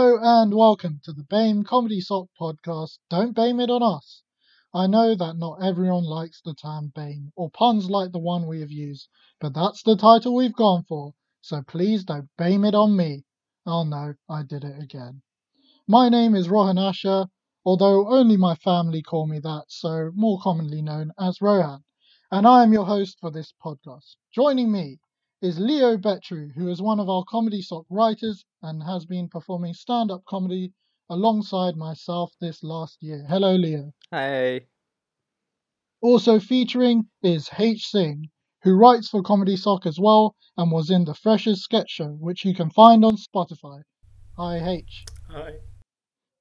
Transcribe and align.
Hello 0.00 0.18
and 0.22 0.54
welcome 0.54 0.98
to 1.04 1.12
the 1.12 1.24
BAME 1.24 1.62
Comedysoc 1.62 2.28
podcast. 2.40 2.96
Don't 3.10 3.36
BAME 3.36 3.60
it 3.60 3.70
on 3.70 3.82
us. 3.82 4.22
I 4.72 4.86
know 4.86 5.14
that 5.14 5.36
not 5.36 5.62
everyone 5.62 6.04
likes 6.04 6.40
the 6.40 6.54
term 6.54 6.90
BAME 6.96 7.32
or 7.36 7.50
puns 7.50 7.90
like 7.90 8.10
the 8.10 8.18
one 8.18 8.46
we 8.46 8.60
have 8.62 8.70
used, 8.70 9.10
but 9.42 9.52
that's 9.52 9.82
the 9.82 9.96
title 9.96 10.34
we've 10.34 10.54
gone 10.56 10.84
for, 10.84 11.12
so 11.42 11.60
please 11.60 12.02
don't 12.02 12.30
BAME 12.38 12.64
it 12.64 12.74
on 12.74 12.96
me. 12.96 13.26
Oh 13.66 13.84
no, 13.84 14.14
I 14.26 14.42
did 14.42 14.64
it 14.64 14.82
again. 14.82 15.20
My 15.86 16.08
name 16.08 16.34
is 16.34 16.48
Rohan 16.48 16.78
Asher, 16.78 17.26
although 17.66 18.08
only 18.08 18.38
my 18.38 18.54
family 18.54 19.02
call 19.02 19.26
me 19.26 19.38
that, 19.40 19.66
so 19.68 20.12
more 20.14 20.40
commonly 20.40 20.80
known 20.80 21.12
as 21.18 21.42
Rohan, 21.42 21.84
and 22.30 22.46
I 22.46 22.62
am 22.62 22.72
your 22.72 22.86
host 22.86 23.18
for 23.20 23.30
this 23.30 23.52
podcast. 23.62 24.16
Joining 24.32 24.72
me 24.72 24.98
is 25.42 25.58
Leo 25.58 25.96
Betru, 25.96 26.52
who 26.54 26.68
is 26.68 26.82
one 26.82 27.00
of 27.00 27.08
our 27.08 27.24
Comedysoc 27.24 27.84
writers 27.88 28.44
and 28.62 28.82
has 28.82 29.06
been 29.06 29.26
performing 29.26 29.72
stand 29.72 30.10
up 30.10 30.22
comedy 30.26 30.74
alongside 31.08 31.76
myself 31.76 32.32
this 32.40 32.62
last 32.62 33.02
year. 33.02 33.24
Hello, 33.26 33.54
Leo. 33.54 33.92
Hey. 34.10 34.66
Also 36.02 36.38
featuring 36.38 37.08
is 37.22 37.48
H 37.58 37.86
Singh, 37.86 38.28
who 38.62 38.74
writes 38.74 39.08
for 39.08 39.22
Comedysoc 39.22 39.86
as 39.86 39.98
well 39.98 40.36
and 40.58 40.70
was 40.70 40.90
in 40.90 41.04
the 41.04 41.14
Freshers 41.14 41.62
sketch 41.62 41.90
show, 41.90 42.10
which 42.20 42.44
you 42.44 42.54
can 42.54 42.68
find 42.68 43.02
on 43.02 43.16
Spotify. 43.16 43.80
Hi, 44.36 44.58
H. 44.58 45.04
Hi. 45.30 45.52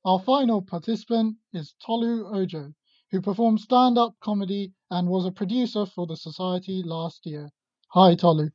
Our 0.04 0.20
final 0.20 0.62
participant 0.62 1.38
is 1.54 1.74
Tolu 1.86 2.28
Ojo, 2.34 2.74
who 3.12 3.22
performed 3.22 3.62
stand 3.62 3.98
up 3.98 4.16
comedy 4.22 4.74
and 4.92 5.08
was 5.08 5.26
a 5.26 5.32
producer 5.32 5.86
for 5.86 6.06
the 6.06 6.18
Society 6.18 6.84
last 6.86 7.26
year. 7.26 7.50
Hi, 7.94 8.16
Tolu. 8.16 8.50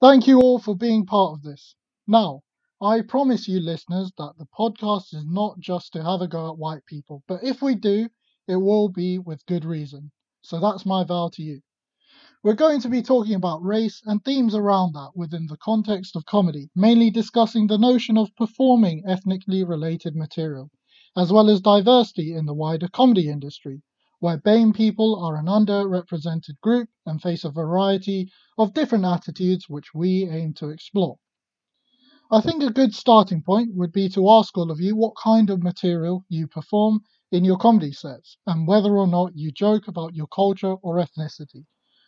Thank 0.00 0.26
you 0.26 0.40
all 0.40 0.58
for 0.58 0.76
being 0.76 1.06
part 1.06 1.32
of 1.32 1.42
this. 1.42 1.74
Now, 2.06 2.42
I 2.80 3.00
promise 3.02 3.48
you, 3.48 3.60
listeners, 3.60 4.12
that 4.18 4.34
the 4.36 4.46
podcast 4.46 5.14
is 5.14 5.24
not 5.24 5.60
just 5.60 5.92
to 5.92 6.02
have 6.02 6.20
a 6.20 6.28
go 6.28 6.50
at 6.50 6.58
white 6.58 6.84
people, 6.86 7.22
but 7.26 7.42
if 7.44 7.62
we 7.62 7.74
do, 7.74 8.08
it 8.48 8.56
will 8.56 8.88
be 8.88 9.18
with 9.18 9.46
good 9.46 9.64
reason. 9.64 10.10
So 10.42 10.60
that's 10.60 10.84
my 10.84 11.04
vow 11.04 11.30
to 11.34 11.42
you. 11.42 11.62
We're 12.42 12.54
going 12.54 12.80
to 12.82 12.88
be 12.88 13.02
talking 13.02 13.34
about 13.34 13.62
race 13.62 14.02
and 14.04 14.24
themes 14.24 14.54
around 14.54 14.94
that 14.94 15.12
within 15.14 15.46
the 15.46 15.56
context 15.58 16.16
of 16.16 16.26
comedy, 16.26 16.70
mainly 16.74 17.10
discussing 17.10 17.66
the 17.66 17.78
notion 17.78 18.18
of 18.18 18.34
performing 18.36 19.04
ethnically 19.06 19.64
related 19.64 20.16
material, 20.16 20.70
as 21.16 21.32
well 21.32 21.50
as 21.50 21.60
diversity 21.60 22.34
in 22.34 22.46
the 22.46 22.54
wider 22.54 22.88
comedy 22.88 23.28
industry, 23.28 23.82
where 24.22 24.38
BAME 24.38 24.72
people 24.72 25.18
are 25.20 25.34
an 25.34 25.46
underrepresented 25.46 26.60
group 26.60 26.88
and 27.06 27.20
face 27.20 27.42
a 27.42 27.50
variety 27.50 28.30
of 28.56 28.72
different 28.72 29.04
attitudes 29.04 29.68
which 29.68 29.92
we 29.94 30.28
aim 30.30 30.54
to 30.54 30.68
explore. 30.68 31.18
I 32.30 32.40
think 32.40 32.62
a 32.62 32.70
good 32.70 32.94
starting 32.94 33.42
point 33.42 33.74
would 33.74 33.90
be 33.90 34.08
to 34.10 34.30
ask 34.30 34.56
all 34.56 34.70
of 34.70 34.78
you 34.78 34.94
what 34.94 35.16
kind 35.20 35.50
of 35.50 35.64
material 35.64 36.24
you 36.28 36.46
perform 36.46 37.00
in 37.32 37.44
your 37.44 37.58
comedy 37.58 37.90
sets 37.90 38.36
and 38.46 38.68
whether 38.68 38.96
or 38.96 39.08
not 39.08 39.32
you 39.34 39.50
joke 39.50 39.88
about 39.88 40.14
your 40.14 40.28
culture 40.28 40.76
or 40.82 40.98
ethnicity. 40.98 41.64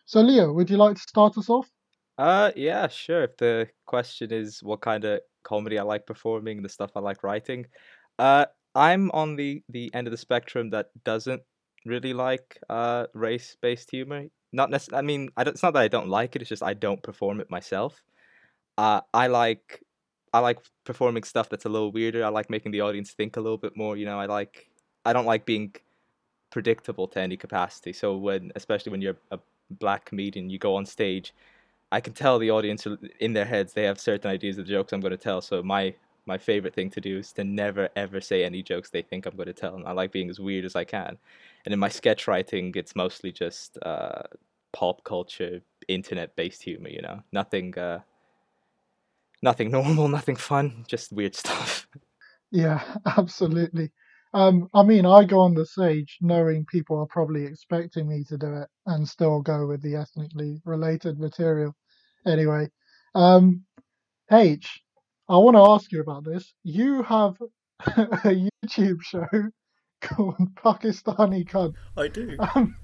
So, 0.07 0.21
Leo, 0.21 0.53
would 0.53 0.71
you 0.71 0.77
like 0.77 0.95
to 0.95 1.03
start 1.03 1.37
us 1.37 1.51
off? 1.51 1.69
Uh, 2.17 2.53
yeah, 2.55 2.87
sure. 2.87 3.25
If 3.25 3.37
the 3.39 3.69
question 3.87 4.33
is 4.33 4.63
what 4.63 4.83
kind 4.83 5.05
of 5.05 5.19
comedy 5.43 5.81
I 5.81 5.83
like 5.83 6.07
performing, 6.07 6.63
the 6.63 6.69
stuff 6.69 6.93
I 6.95 7.01
like 7.01 7.25
writing, 7.25 7.67
uh, 8.21 8.47
I'm 8.77 9.11
on 9.11 9.35
the 9.35 9.65
the 9.69 9.93
end 9.95 10.07
of 10.07 10.13
the 10.13 10.17
spectrum 10.17 10.71
that 10.71 10.87
doesn't 11.05 11.43
really 11.85 12.13
like 12.15 12.59
uh 12.69 13.07
race-based 13.15 13.91
humor. 13.91 14.27
Not 14.53 14.71
necessarily. 14.71 14.99
I 14.99 15.07
mean, 15.07 15.29
I 15.37 15.43
it's 15.43 15.63
not 15.63 15.75
that 15.75 15.83
I 15.83 15.89
don't 15.89 16.09
like 16.09 16.37
it. 16.37 16.43
It's 16.43 16.49
just 16.49 16.63
I 16.63 16.75
don't 16.75 17.03
perform 17.03 17.41
it 17.41 17.51
myself. 17.51 18.03
Uh, 18.79 19.01
I 19.13 19.27
like 19.29 19.83
I 20.33 20.41
like 20.41 20.59
performing 20.85 21.23
stuff 21.25 21.49
that's 21.49 21.65
a 21.65 21.69
little 21.69 21.93
weirder. 21.93 22.25
I 22.25 22.29
like 22.29 22.51
making 22.51 22.73
the 22.73 22.81
audience 22.81 23.13
think 23.13 23.37
a 23.37 23.41
little 23.41 23.59
bit 23.59 23.77
more. 23.77 23.97
You 23.97 24.07
know, 24.07 24.19
I 24.19 24.27
like 24.27 24.69
I 25.05 25.13
don't 25.13 25.27
like 25.27 25.47
being 25.47 25.75
predictable 26.51 27.09
to 27.09 27.21
any 27.21 27.37
capacity. 27.37 27.93
So 27.93 28.17
when, 28.17 28.53
especially 28.55 28.93
when 28.93 29.03
you're 29.03 29.17
a 29.33 29.39
black 29.71 30.05
comedian, 30.05 30.51
you 30.51 30.59
go 30.59 30.77
on 30.77 30.87
stage, 30.87 31.35
I 31.93 32.01
can 32.01 32.13
tell 32.13 32.39
the 32.39 32.51
audience 32.51 32.87
in 33.21 33.33
their 33.33 33.45
heads 33.45 33.73
they 33.73 33.85
have 33.85 34.01
certain 34.01 34.31
ideas 34.31 34.59
of 34.59 34.67
the 34.67 34.73
jokes 34.73 34.93
I'm 34.93 35.01
going 35.01 35.11
to 35.11 35.17
tell. 35.17 35.41
So 35.41 35.63
my 35.63 35.95
my 36.27 36.39
favorite 36.39 36.75
thing 36.75 36.91
to 36.91 37.01
do 37.01 37.19
is 37.19 37.33
to 37.35 37.45
never 37.45 37.89
ever 37.97 38.21
say 38.21 38.45
any 38.45 38.63
jokes 38.63 38.91
they 38.91 39.03
think 39.03 39.27
I'm 39.27 39.37
going 39.37 39.47
to 39.47 39.53
tell, 39.53 39.75
and 39.77 39.87
I 39.87 39.93
like 39.93 40.13
being 40.13 40.31
as 40.31 40.41
weird 40.41 40.65
as 40.65 40.77
I 40.77 40.85
can. 40.85 41.19
And 41.65 41.73
in 41.73 41.79
my 41.79 41.89
sketch 41.89 42.27
writing, 42.29 42.73
it's 42.77 42.97
mostly 42.97 43.33
just 43.33 43.79
uh, 43.83 44.23
pop 44.73 45.05
culture, 45.05 45.61
internet 45.89 46.37
based 46.37 46.63
humor. 46.63 46.89
You 46.89 47.03
know, 47.03 47.23
nothing. 47.33 47.77
Uh, 47.79 48.01
nothing 49.45 49.71
normal, 49.79 50.09
nothing 50.09 50.37
fun, 50.37 50.85
just 50.89 51.13
weird 51.13 51.37
stuff. 51.37 51.87
Yeah, 52.51 52.83
absolutely. 53.19 53.93
Um, 54.33 54.69
I 54.75 54.83
mean, 54.83 55.07
I 55.07 55.23
go 55.25 55.39
on 55.41 55.55
the 55.55 55.65
stage 55.65 56.19
knowing 56.21 56.67
people 56.67 56.99
are 56.99 57.07
probably 57.07 57.45
expecting 57.45 58.09
me 58.09 58.25
to 58.25 58.37
do 58.37 58.53
it 58.55 58.69
and 58.87 59.09
still 59.09 59.41
go 59.41 59.67
with 59.67 59.81
the 59.81 59.95
ethnically 59.95 60.61
related 60.65 61.21
material. 61.21 61.77
Anyway, 62.27 62.69
um, 63.15 63.63
H, 64.33 64.81
I 65.29 65.39
want 65.39 65.57
to 65.57 65.63
ask 65.63 65.91
you 65.91 66.01
about 66.01 66.25
this. 66.25 66.53
You 66.63 67.03
have 67.03 67.37
a 67.87 68.51
YouTube 68.67 69.03
show 69.03 69.27
called 70.03 70.55
Pakistani 70.55 71.49
Cunt. 71.49 71.75
I 71.97 72.09
do. 72.09 72.37
Um, 72.39 72.77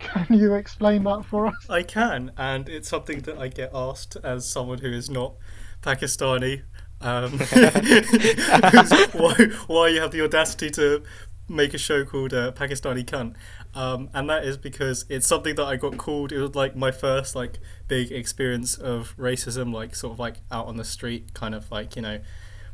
can 0.00 0.26
you 0.30 0.54
explain 0.54 1.04
that 1.04 1.24
for 1.24 1.46
us? 1.46 1.54
I 1.68 1.84
can, 1.84 2.32
and 2.36 2.68
it's 2.68 2.88
something 2.88 3.20
that 3.20 3.38
I 3.38 3.46
get 3.46 3.70
asked 3.72 4.16
as 4.24 4.48
someone 4.48 4.78
who 4.78 4.90
is 4.90 5.08
not 5.08 5.36
Pakistani. 5.82 6.62
Um, 7.00 7.32
why, 9.12 9.34
why 9.66 9.88
you 9.88 10.00
have 10.00 10.10
the 10.10 10.22
audacity 10.22 10.70
to 10.70 11.02
make 11.48 11.74
a 11.74 11.78
show 11.78 12.04
called 12.04 12.32
uh, 12.32 12.52
Pakistani 12.52 13.04
Cunt? 13.04 13.34
Um, 13.74 14.10
and 14.12 14.28
that 14.28 14.44
is 14.44 14.56
because 14.56 15.04
it's 15.08 15.26
something 15.26 15.54
that 15.56 15.64
I 15.64 15.76
got 15.76 15.96
called. 15.96 16.32
It 16.32 16.40
was 16.40 16.54
like 16.54 16.76
my 16.76 16.90
first 16.90 17.34
like 17.34 17.58
big 17.88 18.12
experience 18.12 18.74
of 18.74 19.14
racism, 19.16 19.72
like 19.72 19.94
sort 19.94 20.14
of 20.14 20.18
like 20.18 20.36
out 20.50 20.66
on 20.66 20.76
the 20.76 20.84
street, 20.84 21.34
kind 21.34 21.54
of 21.54 21.70
like 21.70 21.96
you 21.96 22.02
know 22.02 22.20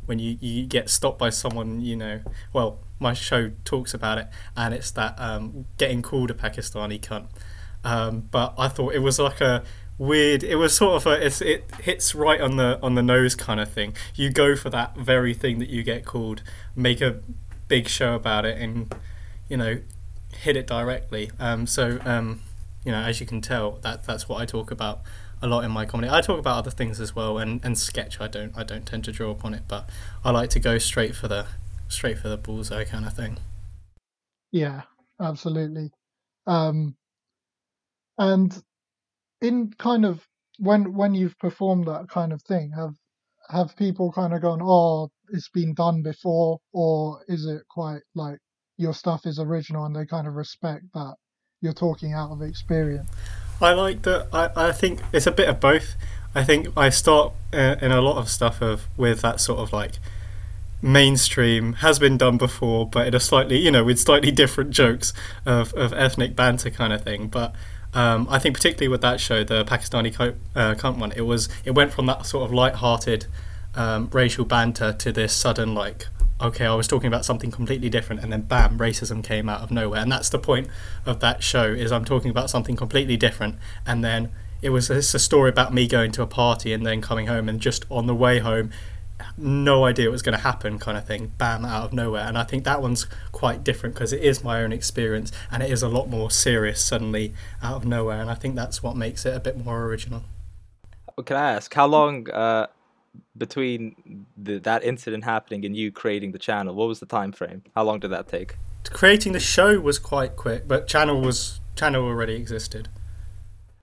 when 0.08 0.18
you, 0.18 0.38
you 0.40 0.66
get 0.66 0.88
stopped 0.88 1.18
by 1.18 1.28
someone, 1.28 1.82
you 1.82 1.94
know, 1.94 2.20
well, 2.54 2.78
my 2.98 3.12
show 3.12 3.50
talks 3.66 3.92
about 3.92 4.16
it, 4.16 4.26
and 4.56 4.72
it's 4.72 4.90
that 4.92 5.14
um, 5.18 5.66
getting 5.76 6.00
called 6.00 6.30
a 6.30 6.34
Pakistani 6.34 6.98
cunt. 6.98 7.26
Um, 7.84 8.28
but 8.30 8.54
I 8.56 8.68
thought 8.68 8.94
it 8.94 9.00
was 9.00 9.18
like 9.18 9.42
a 9.42 9.62
weird. 9.98 10.42
It 10.42 10.56
was 10.56 10.74
sort 10.74 10.96
of 10.96 11.06
a. 11.06 11.26
it 11.26 11.70
hits 11.82 12.14
right 12.14 12.40
on 12.40 12.56
the 12.56 12.78
on 12.82 12.94
the 12.94 13.02
nose 13.02 13.34
kind 13.34 13.60
of 13.60 13.70
thing. 13.70 13.94
You 14.14 14.30
go 14.30 14.56
for 14.56 14.70
that 14.70 14.96
very 14.96 15.34
thing 15.34 15.58
that 15.58 15.68
you 15.68 15.82
get 15.82 16.06
called, 16.06 16.42
make 16.74 17.02
a 17.02 17.20
big 17.68 17.88
show 17.88 18.14
about 18.14 18.44
it, 18.44 18.58
and 18.58 18.92
you 19.48 19.56
know, 19.56 19.80
hit 20.32 20.56
it 20.56 20.66
directly. 20.66 21.30
Um, 21.38 21.66
so 21.66 21.98
um, 22.04 22.40
you 22.84 22.92
know, 22.92 22.98
as 22.98 23.20
you 23.20 23.26
can 23.26 23.40
tell, 23.40 23.72
that 23.82 24.04
that's 24.04 24.28
what 24.28 24.40
I 24.40 24.46
talk 24.46 24.70
about 24.70 25.00
a 25.40 25.46
lot 25.46 25.64
in 25.64 25.70
my 25.70 25.86
comedy. 25.86 26.10
I 26.10 26.20
talk 26.20 26.38
about 26.38 26.56
other 26.58 26.70
things 26.70 27.00
as 27.00 27.14
well, 27.14 27.38
and, 27.38 27.64
and 27.64 27.78
sketch. 27.78 28.20
I 28.20 28.28
don't 28.28 28.56
I 28.56 28.64
don't 28.64 28.86
tend 28.86 29.04
to 29.04 29.12
draw 29.12 29.30
upon 29.30 29.54
it, 29.54 29.62
but 29.68 29.88
I 30.24 30.30
like 30.30 30.50
to 30.50 30.60
go 30.60 30.78
straight 30.78 31.14
for 31.14 31.28
the 31.28 31.46
straight 31.88 32.18
for 32.18 32.28
the 32.28 32.36
bullseye 32.36 32.84
kind 32.84 33.06
of 33.06 33.14
thing. 33.14 33.38
Yeah, 34.50 34.82
absolutely. 35.20 35.90
Um, 36.46 36.96
and 38.16 38.60
in 39.40 39.72
kind 39.78 40.04
of 40.04 40.26
when 40.58 40.94
when 40.94 41.14
you've 41.14 41.38
performed 41.38 41.86
that 41.86 42.08
kind 42.08 42.32
of 42.32 42.42
thing, 42.42 42.72
have 42.72 42.94
have 43.48 43.76
people 43.76 44.12
kind 44.12 44.34
of 44.34 44.42
gone, 44.42 44.60
"Oh, 44.62 45.10
it's 45.32 45.48
been 45.48 45.74
done 45.74 46.02
before," 46.02 46.58
or 46.72 47.20
is 47.28 47.46
it 47.46 47.62
quite 47.68 48.00
like 48.14 48.38
your 48.76 48.94
stuff 48.94 49.26
is 49.26 49.38
original 49.38 49.84
and 49.84 49.94
they 49.94 50.06
kind 50.06 50.26
of 50.26 50.34
respect 50.34 50.84
that 50.94 51.14
you're 51.60 51.72
talking 51.72 52.12
out 52.12 52.30
of 52.30 52.42
experience? 52.42 53.10
I 53.60 53.72
like 53.72 54.02
that. 54.02 54.28
I, 54.32 54.68
I 54.68 54.72
think 54.72 55.00
it's 55.12 55.26
a 55.26 55.32
bit 55.32 55.48
of 55.48 55.60
both. 55.60 55.96
I 56.34 56.44
think 56.44 56.68
I 56.76 56.90
start 56.90 57.32
uh, 57.52 57.76
in 57.80 57.90
a 57.90 58.00
lot 58.00 58.18
of 58.18 58.28
stuff 58.28 58.62
of 58.62 58.86
with 58.96 59.20
that 59.22 59.40
sort 59.40 59.58
of 59.58 59.72
like 59.72 59.94
mainstream 60.80 61.74
has 61.74 61.98
been 61.98 62.16
done 62.16 62.38
before, 62.38 62.88
but 62.88 63.08
in 63.08 63.14
a 63.14 63.20
slightly 63.20 63.58
you 63.58 63.70
know 63.70 63.82
with 63.82 63.98
slightly 63.98 64.30
different 64.30 64.70
jokes 64.70 65.12
of, 65.44 65.74
of 65.74 65.92
ethnic 65.92 66.36
banter 66.36 66.70
kind 66.70 66.92
of 66.92 67.02
thing. 67.02 67.26
But 67.26 67.54
um, 67.94 68.28
I 68.30 68.38
think 68.38 68.54
particularly 68.54 68.88
with 68.88 69.00
that 69.00 69.20
show, 69.20 69.42
the 69.42 69.64
Pakistani 69.64 70.14
uh, 70.54 70.74
cunt 70.74 70.98
one, 70.98 71.12
it 71.12 71.22
was 71.22 71.48
it 71.64 71.72
went 71.72 71.92
from 71.92 72.06
that 72.06 72.26
sort 72.26 72.44
of 72.44 72.52
light-hearted 72.52 73.26
um, 73.74 74.08
racial 74.12 74.44
banter 74.44 74.92
to 74.92 75.12
this 75.12 75.32
sudden 75.32 75.74
like 75.74 76.06
okay, 76.40 76.66
I 76.66 76.74
was 76.74 76.86
talking 76.86 77.08
about 77.08 77.24
something 77.24 77.50
completely 77.50 77.88
different, 77.88 78.22
and 78.22 78.32
then 78.32 78.42
bam, 78.42 78.78
racism 78.78 79.24
came 79.24 79.48
out 79.48 79.60
of 79.60 79.70
nowhere. 79.70 80.00
And 80.00 80.10
that's 80.10 80.28
the 80.28 80.38
point 80.38 80.68
of 81.04 81.20
that 81.20 81.42
show 81.42 81.64
is 81.64 81.90
I'm 81.90 82.04
talking 82.04 82.30
about 82.30 82.50
something 82.50 82.76
completely 82.76 83.16
different, 83.16 83.56
and 83.86 84.04
then 84.04 84.30
it 84.62 84.70
was 84.70 84.90
it's 84.90 85.14
a 85.14 85.18
story 85.18 85.50
about 85.50 85.72
me 85.72 85.86
going 85.86 86.12
to 86.12 86.22
a 86.22 86.26
party 86.26 86.72
and 86.72 86.84
then 86.86 87.00
coming 87.00 87.26
home, 87.26 87.48
and 87.48 87.60
just 87.60 87.84
on 87.90 88.06
the 88.06 88.14
way 88.14 88.38
home, 88.38 88.70
no 89.36 89.84
idea 89.84 90.06
what 90.06 90.12
was 90.12 90.22
going 90.22 90.36
to 90.36 90.42
happen, 90.42 90.78
kind 90.78 90.96
of 90.96 91.06
thing, 91.06 91.32
bam, 91.38 91.64
out 91.64 91.84
of 91.84 91.92
nowhere. 91.92 92.26
And 92.26 92.38
I 92.38 92.44
think 92.44 92.64
that 92.64 92.80
one's 92.80 93.06
quite 93.32 93.64
different 93.64 93.94
because 93.94 94.12
it 94.12 94.22
is 94.22 94.44
my 94.44 94.62
own 94.62 94.72
experience, 94.72 95.32
and 95.50 95.62
it 95.62 95.70
is 95.70 95.82
a 95.82 95.88
lot 95.88 96.08
more 96.08 96.30
serious 96.30 96.84
suddenly 96.84 97.34
out 97.62 97.76
of 97.76 97.84
nowhere. 97.84 98.20
And 98.20 98.30
I 98.30 98.34
think 98.34 98.54
that's 98.54 98.82
what 98.82 98.96
makes 98.96 99.26
it 99.26 99.34
a 99.34 99.40
bit 99.40 99.64
more 99.64 99.84
original. 99.84 100.22
Can 101.24 101.36
I 101.36 101.52
ask 101.52 101.74
how 101.74 101.86
long? 101.86 102.30
Uh, 102.30 102.68
between 103.36 104.26
the, 104.36 104.58
that 104.58 104.84
incident 104.84 105.24
happening 105.24 105.64
and 105.64 105.76
you 105.76 105.92
creating 105.92 106.32
the 106.32 106.38
channel, 106.38 106.74
what 106.74 106.88
was 106.88 107.00
the 107.00 107.06
time 107.06 107.32
frame? 107.32 107.62
How 107.74 107.84
long 107.84 108.00
did 108.00 108.10
that 108.10 108.28
take? 108.28 108.56
Creating 108.90 109.32
the 109.32 109.40
show 109.40 109.78
was 109.80 109.98
quite 109.98 110.36
quick, 110.36 110.66
but 110.66 110.86
channel 110.86 111.20
was 111.20 111.60
channel 111.76 112.04
already 112.04 112.34
existed. 112.34 112.88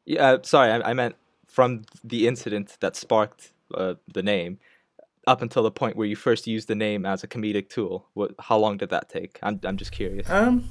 Yeah, 0.06 0.24
uh, 0.24 0.38
sorry, 0.44 0.72
I, 0.72 0.92
I, 0.92 0.94
meant 0.94 1.16
from 1.46 1.84
the 2.04 2.28
incident 2.28 2.78
that 2.80 2.96
sparked 2.96 3.52
uh, 3.74 3.96
the 4.14 4.24
name 4.24 4.60
up 5.28 5.42
until 5.42 5.64
the 5.64 5.72
point 5.72 5.96
where 5.96 6.08
you 6.08 6.16
first 6.16 6.48
used 6.48 6.68
the 6.68 6.76
name 6.76 7.06
as 7.06 7.24
a 7.24 7.28
comedic 7.28 7.70
tool. 7.70 8.08
What? 8.14 8.32
How 8.40 8.58
long 8.58 8.78
did 8.78 8.90
that 8.90 9.10
take? 9.10 9.40
I'm 9.44 9.60
I'm 9.64 9.78
just 9.78 9.92
curious. 9.92 10.30
Um, 10.30 10.70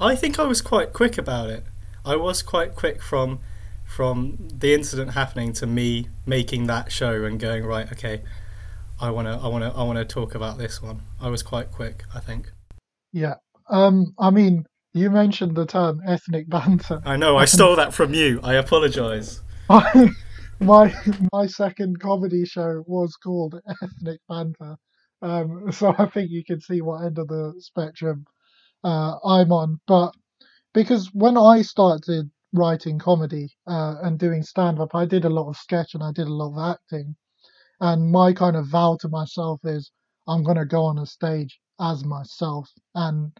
I 0.00 0.16
think 0.16 0.38
I 0.38 0.44
was 0.44 0.60
quite 0.60 0.92
quick 0.92 1.18
about 1.18 1.50
it. 1.50 1.64
I 2.04 2.16
was 2.16 2.42
quite 2.42 2.74
quick 2.74 3.02
from 3.02 3.40
from 3.94 4.38
the 4.58 4.72
incident 4.72 5.12
happening 5.12 5.52
to 5.52 5.66
me 5.66 6.08
making 6.24 6.66
that 6.66 6.90
show 6.90 7.24
and 7.24 7.38
going 7.38 7.64
right. 7.64 7.90
Okay, 7.92 8.22
I 9.00 9.10
wanna 9.10 9.38
I 9.42 9.48
wanna 9.48 9.72
I 9.76 9.82
wanna 9.82 10.04
talk 10.04 10.34
about 10.34 10.56
this 10.56 10.80
one. 10.80 11.02
I 11.20 11.28
was 11.28 11.42
quite 11.42 11.70
quick. 11.70 12.04
I 12.14 12.20
think. 12.20 12.50
Yeah. 13.12 13.34
Um. 13.68 14.14
I 14.18 14.30
mean, 14.30 14.64
you 14.94 15.10
mentioned 15.10 15.56
the 15.56 15.66
term 15.66 16.00
ethnic 16.06 16.48
banter. 16.48 17.02
I 17.04 17.16
know. 17.16 17.36
I 17.36 17.44
stole 17.56 17.76
that 17.76 17.92
from 17.92 18.14
you. 18.14 18.40
I 18.42 18.54
apologise. 18.54 19.42
my 20.60 20.94
my 21.32 21.46
second 21.46 22.00
comedy 22.00 22.46
show 22.46 22.82
was 22.86 23.16
called 23.16 23.60
Ethnic 23.82 24.20
Banter, 24.28 24.76
um, 25.20 25.70
so 25.70 25.94
I 25.98 26.06
think 26.06 26.30
you 26.30 26.44
can 26.44 26.60
see 26.60 26.80
what 26.80 27.04
end 27.04 27.18
of 27.18 27.28
the 27.28 27.54
spectrum 27.58 28.24
uh, 28.84 29.16
I'm 29.24 29.52
on. 29.52 29.80
But 29.86 30.14
because 30.72 31.10
when 31.12 31.36
I 31.36 31.60
started 31.60 32.30
writing 32.52 32.98
comedy 32.98 33.50
uh, 33.66 33.96
and 34.02 34.18
doing 34.18 34.42
stand 34.42 34.80
up, 34.80 34.94
I 34.94 35.06
did 35.06 35.24
a 35.24 35.30
lot 35.30 35.48
of 35.48 35.56
sketch 35.56 35.94
and 35.94 36.02
I 36.02 36.12
did 36.12 36.26
a 36.26 36.32
lot 36.32 36.52
of 36.52 36.74
acting. 36.74 37.16
And 37.80 38.10
my 38.10 38.32
kind 38.32 38.56
of 38.56 38.68
vow 38.68 38.96
to 39.00 39.08
myself 39.08 39.60
is 39.64 39.90
I'm 40.28 40.44
going 40.44 40.58
to 40.58 40.64
go 40.64 40.84
on 40.84 40.98
a 40.98 41.06
stage 41.06 41.60
as 41.80 42.04
myself. 42.04 42.70
And 42.94 43.32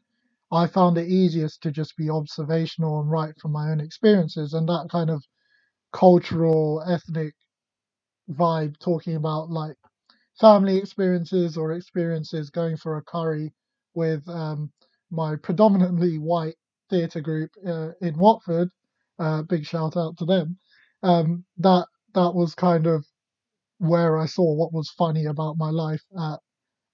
I 0.53 0.67
found 0.67 0.99
it 0.99 1.09
easiest 1.09 1.63
to 1.63 1.73
just 1.73 1.97
be 1.97 2.11
observational 2.11 3.01
and 3.01 3.11
write 3.11 3.39
from 3.41 3.53
my 3.53 3.71
own 3.71 3.81
experiences. 3.81 4.55
And 4.55 4.69
that 4.69 4.89
kind 4.91 5.11
of 5.11 5.25
cultural, 5.93 6.83
ethnic 6.87 7.35
vibe, 8.31 8.79
talking 8.79 9.17
about 9.17 9.51
like 9.51 9.77
family 10.41 10.79
experiences 10.79 11.57
or 11.57 11.73
experiences 11.73 12.51
going 12.51 12.77
for 12.77 12.97
a 12.97 13.03
curry 13.03 13.53
with 13.95 14.29
um, 14.29 14.73
my 15.11 15.37
predominantly 15.37 16.19
white 16.19 16.57
theatre 16.91 17.21
group 17.21 17.51
uh, 17.67 17.91
in 18.01 18.19
Watford. 18.19 18.71
Uh, 19.23 19.43
big 19.43 19.65
shout 19.65 19.97
out 19.97 20.17
to 20.19 20.25
them. 20.25 20.59
Um, 21.05 21.45
that 21.59 21.87
that 22.15 22.35
was 22.35 22.57
kind 22.57 22.87
of 22.89 23.07
where 23.79 24.19
I 24.19 24.27
saw 24.27 24.55
what 24.55 24.73
was 24.73 24.91
funny 24.91 25.27
about 25.27 25.57
my 25.59 25.71
life 25.71 26.03
at 26.19 26.39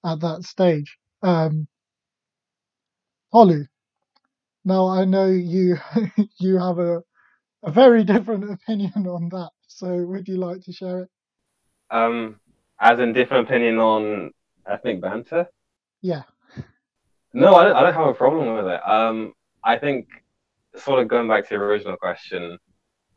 at 0.04 0.20
that 0.20 0.42
stage. 0.42 0.98
Um, 1.22 1.66
Olu, 3.32 3.66
now 4.64 4.88
I 4.88 5.06
know 5.06 5.26
you 5.28 5.78
you 6.38 6.58
have 6.58 6.78
a 6.78 7.02
a 7.62 7.70
very 7.70 8.04
different 8.04 8.50
opinion 8.56 9.06
on 9.06 9.30
that. 9.30 9.50
So 9.66 9.86
would 10.04 10.28
you 10.28 10.36
like 10.36 10.62
to 10.64 10.72
share 10.72 11.00
it? 11.04 11.08
Um, 11.90 12.40
as 12.78 13.00
in 13.00 13.14
different 13.14 13.48
opinion 13.48 13.78
on 13.78 14.32
ethnic 14.66 15.00
banter? 15.00 15.46
Yeah. 16.02 16.25
No, 17.32 17.54
I 17.54 17.64
don't, 17.64 17.76
I 17.76 17.82
don't 17.82 17.94
have 17.94 18.08
a 18.08 18.14
problem 18.14 18.54
with 18.54 18.66
it. 18.66 18.88
Um, 18.88 19.32
I 19.64 19.76
think, 19.78 20.08
sort 20.76 21.00
of 21.00 21.08
going 21.08 21.28
back 21.28 21.48
to 21.48 21.54
the 21.54 21.60
original 21.60 21.96
question, 21.96 22.58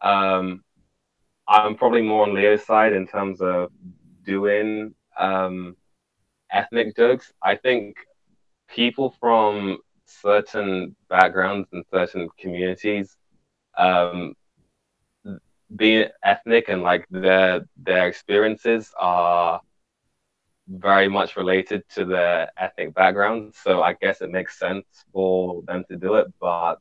um, 0.02 0.64
I'm 1.48 1.76
probably 1.76 2.02
more 2.02 2.24
on 2.24 2.34
Leo's 2.34 2.66
side 2.66 2.94
in 2.94 3.08
terms 3.08 3.42
of 3.42 3.72
doing 4.24 4.94
um, 5.18 5.76
ethnic 6.52 6.96
jokes. 6.96 7.32
I 7.44 7.56
think 7.56 7.96
people 8.70 9.16
from 9.20 9.80
certain 10.06 10.96
backgrounds 11.10 11.70
and 11.74 11.84
certain 11.92 12.30
communities 12.38 13.16
um, 13.78 14.34
being 15.76 16.08
ethnic 16.24 16.70
and 16.70 16.84
like 16.84 17.06
their 17.10 17.62
their 17.78 18.08
experiences 18.08 18.94
are 19.00 19.62
very 20.68 21.08
much 21.08 21.36
related 21.36 21.84
to 21.90 22.06
their 22.06 22.50
ethnic 22.58 22.94
background. 22.94 23.54
So 23.56 23.82
I 23.82 23.94
guess 23.94 24.22
it 24.22 24.32
makes 24.32 24.60
sense 24.60 24.86
for 25.12 25.64
them 25.68 25.84
to 25.90 25.98
do 25.98 26.16
it. 26.16 26.28
But 26.40 26.80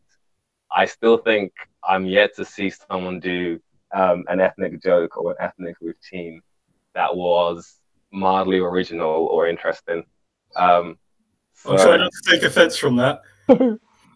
I 0.73 0.85
still 0.85 1.19
think 1.19 1.53
I'm 1.85 2.07
yet 2.07 2.35
to 2.37 2.45
see 2.45 2.71
someone 2.71 3.21
do 3.21 3.61
um, 3.93 4.25
an 4.29 4.41
ethnic 4.41 4.83
joke 4.83 5.17
or 5.17 5.33
an 5.33 5.37
ethnic 5.41 5.77
routine 5.81 6.43
that 6.95 7.15
was 7.15 7.81
mildly 8.13 8.59
original 8.59 9.27
or 9.27 9.49
interesting. 9.49 10.05
Um, 10.57 10.99
so, 11.55 11.73
I'm 11.73 11.79
trying 11.79 12.01
not 12.01 12.13
to 12.13 12.31
take 12.31 12.43
offense 12.43 12.77
from 12.77 12.97
that. 12.97 13.21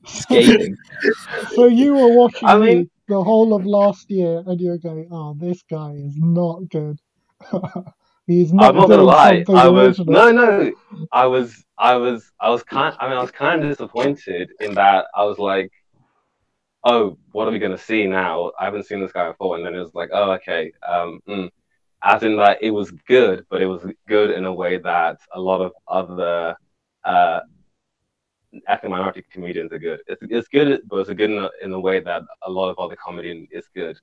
Skating. 0.06 0.76
so 1.52 1.66
you 1.66 1.94
were 1.94 2.12
watching 2.16 2.48
I 2.48 2.58
mean, 2.58 2.90
the 3.08 3.22
whole 3.22 3.54
of 3.54 3.66
last 3.66 4.10
year, 4.10 4.42
and 4.46 4.60
you're 4.60 4.78
going, 4.78 5.08
"Oh, 5.10 5.34
this 5.38 5.62
guy 5.70 5.92
is 5.92 6.16
not 6.16 6.68
good." 6.70 6.98
He's 8.26 8.52
not. 8.52 8.70
I'm 8.70 8.76
not 8.76 8.88
gonna 8.88 9.02
lie. 9.02 9.44
I 9.48 9.68
was 9.68 9.98
no, 9.98 10.30
no. 10.32 10.72
I 11.12 11.26
was, 11.26 11.62
I 11.76 11.96
was, 11.96 12.30
I 12.40 12.48
was 12.48 12.62
kind. 12.62 12.96
I 12.98 13.08
mean, 13.08 13.18
I 13.18 13.20
was 13.20 13.30
kind 13.30 13.62
of 13.62 13.68
disappointed 13.68 14.50
in 14.60 14.74
that. 14.74 15.06
I 15.14 15.24
was 15.24 15.38
like, 15.38 15.70
"Oh, 16.84 17.18
what 17.32 17.48
are 17.48 17.52
we 17.52 17.58
gonna 17.58 17.78
see 17.78 18.06
now?" 18.06 18.52
I 18.58 18.64
haven't 18.66 18.86
seen 18.86 19.00
this 19.00 19.12
guy 19.12 19.28
before, 19.28 19.56
and 19.56 19.64
then 19.66 19.74
it 19.74 19.80
was 19.80 19.94
like, 19.94 20.10
"Oh, 20.12 20.32
okay." 20.32 20.72
Um, 20.86 21.20
mm. 21.28 21.50
as 22.02 22.22
in 22.22 22.36
that, 22.36 22.62
it 22.62 22.70
was 22.70 22.90
good, 23.08 23.46
but 23.50 23.62
it 23.62 23.66
was 23.66 23.86
good 24.08 24.30
in 24.30 24.44
a 24.44 24.52
way 24.52 24.78
that 24.78 25.18
a 25.32 25.40
lot 25.40 25.60
of 25.60 25.72
other 25.88 26.56
uh, 27.04 27.40
ethnic 28.68 28.90
minority 28.90 29.24
comedians 29.30 29.72
are 29.72 29.78
good. 29.78 30.00
It's, 30.06 30.22
it's 30.28 30.48
good, 30.48 30.82
but 30.88 30.98
it's 30.98 31.10
good 31.10 31.30
in 31.30 31.38
a, 31.38 31.50
in 31.62 31.72
a 31.72 31.80
way 31.80 32.00
that 32.00 32.22
a 32.42 32.50
lot 32.50 32.70
of 32.70 32.78
other 32.78 32.96
comedy 32.96 33.48
is 33.50 33.66
good. 33.74 33.98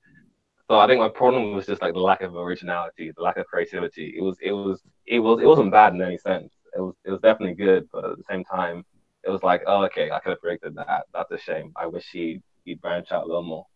So 0.68 0.78
I 0.78 0.86
think 0.86 1.00
my 1.00 1.08
problem 1.08 1.54
was 1.54 1.66
just 1.66 1.82
like 1.82 1.94
the 1.94 2.00
lack 2.00 2.22
of 2.22 2.36
originality, 2.36 3.12
the 3.14 3.22
lack 3.22 3.36
of 3.36 3.46
creativity. 3.46 4.14
It 4.16 4.22
was, 4.22 4.36
it 4.40 4.52
was, 4.52 4.82
it 5.06 5.18
was, 5.20 5.40
it 5.40 5.46
wasn't 5.46 5.72
bad 5.72 5.94
in 5.94 6.02
any 6.02 6.18
sense. 6.18 6.52
It 6.76 6.80
was, 6.80 6.94
it 7.04 7.10
was 7.10 7.20
definitely 7.20 7.54
good, 7.54 7.88
but 7.92 8.04
at 8.04 8.16
the 8.16 8.24
same 8.28 8.44
time, 8.44 8.84
it 9.24 9.30
was 9.30 9.42
like, 9.42 9.62
oh, 9.66 9.84
okay, 9.84 10.10
I 10.10 10.18
could 10.20 10.30
have 10.30 10.40
predicted 10.40 10.74
that. 10.76 11.04
That's 11.12 11.30
a 11.30 11.38
shame. 11.38 11.72
I 11.76 11.86
wish 11.86 12.08
he 12.10 12.40
he'd 12.64 12.80
branch 12.80 13.12
out 13.12 13.24
a 13.24 13.26
little 13.26 13.42
more. 13.42 13.66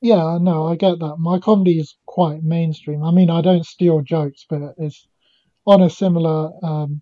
Yeah, 0.00 0.38
no, 0.40 0.66
I 0.66 0.76
get 0.76 0.98
that. 0.98 1.16
My 1.18 1.38
comedy 1.38 1.78
is 1.78 1.96
quite 2.04 2.42
mainstream. 2.42 3.02
I 3.02 3.10
mean, 3.10 3.30
I 3.30 3.40
don't 3.40 3.64
steal 3.64 4.02
jokes, 4.02 4.44
but 4.48 4.74
it's 4.76 5.06
on 5.66 5.82
a 5.82 5.88
similar 5.88 6.50
um, 6.62 7.00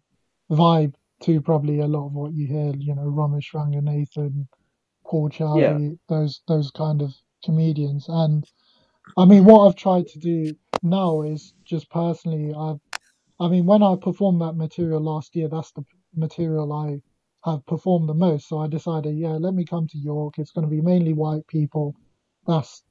vibe 0.50 0.94
to 1.22 1.40
probably 1.40 1.80
a 1.80 1.86
lot 1.86 2.06
of 2.06 2.12
what 2.12 2.32
you 2.32 2.46
hear, 2.46 2.72
you 2.76 2.94
know, 2.94 3.02
Romesh 3.02 3.52
Ranganathan, 3.54 4.46
Paul 5.04 5.30
Chowdhry, 5.30 5.90
yeah. 5.90 5.96
those 6.08 6.42
those 6.46 6.70
kind 6.70 7.02
of 7.02 7.12
comedians. 7.44 8.06
And 8.08 8.44
I 9.16 9.24
mean, 9.24 9.44
what 9.44 9.66
I've 9.66 9.76
tried 9.76 10.06
to 10.08 10.18
do 10.18 10.54
now 10.82 11.22
is 11.22 11.54
just 11.64 11.90
personally, 11.90 12.54
I've, 12.56 12.80
I 13.40 13.48
mean, 13.48 13.66
when 13.66 13.82
I 13.82 13.96
performed 13.96 14.40
that 14.42 14.54
material 14.54 15.02
last 15.02 15.34
year, 15.34 15.48
that's 15.48 15.72
the 15.72 15.84
material 16.14 16.72
I 16.72 17.00
have 17.44 17.64
performed 17.66 18.08
the 18.08 18.14
most. 18.14 18.48
So 18.48 18.58
I 18.58 18.68
decided, 18.68 19.16
yeah, 19.16 19.32
let 19.32 19.54
me 19.54 19.64
come 19.64 19.86
to 19.88 19.98
York. 19.98 20.38
It's 20.38 20.52
going 20.52 20.66
to 20.66 20.70
be 20.70 20.80
mainly 20.80 21.12
white 21.12 21.46
people. 21.46 21.94
That's 22.46 22.82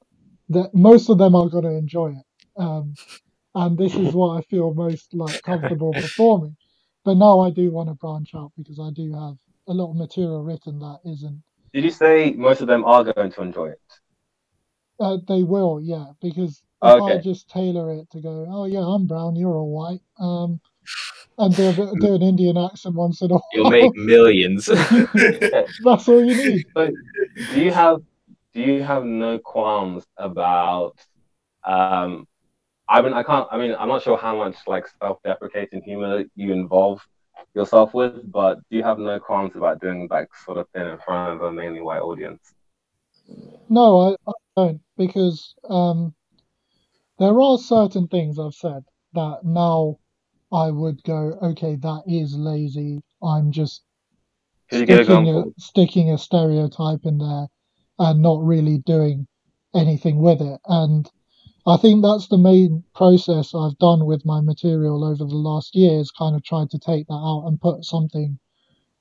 that. 0.49 0.73
Most 0.73 1.09
of 1.09 1.17
them 1.17 1.35
are 1.35 1.49
going 1.49 1.63
to 1.63 1.71
enjoy 1.71 2.11
it. 2.11 2.61
Um, 2.61 2.93
and 3.55 3.77
this 3.77 3.95
is 3.95 4.13
what 4.13 4.37
I 4.37 4.41
feel 4.43 4.73
most 4.73 5.13
like 5.13 5.41
comfortable 5.43 5.93
performing. 5.93 6.55
But 7.03 7.15
now 7.15 7.39
I 7.39 7.49
do 7.49 7.71
want 7.71 7.89
to 7.89 7.95
branch 7.95 8.31
out 8.35 8.51
because 8.57 8.79
I 8.79 8.91
do 8.93 9.11
have 9.13 9.35
a 9.67 9.73
lot 9.73 9.91
of 9.91 9.97
material 9.97 10.43
written 10.43 10.79
that 10.79 10.99
isn't. 11.05 11.41
Did 11.73 11.83
you 11.83 11.91
say 11.91 12.33
most 12.33 12.61
of 12.61 12.67
them 12.67 12.83
are 12.85 13.03
going 13.03 13.31
to 13.31 13.41
enjoy 13.41 13.69
it? 13.69 13.81
Uh, 14.99 15.17
they 15.27 15.41
will, 15.41 15.81
yeah, 15.81 16.05
because 16.21 16.61
if 16.83 17.01
okay. 17.01 17.15
I 17.15 17.21
just 17.21 17.49
tailor 17.49 17.91
it 17.93 18.09
to 18.11 18.21
go, 18.21 18.45
oh 18.49 18.65
yeah, 18.65 18.81
I'm 18.81 19.07
brown, 19.07 19.35
you're 19.35 19.55
all 19.55 19.71
white, 19.71 20.01
um, 20.19 20.59
and 21.41 21.55
do, 21.55 21.69
a, 21.69 21.73
do 21.99 22.15
an 22.15 22.21
Indian 22.21 22.57
accent 22.57 22.95
once 22.95 23.21
in 23.21 23.31
a 23.31 23.33
while, 23.33 23.43
you'll 23.53 23.69
make 23.69 23.95
millions. 23.95 24.65
That's 25.83 26.07
all 26.07 26.23
you 26.23 26.35
need. 26.35 26.65
But 26.73 26.91
do 27.53 27.61
you 27.61 27.71
have 27.71 28.01
do 28.53 28.61
you 28.61 28.83
have 28.83 29.05
no 29.05 29.39
qualms 29.39 30.05
about 30.17 30.95
um, 31.63 32.27
I 32.91 33.01
mean, 33.01 33.13
I 33.13 33.23
can't. 33.23 33.47
I 33.49 33.57
mean, 33.57 33.73
I'm 33.79 33.87
not 33.87 34.03
sure 34.03 34.17
how 34.17 34.35
much 34.35 34.55
like 34.67 34.85
self-deprecating 35.01 35.81
humor 35.83 36.25
you 36.35 36.51
involve 36.51 37.01
yourself 37.53 37.93
with, 37.93 38.29
but 38.29 38.59
do 38.69 38.77
you 38.77 38.83
have 38.83 38.99
no 38.99 39.17
qualms 39.17 39.55
about 39.55 39.79
doing 39.79 40.09
like 40.11 40.27
sort 40.45 40.57
of 40.57 40.67
thing 40.69 40.87
in 40.87 40.97
front 40.97 41.35
of 41.35 41.41
a 41.41 41.51
mainly 41.51 41.81
white 41.81 42.01
audience? 42.01 42.53
No, 43.69 44.17
I, 44.27 44.29
I 44.29 44.33
don't, 44.57 44.81
because 44.97 45.55
um, 45.69 46.13
there 47.17 47.39
are 47.39 47.57
certain 47.57 48.09
things 48.09 48.37
I've 48.37 48.53
said 48.53 48.83
that 49.13 49.39
now 49.43 49.97
I 50.53 50.69
would 50.71 51.03
go, 51.03 51.37
okay, 51.41 51.75
that 51.75 52.03
is 52.07 52.35
lazy. 52.35 53.01
I'm 53.23 53.51
just 53.51 53.83
sticking 54.69 55.29
a, 55.29 55.43
sticking 55.57 56.11
a 56.11 56.17
stereotype 56.17 57.05
in 57.05 57.17
there 57.19 57.47
and 57.99 58.21
not 58.21 58.43
really 58.43 58.79
doing 58.79 59.27
anything 59.73 60.19
with 60.19 60.41
it. 60.41 60.59
And 60.65 61.09
I 61.65 61.77
think 61.77 62.01
that's 62.01 62.27
the 62.27 62.37
main 62.37 62.83
process 62.95 63.53
I've 63.53 63.77
done 63.77 64.05
with 64.05 64.25
my 64.25 64.41
material 64.41 65.03
over 65.03 65.23
the 65.23 65.35
last 65.35 65.75
year 65.75 65.99
is 65.99 66.11
kind 66.11 66.35
of 66.35 66.43
tried 66.43 66.71
to 66.71 66.79
take 66.79 67.07
that 67.07 67.13
out 67.13 67.45
and 67.45 67.61
put 67.61 67.85
something 67.85 68.39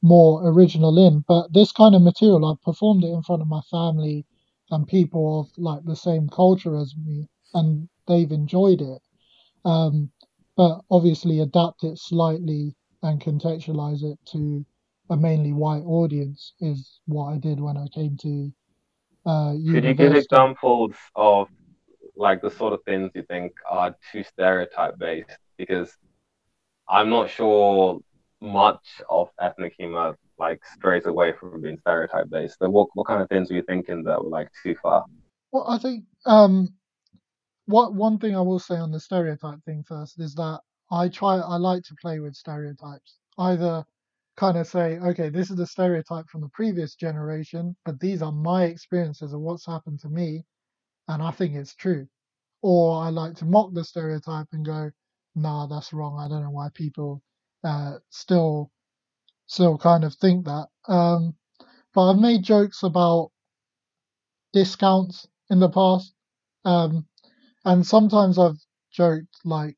more 0.03 0.47
original 0.49 0.99
in. 0.99 1.25
But 1.27 1.53
this 1.53 1.73
kind 1.73 1.95
of 1.95 2.03
material, 2.03 2.45
I've 2.45 2.63
performed 2.63 3.05
it 3.05 3.13
in 3.13 3.23
front 3.23 3.43
of 3.43 3.49
my 3.49 3.61
family 3.71 4.27
and 4.71 4.87
people 4.87 5.41
of 5.41 5.49
like 5.57 5.85
the 5.85 5.97
same 5.97 6.29
culture 6.29 6.77
as 6.77 6.95
me, 6.97 7.29
and 7.55 7.89
they've 8.07 8.31
enjoyed 8.31 8.81
it. 8.81 9.03
Um, 9.65 10.11
but 10.61 10.83
obviously, 10.91 11.41
adapt 11.41 11.85
it 11.85 11.97
slightly 11.97 12.77
and 13.03 13.19
contextualize 13.19 14.03
it 14.03 14.19
to 14.27 14.63
a 15.09 15.17
mainly 15.17 15.55
white 15.55 15.85
audience 15.87 16.53
is 16.61 17.01
what 17.07 17.33
I 17.33 17.39
did 17.39 17.59
when 17.59 17.79
I 17.79 17.87
came 17.95 18.19
to 18.19 18.53
uh, 19.25 19.55
Could 19.71 19.85
you 19.85 19.95
give 19.95 20.15
examples 20.15 20.93
of 21.17 21.49
like 22.15 22.43
the 22.43 22.51
sort 22.51 22.75
of 22.75 22.81
things 22.85 23.11
you 23.15 23.23
think 23.23 23.53
are 23.71 23.97
too 24.13 24.23
stereotype 24.23 24.99
based? 24.99 25.39
Because 25.57 25.97
I'm 26.87 27.09
not 27.09 27.31
sure 27.31 27.99
much 28.43 29.01
of 29.09 29.31
ethnic 29.41 29.73
humor 29.79 30.15
like 30.39 30.61
strays 30.67 31.07
away 31.07 31.33
from 31.41 31.63
being 31.63 31.79
stereotype 31.79 32.29
based. 32.29 32.59
So 32.59 32.69
what 32.69 32.89
what 32.93 33.07
kind 33.07 33.23
of 33.23 33.31
things 33.31 33.49
were 33.49 33.57
you 33.57 33.63
thinking 33.63 34.03
that 34.05 34.23
were 34.23 34.29
like 34.29 34.51
too 34.63 34.75
far? 34.83 35.07
Well, 35.53 35.65
I 35.67 35.79
think 35.79 36.05
um, 36.27 36.75
what 37.71 37.95
one 37.95 38.19
thing 38.19 38.37
I 38.37 38.43
will 38.43 38.61
say 38.61 38.77
on 38.77 38.93
the 38.93 39.01
stereotype 39.01 39.65
thing 39.65 39.85
first 39.89 40.21
is 40.21 40.35
that 40.37 40.61
I 40.93 41.09
try 41.11 41.37
I 41.39 41.57
like 41.57 41.85
to 41.85 41.97
play 42.03 42.21
with 42.21 42.37
stereotypes. 42.37 43.19
Either 43.39 43.85
kind 44.37 44.59
of 44.59 44.67
say, 44.69 44.99
okay, 44.99 45.31
this 45.31 45.51
is 45.51 45.57
the 45.57 45.67
stereotype 45.67 46.29
from 46.29 46.43
the 46.43 46.51
previous 46.51 46.95
generation, 46.97 47.77
but 47.85 48.01
these 48.01 48.23
are 48.23 48.33
my 48.33 48.65
experiences 48.65 49.33
of 49.35 49.41
what's 49.41 49.67
happened 49.67 50.01
to 50.01 50.11
me, 50.11 50.45
and 51.09 51.23
I 51.23 51.31
think 51.33 51.55
it's 51.57 51.75
true. 51.75 52.09
Or 52.63 53.03
I 53.03 53.11
like 53.11 53.37
to 53.37 53.47
mock 53.47 53.73
the 53.75 53.85
stereotype 53.85 54.49
and 54.53 54.65
go, 54.67 54.91
nah, 55.37 55.67
that's 55.67 55.93
wrong. 55.93 56.19
I 56.19 56.29
don't 56.29 56.43
know 56.45 56.51
why 56.51 56.71
people 56.75 57.23
uh, 57.65 57.99
still 58.11 58.71
still 59.47 59.79
kind 59.79 60.05
of 60.05 60.15
think 60.17 60.47
that. 60.47 60.69
Um, 60.89 61.37
but 61.95 62.11
I've 62.11 62.19
made 62.21 62.43
jokes 62.45 62.83
about 62.85 63.31
discounts 64.55 65.29
in 65.51 65.61
the 65.61 65.71
past. 65.71 66.15
Um, 66.65 67.07
and 67.65 67.87
sometimes 67.87 68.39
I've 68.39 68.59
joked 68.93 69.37
like, 69.45 69.77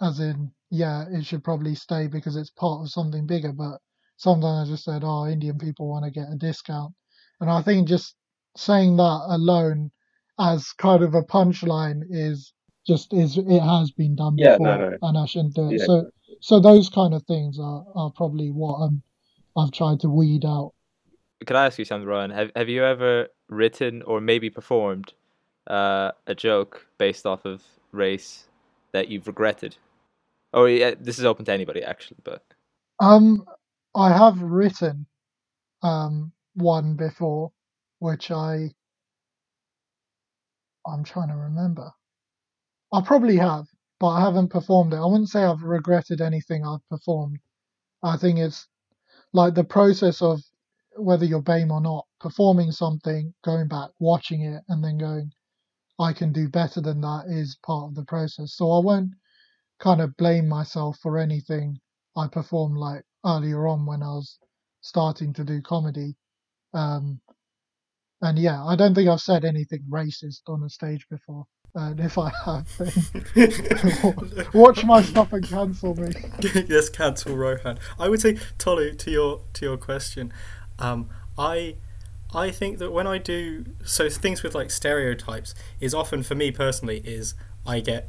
as 0.00 0.20
in, 0.20 0.52
yeah, 0.70 1.04
it 1.10 1.24
should 1.24 1.44
probably 1.44 1.74
stay 1.74 2.06
because 2.06 2.36
it's 2.36 2.50
part 2.50 2.82
of 2.82 2.90
something 2.90 3.26
bigger. 3.26 3.52
But 3.52 3.78
sometimes 4.16 4.68
I 4.68 4.72
just 4.72 4.84
said, 4.84 5.02
oh, 5.04 5.26
Indian 5.26 5.58
people 5.58 5.88
want 5.88 6.04
to 6.04 6.10
get 6.10 6.32
a 6.32 6.36
discount, 6.36 6.94
and 7.40 7.50
I 7.50 7.62
think 7.62 7.88
just 7.88 8.14
saying 8.56 8.96
that 8.96 9.22
alone 9.28 9.90
as 10.38 10.72
kind 10.72 11.02
of 11.02 11.14
a 11.14 11.22
punchline 11.22 12.02
is 12.10 12.52
just 12.86 13.12
is 13.12 13.36
it 13.36 13.60
has 13.60 13.90
been 13.90 14.14
done 14.16 14.36
Yeah, 14.36 14.52
before, 14.52 14.78
no, 14.78 14.90
no. 14.90 14.98
and 15.02 15.18
I 15.18 15.26
shouldn't 15.26 15.54
do 15.54 15.70
it. 15.70 15.80
Yeah. 15.80 15.86
So 15.86 16.10
so 16.40 16.60
those 16.60 16.88
kind 16.88 17.14
of 17.14 17.22
things 17.24 17.58
are, 17.58 17.84
are 17.94 18.10
probably 18.10 18.50
what 18.50 18.76
I'm 18.76 19.02
I've 19.56 19.72
tried 19.72 20.00
to 20.00 20.08
weed 20.08 20.44
out. 20.44 20.72
Could 21.46 21.56
I 21.56 21.66
ask 21.66 21.78
you 21.78 21.84
something, 21.84 22.08
Ryan? 22.08 22.30
Have 22.30 22.50
Have 22.54 22.68
you 22.68 22.84
ever 22.84 23.28
written 23.48 24.02
or 24.02 24.20
maybe 24.20 24.50
performed 24.50 25.12
uh, 25.68 26.12
a 26.26 26.34
joke 26.34 26.86
based 26.98 27.26
off 27.26 27.44
of 27.44 27.62
race 27.92 28.48
that 28.92 29.08
you've 29.08 29.26
regretted? 29.26 29.76
Or 30.52 30.68
yeah, 30.68 30.94
this 30.98 31.18
is 31.18 31.24
open 31.24 31.44
to 31.46 31.52
anybody 31.52 31.82
actually, 31.82 32.18
but 32.24 32.42
Um, 33.00 33.44
I 33.94 34.16
have 34.16 34.40
written 34.42 35.06
um 35.82 36.32
one 36.54 36.96
before, 36.96 37.52
which 38.00 38.30
I 38.30 38.72
I'm 40.86 41.04
trying 41.04 41.28
to 41.28 41.36
remember. 41.36 41.92
I 42.92 43.02
probably 43.02 43.36
have, 43.36 43.66
but 44.00 44.08
I 44.08 44.20
haven't 44.20 44.48
performed 44.48 44.92
it. 44.94 44.96
I 44.98 45.06
wouldn't 45.06 45.28
say 45.30 45.44
I've 45.44 45.62
regretted 45.62 46.20
anything 46.20 46.64
I've 46.64 46.86
performed. 46.88 47.38
I 48.02 48.16
think 48.16 48.38
it's 48.38 48.68
like 49.32 49.54
the 49.54 49.64
process 49.64 50.22
of 50.22 50.40
whether 50.96 51.24
you're 51.24 51.42
BAME 51.42 51.70
or 51.72 51.80
not, 51.80 52.06
performing 52.20 52.72
something, 52.72 53.34
going 53.44 53.68
back, 53.68 53.90
watching 54.00 54.42
it, 54.42 54.62
and 54.68 54.82
then 54.84 54.98
going, 54.98 55.32
I 55.98 56.12
can 56.12 56.32
do 56.32 56.48
better 56.48 56.80
than 56.80 57.00
that 57.00 57.24
is 57.28 57.58
part 57.64 57.88
of 57.88 57.94
the 57.94 58.04
process. 58.04 58.54
So 58.54 58.70
I 58.72 58.80
won't 58.80 59.12
kind 59.80 60.00
of 60.00 60.16
blame 60.16 60.48
myself 60.48 60.98
for 61.02 61.18
anything 61.18 61.78
I 62.16 62.28
performed 62.28 62.78
like 62.78 63.04
earlier 63.24 63.66
on 63.66 63.86
when 63.86 64.02
I 64.02 64.08
was 64.08 64.38
starting 64.80 65.32
to 65.34 65.44
do 65.44 65.60
comedy. 65.62 66.16
Um, 66.74 67.20
and 68.22 68.38
yeah, 68.38 68.64
I 68.64 68.76
don't 68.76 68.94
think 68.94 69.08
I've 69.08 69.20
said 69.20 69.44
anything 69.44 69.84
racist 69.90 70.40
on 70.48 70.62
a 70.62 70.70
stage 70.70 71.06
before. 71.10 71.46
And 71.74 72.00
if 72.00 72.16
I 72.16 72.30
have, 72.46 72.66
then 73.34 74.48
watch 74.54 74.82
my 74.84 75.02
stuff 75.02 75.34
and 75.34 75.46
cancel 75.46 75.94
me. 75.94 76.10
yes, 76.68 76.88
cancel 76.88 77.36
Rohan. 77.36 77.78
I 77.98 78.08
would 78.08 78.22
say, 78.22 78.38
Tolu, 78.56 78.94
to 78.94 79.10
your 79.10 79.42
to 79.52 79.66
your 79.66 79.76
question, 79.76 80.32
um, 80.78 81.10
I 81.36 81.76
I 82.34 82.50
think 82.50 82.78
that 82.78 82.92
when 82.92 83.06
I 83.06 83.18
do 83.18 83.64
so 83.84 84.08
things 84.08 84.42
with 84.42 84.54
like 84.54 84.70
stereotypes 84.70 85.54
is 85.80 85.94
often 85.94 86.22
for 86.22 86.34
me 86.34 86.50
personally 86.50 86.98
is 87.04 87.34
I 87.66 87.80
get 87.80 88.08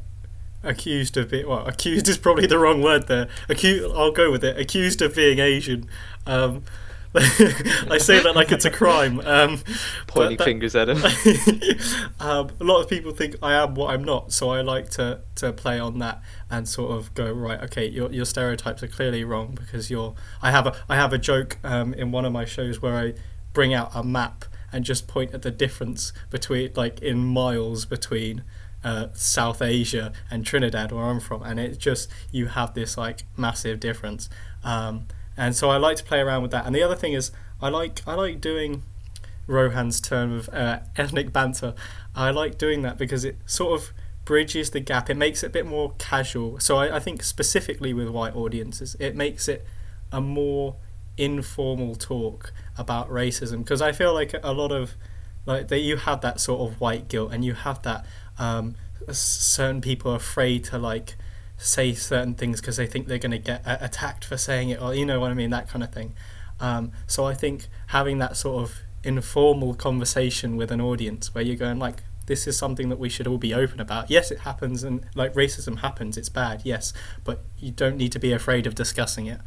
accused 0.64 1.16
of 1.18 1.30
being 1.30 1.48
well 1.48 1.66
accused 1.66 2.08
is 2.10 2.18
probably 2.18 2.48
the 2.48 2.60
wrong 2.60 2.82
word 2.82 3.08
there. 3.08 3.28
Accused, 3.48 3.86
I'll 3.96 4.12
go 4.12 4.32
with 4.32 4.44
it. 4.44 4.60
Accused 4.60 5.02
of 5.02 5.16
being 5.16 5.40
Asian. 5.40 5.88
Um, 6.26 6.64
I 7.16 7.98
say 7.98 8.22
that 8.22 8.36
like 8.36 8.52
it's 8.52 8.66
a 8.66 8.70
crime. 8.70 9.20
Um, 9.22 9.62
pointing 10.08 10.38
that- 10.38 10.44
fingers 10.44 10.76
at 10.76 10.90
him. 10.90 10.98
um, 12.20 12.52
a 12.60 12.64
lot 12.64 12.82
of 12.82 12.90
people 12.90 13.12
think 13.12 13.36
I 13.42 13.54
am 13.54 13.76
what 13.76 13.92
I'm 13.92 14.04
not, 14.04 14.32
so 14.32 14.50
I 14.50 14.62
like 14.62 14.90
to, 14.92 15.22
to 15.36 15.54
play 15.54 15.80
on 15.80 16.00
that 16.00 16.22
and 16.50 16.68
sort 16.68 16.92
of 16.92 17.14
go 17.16 17.32
right. 17.32 17.62
Okay, 17.64 17.88
your, 17.88 18.12
your 18.12 18.26
stereotypes 18.26 18.84
are 18.84 18.88
clearly 18.88 19.24
wrong 19.24 19.56
because 19.56 19.90
you're. 19.90 20.16
I 20.42 20.52
have 20.52 20.68
a 20.68 20.76
I 20.90 20.96
have 20.96 21.14
a 21.14 21.18
joke 21.18 21.58
um, 21.64 21.94
in 21.94 22.12
one 22.12 22.26
of 22.26 22.34
my 22.34 22.46
shows 22.46 22.82
where 22.82 22.96
I 22.96 23.14
bring 23.58 23.74
out 23.74 23.90
a 23.96 24.04
map 24.04 24.46
and 24.72 24.86
just 24.86 25.08
point 25.08 25.34
at 25.34 25.42
the 25.42 25.50
difference 25.50 26.14
between 26.30 26.70
like 26.76 27.02
in 27.02 27.18
miles 27.18 27.86
between 27.86 28.44
uh, 28.84 29.08
South 29.16 29.64
Asia 29.64 30.14
and 30.30 30.46
Trinidad 30.46 30.92
where 30.92 31.06
I'm 31.06 31.20
from, 31.20 31.42
and 31.42 31.60
it's 31.60 31.80
just 31.80 32.08
you 32.32 32.50
have 32.50 32.76
this 32.76 33.00
like 33.00 33.24
massive 33.36 33.80
difference. 33.80 34.30
Um, 34.64 35.08
and 35.36 35.56
so 35.56 35.72
I 35.72 35.78
like 35.78 35.98
to 35.98 36.04
play 36.04 36.20
around 36.20 36.44
with 36.44 36.52
that. 36.52 36.68
And 36.68 36.76
the 36.76 36.84
other 36.84 36.96
thing 36.96 37.14
is 37.14 37.32
I 37.60 37.70
like 37.70 38.08
I 38.08 38.14
like 38.14 38.40
doing 38.42 38.84
Rohan's 39.48 40.00
term 40.00 40.34
of 40.34 40.50
uh, 40.50 40.82
ethnic 40.96 41.34
banter. 41.34 41.74
I 42.16 42.30
like 42.30 42.60
doing 42.60 42.84
that 42.84 43.00
because 43.00 43.26
it 43.26 43.38
sort 43.48 43.82
of 43.82 43.92
bridges 44.24 44.70
the 44.70 44.82
gap. 44.82 45.10
It 45.10 45.18
makes 45.18 45.42
it 45.42 45.48
a 45.48 45.50
bit 45.50 45.66
more 45.66 45.96
casual. 45.98 46.60
So 46.60 46.78
I, 46.78 46.98
I 46.98 47.00
think 47.00 47.24
specifically 47.24 47.92
with 47.92 48.10
white 48.10 48.36
audiences, 48.36 48.96
it 49.00 49.16
makes 49.16 49.48
it 49.48 49.66
a 50.12 50.22
more 50.22 50.76
informal 51.18 51.96
talk 51.96 52.54
about 52.78 53.10
racism 53.10 53.60
because 53.60 53.82
I 53.82 53.92
feel 53.92 54.14
like 54.14 54.34
a 54.44 54.54
lot 54.54 54.72
of 54.72 54.94
like 55.46 55.70
that 55.70 55.80
you 55.80 55.98
have 55.98 56.22
that 56.22 56.40
sort 56.40 56.70
of 56.70 56.80
white 56.80 57.08
guilt 57.08 57.32
and 57.32 57.44
you 57.44 57.54
have 57.54 57.82
that 57.84 58.06
um, 58.38 58.76
certain 59.12 59.82
people 59.82 60.12
are 60.12 60.18
afraid 60.18 60.64
to 60.66 60.78
like 60.78 61.16
say 61.58 61.94
certain 61.94 62.36
things 62.36 62.62
because 62.62 62.78
they 62.78 62.86
think 62.86 63.08
they're 63.08 63.18
going 63.18 63.32
to 63.32 63.40
get 63.40 63.62
attacked 63.66 64.24
for 64.24 64.38
saying 64.38 64.70
it 64.70 64.82
or 64.82 64.94
you 64.94 65.06
know 65.06 65.20
what 65.20 65.32
I 65.32 65.34
mean 65.34 65.50
that 65.50 65.68
kind 65.68 65.84
of 65.84 65.92
thing. 65.92 66.14
Um, 66.60 66.92
so 67.08 67.26
I 67.26 67.34
think 67.34 67.68
having 67.88 68.20
that 68.20 68.38
sort 68.38 68.62
of 68.64 68.80
informal 69.04 69.74
conversation 69.74 70.58
with 70.58 70.72
an 70.72 70.82
audience 70.82 71.34
where 71.34 71.44
you're 71.44 71.56
going 71.56 71.80
like 71.80 72.04
this 72.28 72.46
is 72.46 72.58
something 72.58 72.90
that 72.90 73.00
we 73.00 73.10
should 73.10 73.26
all 73.26 73.38
be 73.38 73.54
open 73.54 73.80
about. 73.80 74.12
Yes, 74.12 74.32
it 74.32 74.40
happens 74.40 74.84
and 74.84 75.06
like 75.16 75.34
racism 75.34 75.80
happens, 75.80 76.18
it's 76.18 76.30
bad, 76.30 76.62
yes, 76.64 76.94
but 77.24 77.44
you 77.58 77.72
don't 77.72 77.96
need 77.98 78.12
to 78.12 78.20
be 78.20 78.34
afraid 78.34 78.68
of 78.68 78.76
discussing 78.76 79.28
it. 79.28 79.40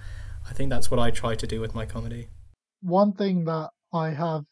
I 0.51 0.53
think 0.53 0.69
that's 0.69 0.91
what 0.91 0.99
I 0.99 1.13
try 1.13 1.37
to 1.37 1.47
do 1.47 1.61
with 1.61 1.77
my 1.77 1.87
comedy. 1.87 2.29
One 2.83 3.13
thing 3.13 3.45
that 3.45 3.71
I 3.93 4.11
have 4.11 4.45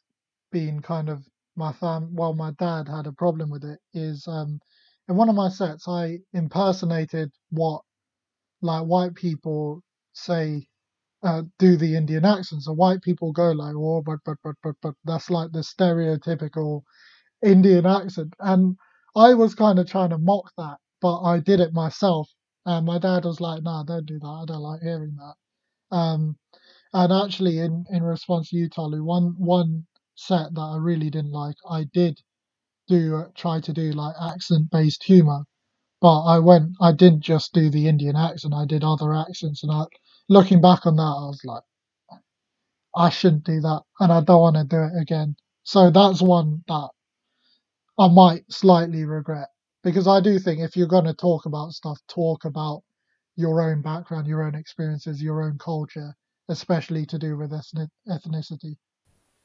been 0.52 0.80
kind 0.80 1.08
of 1.08 1.24
my 1.56 1.72
fam 1.72 2.14
well 2.14 2.34
my 2.34 2.52
dad 2.52 2.88
had 2.88 3.08
a 3.08 3.12
problem 3.12 3.50
with 3.50 3.64
it 3.64 3.80
is 3.92 4.26
um 4.28 4.60
in 5.08 5.16
one 5.16 5.28
of 5.28 5.34
my 5.34 5.48
sets 5.48 5.88
I 5.88 6.20
impersonated 6.32 7.32
what 7.50 7.82
like 8.62 8.84
white 8.84 9.14
people 9.14 9.82
say 10.12 10.68
uh, 11.24 11.42
do 11.58 11.76
the 11.76 11.96
Indian 11.96 12.24
accent. 12.24 12.62
So 12.62 12.72
white 12.72 13.02
people 13.02 13.32
go 13.32 13.50
like 13.50 13.74
oh 13.76 14.00
but 14.02 14.20
but 14.24 14.36
but 14.44 14.54
but 14.62 14.76
but 14.80 14.94
that's 15.04 15.30
like 15.30 15.50
the 15.52 15.60
stereotypical 15.60 16.82
Indian 17.44 17.86
accent. 17.86 18.34
And 18.38 18.76
I 19.16 19.34
was 19.34 19.54
kind 19.54 19.78
of 19.80 19.88
trying 19.90 20.10
to 20.10 20.18
mock 20.18 20.52
that, 20.58 20.78
but 21.00 21.22
I 21.22 21.40
did 21.40 21.60
it 21.60 21.72
myself. 21.72 22.28
And 22.66 22.86
my 22.86 22.98
dad 22.98 23.24
was 23.24 23.40
like, 23.40 23.62
no, 23.62 23.82
don't 23.86 24.06
do 24.06 24.18
that. 24.20 24.26
I 24.26 24.44
don't 24.46 24.60
like 24.62 24.82
hearing 24.82 25.16
that. 25.16 25.34
Um, 25.92 26.36
and 26.94 27.12
actually, 27.12 27.60
in, 27.60 27.84
in 27.90 28.02
response 28.02 28.50
to 28.50 28.56
you, 28.56 28.68
Tolu, 28.68 29.04
one 29.04 29.34
one 29.38 29.86
set 30.16 30.54
that 30.54 30.60
I 30.60 30.78
really 30.78 31.10
didn't 31.10 31.32
like, 31.32 31.56
I 31.70 31.84
did 31.94 32.20
do 32.88 33.24
try 33.36 33.60
to 33.60 33.72
do 33.72 33.92
like 33.92 34.16
accent 34.20 34.70
based 34.70 35.04
humor, 35.04 35.44
but 36.00 36.22
I 36.24 36.38
went, 36.40 36.72
I 36.80 36.92
didn't 36.92 37.22
just 37.22 37.52
do 37.54 37.70
the 37.70 37.88
Indian 37.88 38.16
accent. 38.16 38.54
I 38.54 38.66
did 38.66 38.84
other 38.84 39.14
accents, 39.14 39.62
and 39.64 39.72
I, 39.72 39.84
looking 40.28 40.60
back 40.62 40.86
on 40.86 40.96
that, 40.96 41.02
I 41.02 41.26
was 41.28 41.42
like, 41.44 41.64
I 42.96 43.10
shouldn't 43.10 43.44
do 43.44 43.60
that, 43.62 43.82
and 44.00 44.12
I 44.12 44.20
don't 44.22 44.40
want 44.42 44.56
to 44.56 44.64
do 44.64 44.82
it 44.82 45.00
again. 45.00 45.36
So 45.64 45.90
that's 45.90 46.22
one 46.22 46.64
that 46.68 46.90
I 47.98 48.08
might 48.08 48.44
slightly 48.52 49.04
regret. 49.04 49.48
because 49.84 50.08
I 50.08 50.20
do 50.20 50.38
think 50.40 50.60
if 50.60 50.76
you're 50.76 50.88
going 50.88 51.04
to 51.04 51.14
talk 51.14 51.46
about 51.46 51.72
stuff, 51.72 52.00
talk 52.08 52.44
about 52.44 52.82
your 53.38 53.62
own 53.62 53.80
background, 53.80 54.26
your 54.26 54.42
own 54.42 54.56
experiences, 54.56 55.22
your 55.22 55.42
own 55.42 55.56
culture, 55.58 56.12
especially 56.48 57.06
to 57.06 57.18
do 57.18 57.38
with 57.38 57.52
ethnicity. 57.52 58.76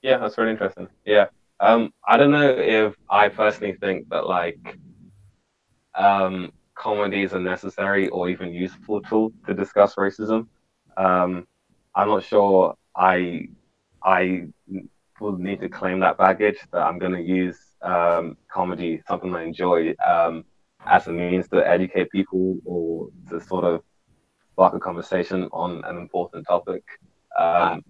Yeah, 0.02 0.18
that's 0.18 0.36
really 0.38 0.52
interesting. 0.52 0.88
Yeah. 1.06 1.28
Um, 1.60 1.94
I 2.08 2.18
don't 2.18 2.32
know 2.32 2.50
if 2.50 2.96
I 3.08 3.30
personally 3.30 3.78
think 3.80 4.10
that 4.10 4.26
like 4.26 4.80
um, 5.94 6.52
comedy 6.74 7.22
is 7.22 7.34
a 7.34 7.40
necessary 7.40 8.10
or 8.10 8.30
even 8.30 8.52
useful 8.52 9.00
tool 9.02 9.32
to 9.46 9.54
discuss 9.54 9.94
racism. 9.94 10.48
Um, 10.98 11.48
I'm 11.94 12.08
not 12.08 12.24
sure 12.24 12.76
I 12.96 13.48
I 14.04 14.48
will 15.20 15.38
need 15.38 15.62
to 15.62 15.70
claim 15.70 16.00
that 16.00 16.18
baggage 16.18 16.58
that 16.72 16.82
I'm 16.82 16.98
going 16.98 17.14
to 17.14 17.22
use 17.22 17.60
um, 17.84 18.38
comedy, 18.52 19.04
something 19.08 19.34
I 19.36 19.44
enjoy, 19.44 19.94
um, 20.06 20.46
as 20.86 21.08
a 21.08 21.12
means 21.12 21.48
to 21.50 21.68
educate 21.68 22.12
people 22.12 22.58
or 22.66 23.10
to 23.30 23.40
sort 23.40 23.64
of 23.64 23.82
spark 24.52 24.74
a 24.74 24.80
conversation 24.80 25.50
on 25.52 25.84
an 25.86 25.98
important 25.98 26.46
topic. 26.48 26.84
Um, 27.38 27.84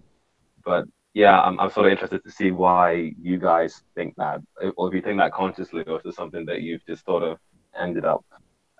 but 0.64 0.84
yeah, 1.12 1.40
I'm, 1.40 1.60
I'm 1.60 1.70
sort 1.70 1.86
of 1.86 1.92
interested 1.92 2.24
to 2.24 2.30
see 2.30 2.50
why 2.50 3.12
you 3.20 3.38
guys 3.38 3.82
think 3.94 4.14
that, 4.16 4.40
or 4.76 4.88
if 4.88 4.94
you 4.94 5.02
think 5.02 5.18
that 5.18 5.32
consciously, 5.32 5.82
or 5.86 5.98
if 5.98 6.06
it's 6.06 6.16
something 6.16 6.44
that 6.46 6.62
you've 6.62 6.84
just 6.86 7.04
sort 7.04 7.22
of 7.22 7.38
ended 7.78 8.04
up 8.04 8.24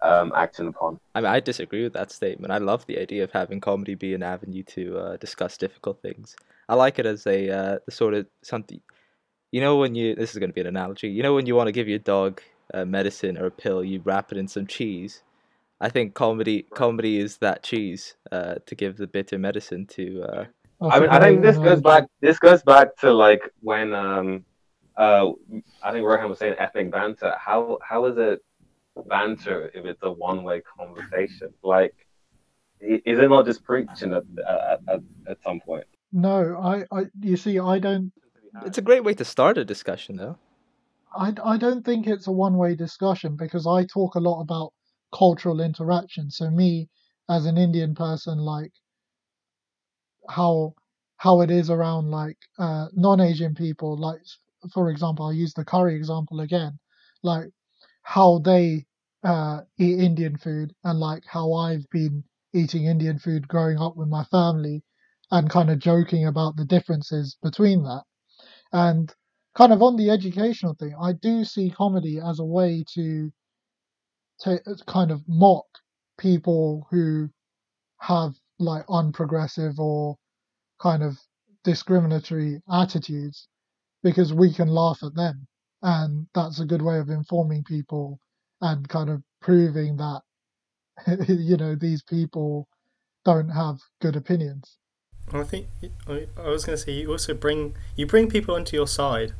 um, 0.02 0.32
acting 0.34 0.68
upon. 0.68 0.98
I 1.14 1.20
mean, 1.20 1.30
I 1.30 1.40
disagree 1.40 1.82
with 1.82 1.92
that 1.94 2.10
statement. 2.10 2.52
I 2.52 2.58
love 2.58 2.86
the 2.86 2.98
idea 2.98 3.24
of 3.24 3.30
having 3.30 3.60
comedy 3.60 3.94
be 3.94 4.14
an 4.14 4.22
avenue 4.22 4.62
to 4.64 4.98
uh, 4.98 5.16
discuss 5.16 5.56
difficult 5.56 6.02
things. 6.02 6.36
I 6.68 6.74
like 6.74 6.98
it 6.98 7.06
as 7.06 7.26
a 7.26 7.50
uh, 7.50 7.78
sort 7.88 8.14
of 8.14 8.26
something. 8.42 8.80
You 9.52 9.60
know, 9.60 9.76
when 9.76 9.94
you 9.94 10.14
this 10.14 10.32
is 10.32 10.38
going 10.38 10.50
to 10.50 10.54
be 10.54 10.60
an 10.60 10.66
analogy. 10.66 11.08
You 11.08 11.22
know, 11.22 11.34
when 11.34 11.46
you 11.46 11.54
want 11.54 11.68
to 11.68 11.72
give 11.72 11.88
your 11.88 12.00
dog 12.00 12.40
a 12.72 12.86
medicine 12.86 13.36
or 13.38 13.46
a 13.46 13.50
pill, 13.50 13.84
you 13.84 14.00
wrap 14.04 14.32
it 14.32 14.38
in 14.38 14.48
some 14.48 14.66
cheese. 14.66 15.22
I 15.80 15.88
think 15.88 16.14
comedy 16.14 16.66
comedy 16.74 17.18
is 17.18 17.38
that 17.38 17.62
cheese 17.62 18.16
uh, 18.32 18.56
to 18.66 18.74
give 18.74 18.96
the 18.96 19.06
bitter 19.06 19.38
medicine 19.38 19.86
to. 19.88 20.22
Uh... 20.22 20.44
I 20.80 21.00
mean, 21.00 21.10
I 21.10 21.20
think 21.20 21.42
this 21.42 21.56
goes 21.56 21.80
back. 21.80 22.04
This 22.20 22.38
goes 22.38 22.62
back 22.62 22.96
to 22.98 23.12
like 23.12 23.42
when 23.60 23.92
um, 23.92 24.44
uh, 24.96 25.30
I 25.82 25.92
think 25.92 26.06
Rohan 26.06 26.30
was 26.30 26.38
saying 26.38 26.54
ethnic 26.58 26.90
banter. 26.90 27.34
How 27.38 27.78
how 27.82 28.06
is 28.06 28.16
it 28.16 28.42
banter 29.08 29.70
if 29.74 29.84
it's 29.84 30.02
a 30.02 30.10
one 30.10 30.44
way 30.44 30.62
conversation? 30.78 31.52
Like, 31.62 31.94
is 32.80 33.18
it 33.18 33.28
not 33.28 33.44
just 33.46 33.64
preaching 33.64 34.14
at 34.14 34.22
at, 34.48 34.80
at, 34.88 35.00
at 35.28 35.42
some 35.42 35.60
point? 35.60 35.84
No, 36.12 36.56
I, 36.62 36.84
I, 36.96 37.06
you 37.20 37.36
see, 37.36 37.58
I 37.58 37.80
don't. 37.80 38.12
It's 38.64 38.78
a 38.78 38.82
great 38.82 39.02
way 39.02 39.14
to 39.14 39.24
start 39.24 39.58
a 39.58 39.64
discussion, 39.64 40.16
though. 40.16 40.38
I, 41.16 41.34
I 41.44 41.56
don't 41.56 41.84
think 41.84 42.06
it's 42.06 42.26
a 42.26 42.32
one 42.32 42.56
way 42.56 42.74
discussion 42.74 43.36
because 43.36 43.66
I 43.66 43.84
talk 43.86 44.14
a 44.14 44.20
lot 44.20 44.40
about 44.40 44.72
cultural 45.12 45.60
interaction. 45.60 46.30
So 46.30 46.50
me, 46.50 46.88
as 47.28 47.46
an 47.46 47.56
Indian 47.58 47.94
person, 47.94 48.38
like 48.38 48.72
how 50.28 50.74
how 51.16 51.40
it 51.40 51.50
is 51.50 51.70
around 51.70 52.10
like 52.10 52.36
uh, 52.58 52.88
non-Asian 52.92 53.54
people, 53.54 53.96
like 53.98 54.20
for 54.72 54.90
example, 54.90 55.24
I'll 55.26 55.32
use 55.32 55.54
the 55.54 55.64
curry 55.64 55.94
example 55.96 56.40
again, 56.40 56.78
like 57.22 57.50
how 58.02 58.38
they 58.38 58.86
uh, 59.22 59.62
eat 59.78 60.00
Indian 60.00 60.36
food 60.36 60.74
and 60.84 60.98
like 61.00 61.24
how 61.26 61.52
I've 61.54 61.88
been 61.90 62.24
eating 62.52 62.84
Indian 62.84 63.18
food 63.18 63.48
growing 63.48 63.78
up 63.78 63.96
with 63.96 64.08
my 64.08 64.24
family 64.24 64.82
and 65.30 65.48
kind 65.48 65.70
of 65.70 65.78
joking 65.78 66.26
about 66.26 66.56
the 66.56 66.64
differences 66.66 67.36
between 67.42 67.82
that. 67.84 68.04
And 68.72 69.14
kind 69.54 69.72
of 69.72 69.82
on 69.82 69.96
the 69.96 70.10
educational 70.10 70.74
thing, 70.74 70.94
I 71.00 71.12
do 71.12 71.44
see 71.44 71.70
comedy 71.70 72.20
as 72.20 72.40
a 72.40 72.44
way 72.44 72.84
to 72.94 73.32
to 74.40 74.58
kind 74.86 75.10
of 75.10 75.22
mock 75.28 75.66
people 76.18 76.86
who 76.90 77.28
have 78.00 78.34
like 78.58 78.86
unprogressive 78.86 79.78
or 79.78 80.16
kind 80.80 81.02
of 81.02 81.16
discriminatory 81.62 82.60
attitudes 82.70 83.48
because 84.02 84.34
we 84.34 84.52
can 84.52 84.68
laugh 84.68 84.98
at 85.02 85.14
them 85.14 85.46
and 85.82 86.26
that's 86.34 86.60
a 86.60 86.66
good 86.66 86.82
way 86.82 86.98
of 86.98 87.08
informing 87.08 87.62
people 87.64 88.18
and 88.60 88.88
kind 88.88 89.08
of 89.08 89.22
proving 89.40 89.96
that 89.96 90.20
you 91.28 91.56
know 91.56 91.74
these 91.74 92.02
people 92.02 92.68
don't 93.24 93.48
have 93.48 93.78
good 94.02 94.16
opinions 94.16 94.78
I 95.32 95.42
think 95.42 95.66
I 96.06 96.26
was 96.36 96.64
going 96.64 96.76
to 96.76 96.84
say 96.84 96.92
you 96.92 97.10
also 97.10 97.34
bring 97.34 97.74
you 97.96 98.06
bring 98.06 98.28
people 98.28 98.54
onto 98.54 98.76
your 98.76 98.86
side. 98.86 99.32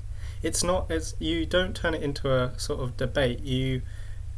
It's 0.45 0.63
not 0.63 0.91
as 0.91 1.15
you 1.19 1.47
don't 1.47 1.75
turn 1.75 1.95
it 1.95 2.03
into 2.03 2.33
a 2.33 2.57
sort 2.59 2.81
of 2.81 2.97
debate. 2.97 3.41
You 3.41 3.83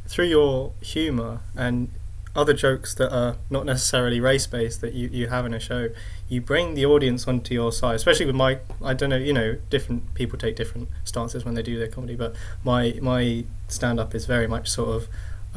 through 0.07 0.25
your 0.25 0.71
humor 0.81 1.41
and 1.55 1.89
other 2.35 2.53
jokes 2.53 2.93
that 2.93 3.11
are 3.11 3.35
not 3.49 3.65
necessarily 3.65 4.19
race 4.19 4.45
based 4.45 4.79
that 4.81 4.93
you, 4.93 5.09
you 5.11 5.27
have 5.27 5.45
in 5.45 5.53
a 5.53 5.59
show, 5.59 5.89
you 6.29 6.39
bring 6.39 6.75
the 6.75 6.85
audience 6.85 7.27
onto 7.27 7.53
your 7.53 7.71
side. 7.71 7.95
Especially 7.95 8.27
with 8.27 8.35
my, 8.35 8.59
I 8.83 8.93
don't 8.93 9.09
know, 9.09 9.17
you 9.17 9.33
know, 9.33 9.57
different 9.71 10.13
people 10.13 10.37
take 10.37 10.55
different 10.55 10.87
stances 11.03 11.43
when 11.43 11.55
they 11.55 11.63
do 11.63 11.77
their 11.79 11.87
comedy, 11.87 12.15
but 12.15 12.35
my 12.63 12.97
my 13.01 13.43
stand 13.67 13.99
up 13.99 14.15
is 14.15 14.25
very 14.25 14.47
much 14.47 14.69
sort 14.69 14.89
of 14.89 15.07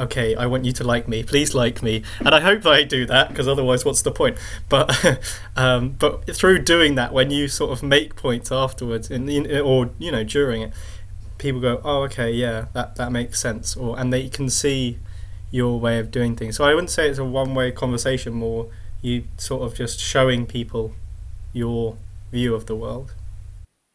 okay, 0.00 0.34
I 0.34 0.46
want 0.46 0.64
you 0.64 0.72
to 0.72 0.84
like 0.84 1.06
me. 1.06 1.22
Please 1.22 1.54
like 1.54 1.82
me. 1.82 2.02
And 2.20 2.34
I 2.34 2.40
hope 2.40 2.66
I 2.66 2.82
do 2.82 3.06
that 3.06 3.28
because 3.28 3.46
otherwise, 3.46 3.84
what's 3.84 4.02
the 4.02 4.10
point? 4.10 4.36
But 4.68 5.22
um, 5.56 5.90
but 5.90 6.34
through 6.34 6.60
doing 6.60 6.94
that, 6.96 7.12
when 7.12 7.30
you 7.30 7.48
sort 7.48 7.70
of 7.70 7.82
make 7.82 8.16
points 8.16 8.50
afterwards, 8.50 9.10
in, 9.10 9.28
in, 9.28 9.60
or 9.60 9.90
you 9.98 10.10
know 10.10 10.24
during 10.24 10.62
it, 10.62 10.72
people 11.38 11.60
go, 11.60 11.80
oh, 11.84 12.02
okay, 12.04 12.30
yeah, 12.30 12.66
that 12.72 12.96
that 12.96 13.12
makes 13.12 13.38
sense, 13.38 13.76
or 13.76 13.98
and 13.98 14.12
they 14.12 14.28
can 14.28 14.48
see 14.48 14.98
your 15.50 15.78
way 15.78 15.98
of 15.98 16.10
doing 16.10 16.36
things. 16.36 16.56
So 16.56 16.64
I 16.64 16.74
wouldn't 16.74 16.90
say 16.90 17.08
it's 17.08 17.18
a 17.18 17.24
one-way 17.24 17.72
conversation. 17.72 18.32
More 18.34 18.68
you 19.02 19.24
sort 19.36 19.62
of 19.62 19.74
just 19.74 19.98
showing 20.00 20.46
people 20.46 20.94
your 21.52 21.96
view 22.30 22.54
of 22.54 22.66
the 22.66 22.76
world. 22.76 23.12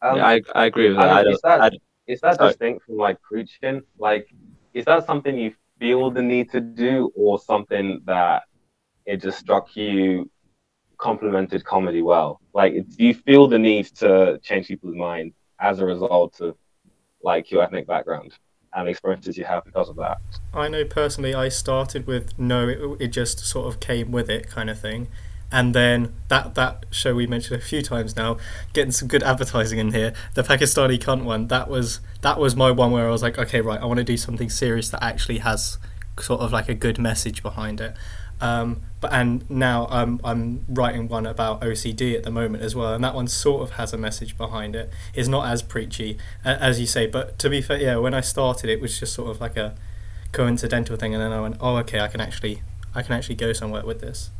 Um, 0.02 0.16
yeah, 0.16 0.26
I, 0.26 0.40
I 0.54 0.66
agree 0.66 0.88
with 0.88 0.98
that. 0.98 1.08
I 1.08 1.22
mean, 1.22 1.32
is 1.32 1.40
that, 1.42 1.72
is 2.06 2.20
that 2.20 2.38
distinct 2.38 2.84
from 2.84 2.96
like 2.96 3.20
preaching? 3.22 3.82
Like, 3.98 4.28
is 4.74 4.84
that 4.84 5.06
something 5.06 5.36
you 5.36 5.54
feel 5.78 6.10
the 6.10 6.22
need 6.22 6.50
to 6.52 6.60
do, 6.60 7.10
or 7.14 7.38
something 7.38 8.00
that 8.06 8.44
it 9.04 9.18
just 9.18 9.38
struck 9.38 9.76
you 9.76 10.30
complemented 10.98 11.64
comedy 11.64 12.02
well? 12.02 12.40
Like, 12.54 12.74
do 12.74 13.04
you 13.04 13.14
feel 13.14 13.46
the 13.46 13.58
need 13.58 13.86
to 13.96 14.38
change 14.42 14.68
people's 14.68 14.96
mind 14.96 15.32
as 15.60 15.80
a 15.80 15.86
result 15.86 16.40
of 16.40 16.56
like 17.22 17.50
your 17.50 17.62
ethnic 17.62 17.86
background 17.86 18.32
and 18.74 18.88
experiences 18.88 19.36
you 19.36 19.44
have 19.44 19.64
because 19.64 19.88
of 19.88 19.96
that? 19.96 20.18
I 20.52 20.68
know 20.68 20.84
personally, 20.84 21.34
I 21.34 21.48
started 21.48 22.06
with 22.06 22.38
no, 22.38 22.68
it, 22.68 22.78
it 23.00 23.08
just 23.08 23.40
sort 23.40 23.66
of 23.66 23.80
came 23.80 24.10
with 24.10 24.28
it 24.30 24.48
kind 24.48 24.70
of 24.70 24.80
thing 24.80 25.08
and 25.52 25.74
then 25.74 26.12
that 26.28 26.54
that 26.56 26.86
show 26.90 27.14
we 27.14 27.26
mentioned 27.26 27.60
a 27.60 27.64
few 27.64 27.82
times 27.82 28.16
now, 28.16 28.36
getting 28.72 28.92
some 28.92 29.08
good 29.08 29.22
advertising 29.22 29.78
in 29.78 29.92
here. 29.92 30.12
The 30.34 30.42
Pakistani 30.42 30.98
cunt 30.98 31.24
one 31.24 31.46
that 31.48 31.68
was 31.68 32.00
that 32.22 32.38
was 32.38 32.56
my 32.56 32.70
one 32.70 32.90
where 32.90 33.06
I 33.06 33.10
was 33.10 33.22
like, 33.22 33.38
okay, 33.38 33.60
right, 33.60 33.80
I 33.80 33.84
want 33.84 33.98
to 33.98 34.04
do 34.04 34.16
something 34.16 34.50
serious 34.50 34.88
that 34.90 35.02
actually 35.02 35.38
has 35.38 35.78
sort 36.18 36.40
of 36.40 36.52
like 36.52 36.68
a 36.68 36.74
good 36.74 36.98
message 36.98 37.42
behind 37.42 37.80
it. 37.80 37.94
Um, 38.40 38.82
but 39.00 39.12
and 39.12 39.48
now 39.48 39.86
I'm 39.90 40.20
I'm 40.24 40.64
writing 40.68 41.08
one 41.08 41.26
about 41.26 41.60
OCD 41.62 42.14
at 42.14 42.24
the 42.24 42.30
moment 42.30 42.62
as 42.62 42.74
well, 42.74 42.92
and 42.92 43.02
that 43.04 43.14
one 43.14 43.28
sort 43.28 43.62
of 43.62 43.72
has 43.72 43.92
a 43.92 43.98
message 43.98 44.36
behind 44.36 44.76
it. 44.76 44.90
It's 45.14 45.28
not 45.28 45.46
as 45.46 45.62
preachy 45.62 46.18
as 46.44 46.80
you 46.80 46.86
say, 46.86 47.06
but 47.06 47.38
to 47.38 47.48
be 47.48 47.62
fair, 47.62 47.78
yeah, 47.78 47.96
when 47.96 48.14
I 48.14 48.20
started, 48.20 48.68
it 48.68 48.80
was 48.80 48.98
just 48.98 49.14
sort 49.14 49.30
of 49.30 49.40
like 49.40 49.56
a 49.56 49.74
coincidental 50.32 50.96
thing, 50.96 51.14
and 51.14 51.22
then 51.22 51.32
I 51.32 51.40
went, 51.40 51.56
oh, 51.60 51.76
okay, 51.78 52.00
I 52.00 52.08
can 52.08 52.20
actually 52.20 52.62
I 52.94 53.02
can 53.02 53.14
actually 53.14 53.36
go 53.36 53.52
somewhere 53.52 53.84
with 53.84 54.00
this. 54.00 54.30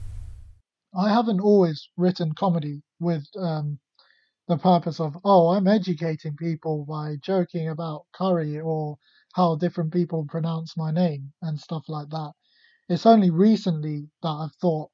I 0.99 1.11
haven't 1.11 1.41
always 1.41 1.91
written 1.99 2.33
comedy 2.33 2.83
with 3.01 3.27
um, 3.39 3.79
the 4.49 4.57
purpose 4.57 4.99
of, 4.99 5.19
oh, 5.25 5.49
I'm 5.49 5.67
educating 5.69 6.37
people 6.37 6.87
by 6.87 7.17
joking 7.21 7.69
about 7.69 8.07
curry 8.15 8.59
or 8.61 8.97
how 9.35 9.57
different 9.57 9.93
people 9.93 10.25
pronounce 10.27 10.75
my 10.77 10.91
name 10.91 11.33
and 11.43 11.61
stuff 11.61 11.85
like 11.89 12.09
that. 12.09 12.33
It's 12.89 13.05
only 13.05 13.29
recently 13.31 14.09
that 14.23 14.29
I've 14.29 14.55
thought, 14.55 14.91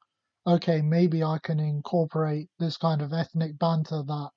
okay, 0.47 0.83
maybe 0.83 1.23
I 1.23 1.39
can 1.41 1.61
incorporate 1.61 2.49
this 2.59 2.77
kind 2.77 3.01
of 3.01 3.13
ethnic 3.13 3.59
banter 3.59 4.03
that 4.03 4.31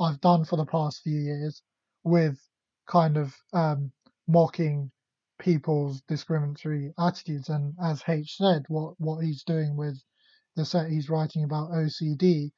I've 0.00 0.20
done 0.22 0.46
for 0.46 0.56
the 0.56 0.64
past 0.64 1.02
few 1.02 1.18
years 1.18 1.62
with 2.04 2.40
kind 2.88 3.18
of 3.18 3.36
um, 3.52 3.92
mocking 4.26 4.90
people's 5.38 6.00
discriminatory 6.02 6.94
attitudes. 6.98 7.50
And 7.50 7.74
as 7.82 8.02
H 8.08 8.36
said, 8.38 8.64
what, 8.68 8.94
what 8.98 9.22
he's 9.22 9.44
doing 9.44 9.76
with 9.76 10.00
the 10.56 10.64
set 10.64 10.90
he's 10.90 11.08
writing 11.08 11.44
about 11.44 11.70
OCD, 11.70 12.50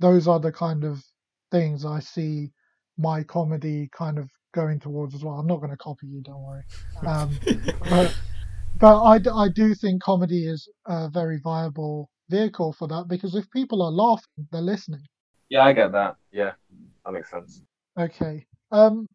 those 0.00 0.28
are 0.28 0.40
the 0.40 0.52
kind 0.52 0.84
of 0.84 1.02
things 1.50 1.84
I 1.84 2.00
see 2.00 2.50
my 2.98 3.22
comedy 3.22 3.88
kind 3.96 4.18
of 4.18 4.30
going 4.54 4.80
towards 4.80 5.14
as 5.14 5.22
well. 5.22 5.34
I'm 5.34 5.46
not 5.46 5.58
going 5.58 5.70
to 5.70 5.76
copy 5.76 6.06
you, 6.06 6.22
don't 6.22 6.42
worry. 6.42 6.62
Um, 7.06 7.38
but 7.88 8.16
but 8.78 9.02
I, 9.02 9.44
I 9.44 9.48
do 9.48 9.74
think 9.74 10.02
comedy 10.02 10.46
is 10.46 10.68
a 10.86 11.08
very 11.08 11.38
viable 11.42 12.10
vehicle 12.28 12.72
for 12.72 12.88
that 12.88 13.06
because 13.08 13.34
if 13.34 13.50
people 13.50 13.82
are 13.82 13.90
laughing, 13.90 14.46
they're 14.50 14.60
listening. 14.60 15.02
Yeah, 15.48 15.64
I 15.64 15.72
get 15.72 15.92
that. 15.92 16.16
Yeah, 16.32 16.52
that 17.04 17.12
makes 17.12 17.30
sense. 17.30 17.62
Okay. 17.98 18.46
Um, 18.72 19.06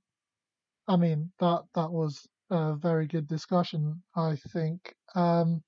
I 0.88 0.96
mean 0.96 1.32
that 1.40 1.64
that 1.76 1.92
was 1.92 2.28
a 2.50 2.76
very 2.76 3.08
good 3.08 3.28
discussion, 3.28 4.02
I 4.16 4.36
think. 4.54 4.94
Um, 5.16 5.62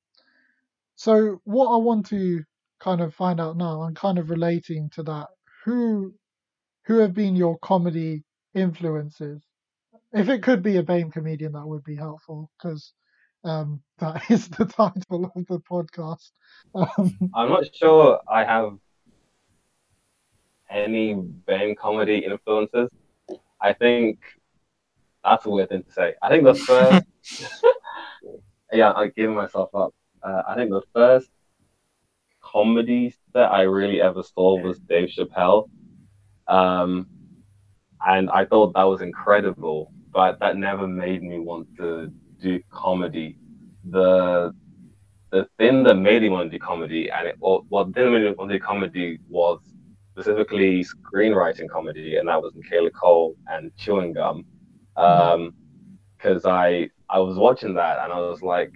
so 0.96 1.40
what 1.44 1.68
I 1.74 1.78
want 1.78 2.06
to 2.08 2.44
kind 2.84 3.02
of 3.02 3.16
find 3.16 3.40
out 3.40 3.56
now, 3.56 3.84
and 3.84 3.96
kind 3.96 4.18
of 4.18 4.30
relating 4.30 4.90
to 4.92 5.04
that, 5.04 5.28
who 5.64 6.14
who 6.86 6.98
have 7.00 7.14
been 7.14 7.36
your 7.36 7.58
comedy 7.60 8.24
influences? 8.54 9.42
If 10.12 10.30
it 10.30 10.44
could 10.44 10.62
be 10.62 10.78
a 10.78 10.84
BAME 10.84 11.12
comedian, 11.12 11.54
that 11.54 11.66
would 11.66 11.84
be 11.84 11.96
helpful 11.96 12.52
because 12.58 12.94
um, 13.46 13.82
that 14.00 14.30
is 14.30 14.50
the 14.50 14.66
title 14.66 15.32
of 15.36 15.48
the 15.48 15.60
podcast. 15.60 16.32
Um, 16.76 17.32
I'm 17.34 17.50
not 17.50 17.64
sure 17.74 18.20
I 18.30 18.44
have 18.44 18.78
any 20.70 21.16
BAME 21.16 21.78
comedy 21.78 22.18
influences. 22.18 22.90
I 23.62 23.72
think 23.72 24.20
that's 25.24 25.46
a 25.46 25.50
weird 25.50 25.70
thing 25.70 25.84
to 25.84 25.92
say. 25.92 26.16
I 26.22 26.28
think 26.30 26.44
the 26.44 26.56
first, 26.56 27.06
yeah, 28.74 28.92
I'm 28.92 29.12
giving 29.16 29.36
myself 29.36 29.74
up. 29.74 29.94
Uh, 30.22 30.42
I 30.48 30.56
think 30.56 30.70
the 30.70 30.82
first 30.94 31.30
comedy 32.54 33.14
that 33.34 33.52
I 33.52 33.62
really 33.64 34.02
ever 34.02 34.24
saw 34.24 34.60
was 34.62 34.80
Dave 34.80 35.10
Chappelle. 35.10 35.70
Um, 36.48 37.08
and 38.06 38.30
I 38.30 38.46
thought 38.46 38.74
that 38.74 38.84
was 38.84 39.02
incredible, 39.02 39.92
but 40.12 40.40
that 40.40 40.58
never 40.58 40.88
made 40.88 41.24
me 41.24 41.40
want 41.40 41.68
to 41.78 42.12
do 42.42 42.62
comedy. 42.70 43.38
The 43.90 44.54
the 45.32 45.48
thing 45.58 45.84
that 45.84 45.96
made 45.96 46.22
me 46.22 46.30
want 46.30 46.52
to 46.52 46.58
do 46.58 46.64
comedy, 46.64 47.10
and 47.10 47.28
it, 47.28 47.36
what, 47.40 47.64
what 47.70 47.92
didn't 47.92 48.14
make 48.14 48.24
me 48.24 48.32
want 48.38 48.52
to 48.52 48.60
do 48.60 48.64
comedy 48.64 49.20
was 49.28 49.60
specifically 50.12 50.86
screenwriting 50.86 51.68
comedy, 51.68 52.18
and 52.18 52.28
that 52.28 52.40
was 52.40 52.54
Michaela 52.56 52.92
Coel 52.92 53.34
and 53.48 53.76
Chewing 53.78 54.14
Gum. 54.14 54.46
Um, 54.96 55.56
because 56.24 56.46
I 56.46 56.90
I 57.10 57.20
was 57.20 57.38
watching 57.38 57.74
that 57.76 58.00
and 58.04 58.14
I 58.14 58.20
was 58.20 58.42
like, 58.42 58.72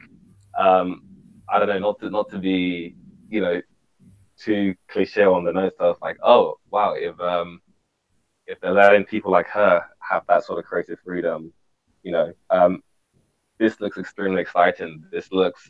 um, 0.57 1.03
I 1.49 1.59
don't 1.59 1.69
know, 1.69 1.79
not 1.79 1.99
to 2.01 2.09
not 2.09 2.29
to 2.31 2.39
be 2.39 2.95
you 3.29 3.41
know 3.41 3.61
too 4.37 4.75
cliche 4.87 5.23
on 5.23 5.43
the 5.43 5.51
nose 5.51 5.73
stuff, 5.75 5.97
like, 6.01 6.17
oh 6.23 6.55
wow, 6.71 6.93
if 6.93 7.19
um 7.19 7.61
if 8.47 8.59
they're 8.61 8.73
letting 8.73 9.03
people 9.03 9.31
like 9.31 9.47
her 9.47 9.83
have 9.99 10.23
that 10.27 10.43
sort 10.43 10.59
of 10.59 10.65
creative 10.65 10.99
freedom, 11.03 11.51
you 12.03 12.11
know, 12.11 12.31
um, 12.49 12.81
this 13.59 13.79
looks 13.81 13.97
extremely 13.97 14.41
exciting. 14.41 15.03
This 15.11 15.31
looks 15.31 15.69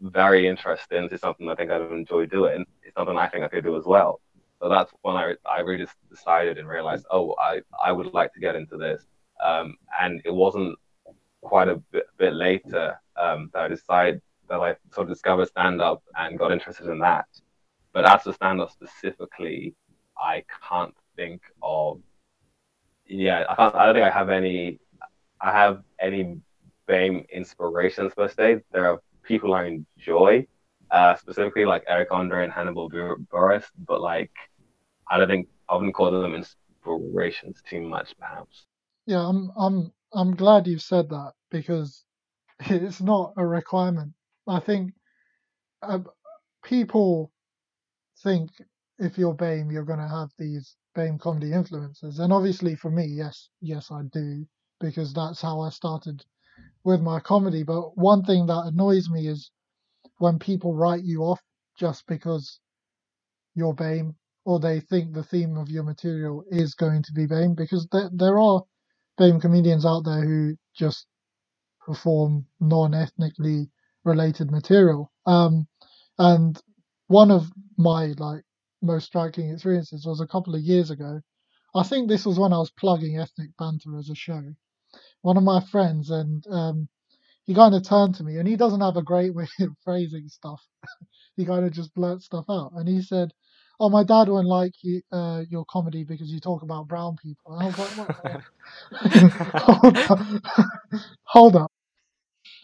very 0.00 0.46
interesting. 0.46 1.04
This 1.04 1.14
is 1.14 1.20
something 1.20 1.48
I 1.48 1.54
think 1.54 1.70
I'd 1.70 1.90
enjoy 1.90 2.26
doing. 2.26 2.66
It's 2.82 2.94
something 2.94 3.16
I 3.16 3.28
think 3.28 3.44
I 3.44 3.48
could 3.48 3.64
do 3.64 3.78
as 3.78 3.84
well. 3.84 4.20
So 4.60 4.68
that's 4.68 4.92
when 5.02 5.16
I, 5.16 5.34
I 5.48 5.60
really 5.60 5.86
decided 6.10 6.58
and 6.58 6.68
realized, 6.68 7.06
oh, 7.10 7.34
I, 7.40 7.62
I 7.82 7.92
would 7.92 8.12
like 8.12 8.32
to 8.34 8.40
get 8.40 8.54
into 8.56 8.76
this. 8.76 9.04
Um, 9.42 9.76
and 10.00 10.20
it 10.24 10.34
wasn't 10.34 10.78
quite 11.40 11.68
a 11.68 11.76
bit, 11.92 12.04
bit 12.18 12.34
later 12.34 13.00
um, 13.16 13.50
that 13.54 13.62
I 13.62 13.68
decided 13.68 14.20
that 14.52 14.60
I 14.60 14.76
sort 14.94 15.08
of 15.08 15.14
discovered 15.14 15.48
stand 15.48 15.80
up 15.80 16.02
and 16.16 16.38
got 16.38 16.52
interested 16.52 16.86
in 16.88 16.98
that. 17.00 17.26
But 17.92 18.08
as 18.08 18.22
for 18.22 18.32
stand 18.34 18.60
up 18.60 18.70
specifically, 18.70 19.74
I 20.18 20.44
can't 20.68 20.94
think 21.16 21.42
of. 21.62 22.00
Yeah, 23.06 23.44
I, 23.48 23.54
can't, 23.56 23.74
I 23.74 23.86
don't 23.86 23.94
think 23.94 24.06
I 24.06 24.10
have 24.10 24.28
any. 24.30 24.78
I 25.40 25.52
have 25.52 25.82
any 26.00 26.38
BAME 26.88 27.28
inspirations 27.30 28.12
per 28.14 28.28
se. 28.28 28.60
There 28.72 28.86
are 28.88 29.00
people 29.22 29.54
I 29.54 29.64
enjoy, 29.66 30.46
uh, 30.90 31.16
specifically 31.16 31.64
like 31.64 31.84
Eric 31.88 32.08
Andre 32.12 32.44
and 32.44 32.52
Hannibal 32.52 32.90
Buress, 32.90 33.64
but 33.86 34.00
like 34.00 34.30
I 35.10 35.18
don't 35.18 35.28
think 35.28 35.48
I 35.68 35.76
wouldn't 35.76 35.94
call 35.94 36.10
them 36.10 36.34
inspirations 36.34 37.62
too 37.68 37.82
much, 37.82 38.14
perhaps. 38.18 38.66
yeah, 39.06 39.26
I'm 39.26 39.50
I'm 39.56 39.92
I'm 40.12 40.36
glad 40.36 40.66
you've 40.66 40.82
said 40.82 41.10
that 41.10 41.32
because 41.50 42.04
it's 42.60 43.00
not 43.00 43.34
a 43.36 43.46
requirement. 43.46 44.12
I 44.48 44.60
think 44.60 44.92
uh, 45.82 46.00
people 46.64 47.32
think 48.22 48.50
if 48.98 49.18
you're 49.18 49.34
BAME, 49.34 49.72
you're 49.72 49.84
going 49.84 49.98
to 49.98 50.08
have 50.08 50.30
these 50.38 50.76
BAME 50.96 51.20
comedy 51.20 51.52
influences, 51.52 52.18
and 52.18 52.32
obviously 52.32 52.74
for 52.76 52.90
me, 52.90 53.06
yes, 53.06 53.48
yes, 53.60 53.90
I 53.90 54.02
do 54.12 54.46
because 54.80 55.14
that's 55.14 55.40
how 55.40 55.60
I 55.60 55.70
started 55.70 56.24
with 56.84 57.00
my 57.00 57.20
comedy. 57.20 57.62
But 57.62 57.96
one 57.96 58.24
thing 58.24 58.46
that 58.46 58.66
annoys 58.66 59.08
me 59.10 59.28
is 59.28 59.50
when 60.18 60.38
people 60.38 60.74
write 60.74 61.04
you 61.04 61.22
off 61.22 61.40
just 61.78 62.06
because 62.06 62.60
you're 63.54 63.74
BAME 63.74 64.14
or 64.44 64.58
they 64.60 64.80
think 64.80 65.12
the 65.14 65.22
theme 65.24 65.56
of 65.56 65.68
your 65.70 65.84
material 65.84 66.44
is 66.50 66.74
going 66.74 67.02
to 67.04 67.12
be 67.12 67.26
BAME 67.26 67.56
because 67.56 67.86
there, 67.92 68.10
there 68.12 68.40
are 68.40 68.62
BAME 69.18 69.40
comedians 69.40 69.86
out 69.86 70.04
there 70.04 70.24
who 70.24 70.56
just 70.74 71.06
perform 71.86 72.46
non-ethnically 72.60 73.70
related 74.04 74.50
material. 74.50 75.12
Um, 75.26 75.66
and 76.18 76.60
one 77.08 77.30
of 77.30 77.50
my 77.78 78.14
like 78.18 78.42
most 78.82 79.06
striking 79.06 79.50
experiences 79.50 80.06
was 80.06 80.20
a 80.20 80.26
couple 80.26 80.54
of 80.54 80.62
years 80.62 80.90
ago. 80.90 81.20
I 81.74 81.84
think 81.84 82.08
this 82.08 82.26
was 82.26 82.38
when 82.38 82.52
I 82.52 82.58
was 82.58 82.70
plugging 82.72 83.18
Ethnic 83.18 83.50
Banter 83.58 83.98
as 83.98 84.10
a 84.10 84.14
show. 84.14 84.42
One 85.22 85.36
of 85.38 85.44
my 85.44 85.60
friends 85.72 86.10
and 86.10 86.44
um, 86.48 86.88
he 87.46 87.54
kind 87.54 87.74
of 87.74 87.84
turned 87.88 88.16
to 88.16 88.24
me 88.24 88.38
and 88.38 88.48
he 88.48 88.56
doesn't 88.56 88.80
have 88.82 88.96
a 88.98 89.02
great 89.02 89.34
way 89.36 89.48
of 89.60 89.70
phrasing 89.84 90.28
stuff. 90.28 90.62
he 91.36 91.44
kind 91.46 91.64
of 91.64 91.72
just 91.72 91.94
blurts 91.94 92.26
stuff 92.26 92.46
out 92.50 92.72
and 92.76 92.88
he 92.88 93.02
said, 93.02 93.32
"Oh, 93.80 93.90
my 93.90 94.04
dad 94.04 94.28
won't 94.28 94.46
like 94.46 94.74
you, 94.82 95.02
uh, 95.12 95.42
your 95.50 95.64
comedy 95.70 96.04
because 96.04 96.30
you 96.32 96.40
talk 96.40 96.62
about 96.62 96.88
brown 96.88 97.16
people." 97.22 97.54
And 97.54 97.62
I 97.62 97.66
was 97.66 97.78
like, 97.78 97.98
what? 97.98 98.12
hold, 99.56 99.98
up. 100.10 100.20
hold 101.24 101.56
up. 101.56 101.72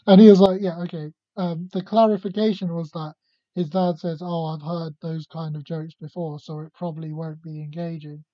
And 0.07 0.21
he 0.21 0.29
was 0.31 0.41
like, 0.41 0.61
"Yeah, 0.63 0.81
okay." 0.85 1.13
Um, 1.39 1.71
the 1.73 1.83
clarification 1.83 2.75
was 2.75 2.91
that 2.91 3.15
his 3.55 3.71
dad 3.71 3.99
says, 3.99 4.21
"Oh, 4.21 4.45
I've 4.45 4.61
heard 4.63 4.95
those 5.01 5.27
kind 5.27 5.57
of 5.57 5.65
jokes 5.65 5.95
before, 5.95 6.39
so 6.39 6.61
it 6.61 6.75
probably 6.75 7.15
won't 7.15 7.43
be 7.43 7.63
engaging." 7.63 8.25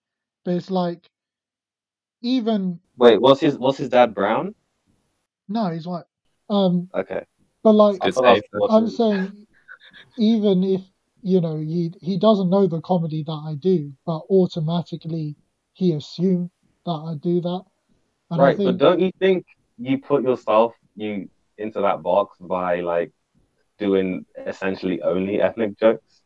But 0.44 0.56
it's 0.56 0.70
like, 0.72 1.08
even 2.22 2.80
Wait, 2.96 3.20
was 3.20 3.38
his 3.38 3.56
what's 3.56 3.78
his 3.78 3.88
dad 3.90 4.14
brown? 4.14 4.56
no, 5.48 5.70
he's 5.70 5.86
white. 5.86 6.04
Um, 6.50 6.90
Okay. 6.94 7.24
but 7.62 7.74
like, 7.74 8.00
I 8.00 8.08
It's 8.08 8.16
thought 8.16 8.24
I 8.26 8.32
was 8.32 8.40
safe. 8.40 8.44
watching- 8.52 8.76
I'm 8.76 8.88
saying, 8.88 9.46
even 10.18 10.64
if 10.64 10.82
you 11.22 11.40
know 11.40 11.58
he 11.58 11.92
he 12.02 12.18
doesn't 12.18 12.50
know 12.50 12.66
the 12.66 12.80
comedy 12.82 13.24
that 13.24 13.32
I 13.32 13.56
do, 13.56 13.92
but 14.06 14.22
automatically 14.30 15.36
he 15.74 15.92
assumed 15.92 16.50
that 16.86 16.92
I 16.92 17.14
do 17.22 17.40
that. 17.42 17.64
And 18.30 18.42
I 18.42 18.46
right, 18.46 18.56
think 18.56 18.64
but 18.64 18.78
don't 18.78 19.00
you 19.00 19.10
think 19.18 19.44
you 19.78 19.98
put 19.98 20.22
yourself 20.22 20.74
you 20.96 21.28
into 21.58 21.80
that 21.80 22.02
box 22.02 22.36
by 22.40 22.80
like 22.80 23.12
doing 23.78 24.24
essentially 24.46 25.02
only 25.02 25.40
ethnic 25.40 25.78
jokes? 25.78 26.22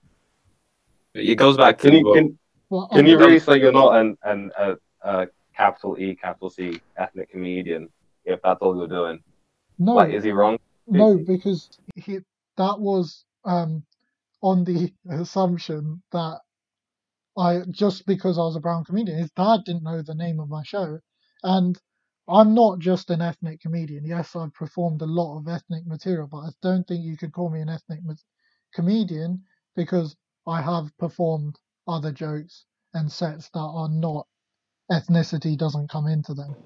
It 1.14 1.36
goes 1.36 1.56
back 1.56 1.78
to 1.78 1.88
Can 1.88 1.98
you 1.98 2.12
can, 2.14 2.38
well, 2.70 2.88
can 2.92 3.06
you 3.06 3.18
really 3.18 3.38
say 3.38 3.58
you're 3.58 3.72
not 3.72 3.96
an 3.96 4.16
an 4.24 4.50
a, 4.58 4.76
a 5.02 5.26
capital 5.56 5.96
E 5.98 6.14
capital 6.14 6.50
C 6.50 6.80
ethnic 6.96 7.30
comedian 7.30 7.88
if 8.24 8.40
that's 8.42 8.60
all 8.60 8.76
you're 8.76 8.88
doing? 8.88 9.20
no 9.78 9.94
Like, 9.94 10.12
is 10.12 10.24
he 10.24 10.32
wrong? 10.32 10.58
no 10.86 11.18
because 11.26 11.68
he 11.96 12.18
that 12.56 12.78
was 12.78 13.24
um 13.44 13.82
on 14.42 14.64
the 14.64 14.92
assumption 15.10 16.02
that 16.12 16.40
I 17.36 17.60
just 17.70 18.04
because 18.06 18.38
I 18.38 18.42
was 18.42 18.56
a 18.56 18.60
brown 18.60 18.84
comedian, 18.84 19.18
his 19.18 19.30
dad 19.30 19.60
didn't 19.64 19.84
know 19.84 20.02
the 20.02 20.14
name 20.14 20.40
of 20.40 20.48
my 20.48 20.62
show, 20.64 20.98
and 21.42 21.80
I'm 22.28 22.54
not 22.54 22.80
just 22.80 23.10
an 23.10 23.22
ethnic 23.22 23.60
comedian. 23.60 24.04
Yes, 24.06 24.36
I've 24.36 24.54
performed 24.54 25.02
a 25.02 25.06
lot 25.06 25.38
of 25.38 25.48
ethnic 25.48 25.86
material, 25.86 26.28
but 26.28 26.38
I 26.38 26.50
don't 26.62 26.86
think 26.88 27.04
you 27.04 27.16
could 27.18 27.32
call 27.32 27.50
me 27.50 27.60
an 27.60 27.70
ethnic 27.70 28.00
ma- 28.04 28.14
comedian 28.74 29.44
because 29.76 30.16
I 30.46 30.62
have 30.62 30.96
performed 30.98 31.56
other 31.88 32.12
jokes 32.12 32.66
and 32.94 33.10
sets 33.12 33.50
that 33.54 33.60
are 33.60 33.90
not 33.90 34.26
ethnicity 34.92 35.58
doesn't 35.58 35.90
come 35.90 36.06
into 36.08 36.34
them. 36.34 36.56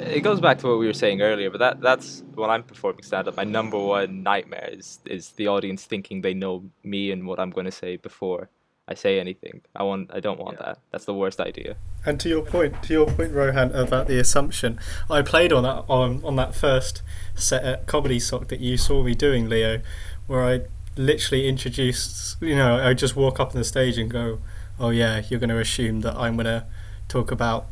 it 0.00 0.20
goes 0.22 0.40
back 0.40 0.58
to 0.60 0.68
what 0.68 0.78
we 0.78 0.86
were 0.86 0.94
saying 0.94 1.22
earlier, 1.22 1.50
but 1.50 1.58
that 1.60 1.80
that's 1.80 2.24
when 2.34 2.50
I'm 2.50 2.62
performing 2.64 3.02
stand 3.02 3.28
up, 3.28 3.36
my 3.36 3.44
number 3.44 3.78
one 3.78 4.22
nightmare 4.22 4.70
is 4.72 5.00
is 5.06 5.30
the 5.32 5.48
audience 5.48 5.84
thinking 5.84 6.22
they 6.22 6.34
know 6.34 6.70
me 6.84 7.12
and 7.12 7.26
what 7.26 7.40
I'm 7.40 7.50
going 7.50 7.66
to 7.66 7.72
say 7.72 7.96
before 7.96 8.50
I 8.92 8.94
say 8.94 9.18
anything. 9.18 9.62
I 9.74 9.84
want 9.84 10.10
I 10.12 10.20
don't 10.20 10.38
want 10.38 10.58
that. 10.58 10.78
That's 10.90 11.06
the 11.06 11.14
worst 11.14 11.40
idea. 11.40 11.76
And 12.04 12.20
to 12.20 12.28
your 12.28 12.42
point, 12.42 12.82
to 12.82 12.92
your 12.92 13.06
point, 13.06 13.32
Rohan, 13.32 13.72
about 13.72 14.06
the 14.06 14.18
assumption, 14.18 14.78
I 15.08 15.22
played 15.22 15.50
on 15.50 15.62
that 15.62 15.84
on 15.88 16.22
on 16.22 16.36
that 16.36 16.54
first 16.54 17.00
set 17.34 17.64
at 17.64 17.86
Comedysoc 17.86 18.48
that 18.48 18.60
you 18.60 18.76
saw 18.76 19.02
me 19.02 19.14
doing, 19.14 19.48
Leo, 19.48 19.80
where 20.26 20.44
I 20.44 20.60
literally 20.94 21.48
introduced. 21.48 22.36
You 22.42 22.54
know, 22.54 22.86
I 22.86 22.92
just 22.92 23.16
walk 23.16 23.40
up 23.40 23.52
on 23.52 23.56
the 23.56 23.64
stage 23.64 23.96
and 23.96 24.10
go, 24.10 24.40
"Oh 24.78 24.90
yeah, 24.90 25.22
you're 25.26 25.40
going 25.40 25.56
to 25.56 25.58
assume 25.58 26.02
that 26.02 26.14
I'm 26.16 26.34
going 26.36 26.44
to 26.44 26.66
talk 27.08 27.30
about 27.30 27.64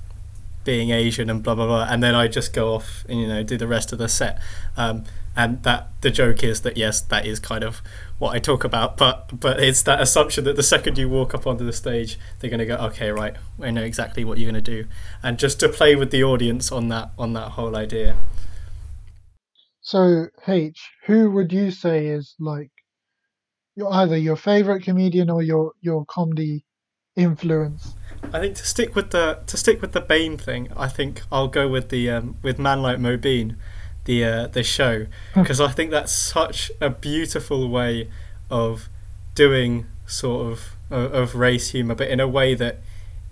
being 0.64 0.90
Asian 0.90 1.28
and 1.28 1.42
blah 1.42 1.54
blah 1.54 1.66
blah," 1.66 1.86
and 1.86 2.02
then 2.02 2.14
I 2.14 2.28
just 2.28 2.54
go 2.54 2.72
off 2.74 3.04
and 3.10 3.20
you 3.20 3.28
know 3.28 3.42
do 3.42 3.58
the 3.58 3.68
rest 3.68 3.92
of 3.92 3.98
the 3.98 4.08
set. 4.08 4.40
Um, 4.78 5.04
and 5.40 5.62
that 5.62 5.88
the 6.02 6.10
joke 6.10 6.44
is 6.44 6.60
that 6.60 6.76
yes, 6.76 7.00
that 7.00 7.24
is 7.24 7.40
kind 7.40 7.64
of 7.64 7.80
what 8.18 8.34
I 8.34 8.38
talk 8.38 8.62
about, 8.62 8.98
but 8.98 9.40
but 9.40 9.58
it's 9.58 9.82
that 9.82 9.98
assumption 10.00 10.44
that 10.44 10.56
the 10.56 10.62
second 10.62 10.98
you 10.98 11.08
walk 11.08 11.34
up 11.34 11.46
onto 11.46 11.64
the 11.64 11.72
stage, 11.72 12.18
they're 12.38 12.50
going 12.50 12.60
to 12.60 12.66
go, 12.66 12.76
okay, 12.76 13.10
right, 13.10 13.34
I 13.58 13.70
know 13.70 13.82
exactly 13.82 14.22
what 14.22 14.36
you're 14.36 14.50
going 14.50 14.62
to 14.62 14.82
do, 14.82 14.86
and 15.22 15.38
just 15.38 15.58
to 15.60 15.70
play 15.70 15.96
with 15.96 16.10
the 16.10 16.22
audience 16.22 16.70
on 16.70 16.88
that 16.88 17.12
on 17.18 17.32
that 17.32 17.52
whole 17.52 17.74
idea. 17.74 18.16
So 19.80 20.26
H, 20.46 20.78
who 21.06 21.30
would 21.30 21.52
you 21.54 21.70
say 21.70 22.08
is 22.08 22.34
like 22.38 22.70
your 23.76 23.90
either 23.94 24.18
your 24.18 24.36
favorite 24.36 24.82
comedian 24.82 25.30
or 25.30 25.42
your 25.42 25.72
your 25.80 26.04
comedy 26.04 26.66
influence? 27.16 27.94
I 28.30 28.40
think 28.40 28.56
to 28.56 28.66
stick 28.66 28.94
with 28.94 29.10
the 29.10 29.40
to 29.46 29.56
stick 29.56 29.80
with 29.80 29.92
the 29.92 30.02
BAME 30.02 30.38
thing, 30.38 30.68
I 30.76 30.88
think 30.88 31.22
I'll 31.32 31.48
go 31.48 31.66
with 31.66 31.88
the 31.88 32.10
um, 32.10 32.36
with 32.42 32.58
Man 32.58 32.82
Like 32.82 32.98
Mobeen, 32.98 33.56
the 34.10 34.24
uh, 34.24 34.46
the 34.48 34.64
show, 34.64 35.06
because 35.34 35.60
I 35.60 35.68
think 35.68 35.92
that's 35.92 36.10
such 36.10 36.72
a 36.80 36.90
beautiful 36.90 37.68
way 37.68 38.08
of 38.50 38.88
doing 39.36 39.86
sort 40.04 40.50
of 40.50 40.76
of, 40.90 41.14
of 41.14 41.34
race 41.36 41.70
humor, 41.70 41.94
but 41.94 42.08
in 42.08 42.18
a 42.18 42.26
way 42.26 42.56
that 42.56 42.78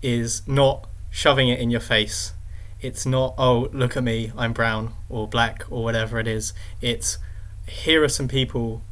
is 0.03 0.47
not 0.47 0.87
shoving 1.11 1.49
it 1.49 1.59
in 1.59 1.71
your 1.71 1.81
face. 1.81 2.33
It's 2.81 3.05
not 3.05 3.35
oh 3.39 3.69
look 3.73 3.97
at 3.97 4.05
me, 4.05 4.31
I'm 4.37 4.53
brown 4.53 4.93
or 5.09 5.27
black 5.27 5.65
or 5.69 5.83
whatever 5.83 6.21
it 6.21 6.29
is. 6.29 6.53
It's 6.81 7.19
here 7.67 8.05
are 8.05 8.09
some 8.09 8.29
people 8.29 8.83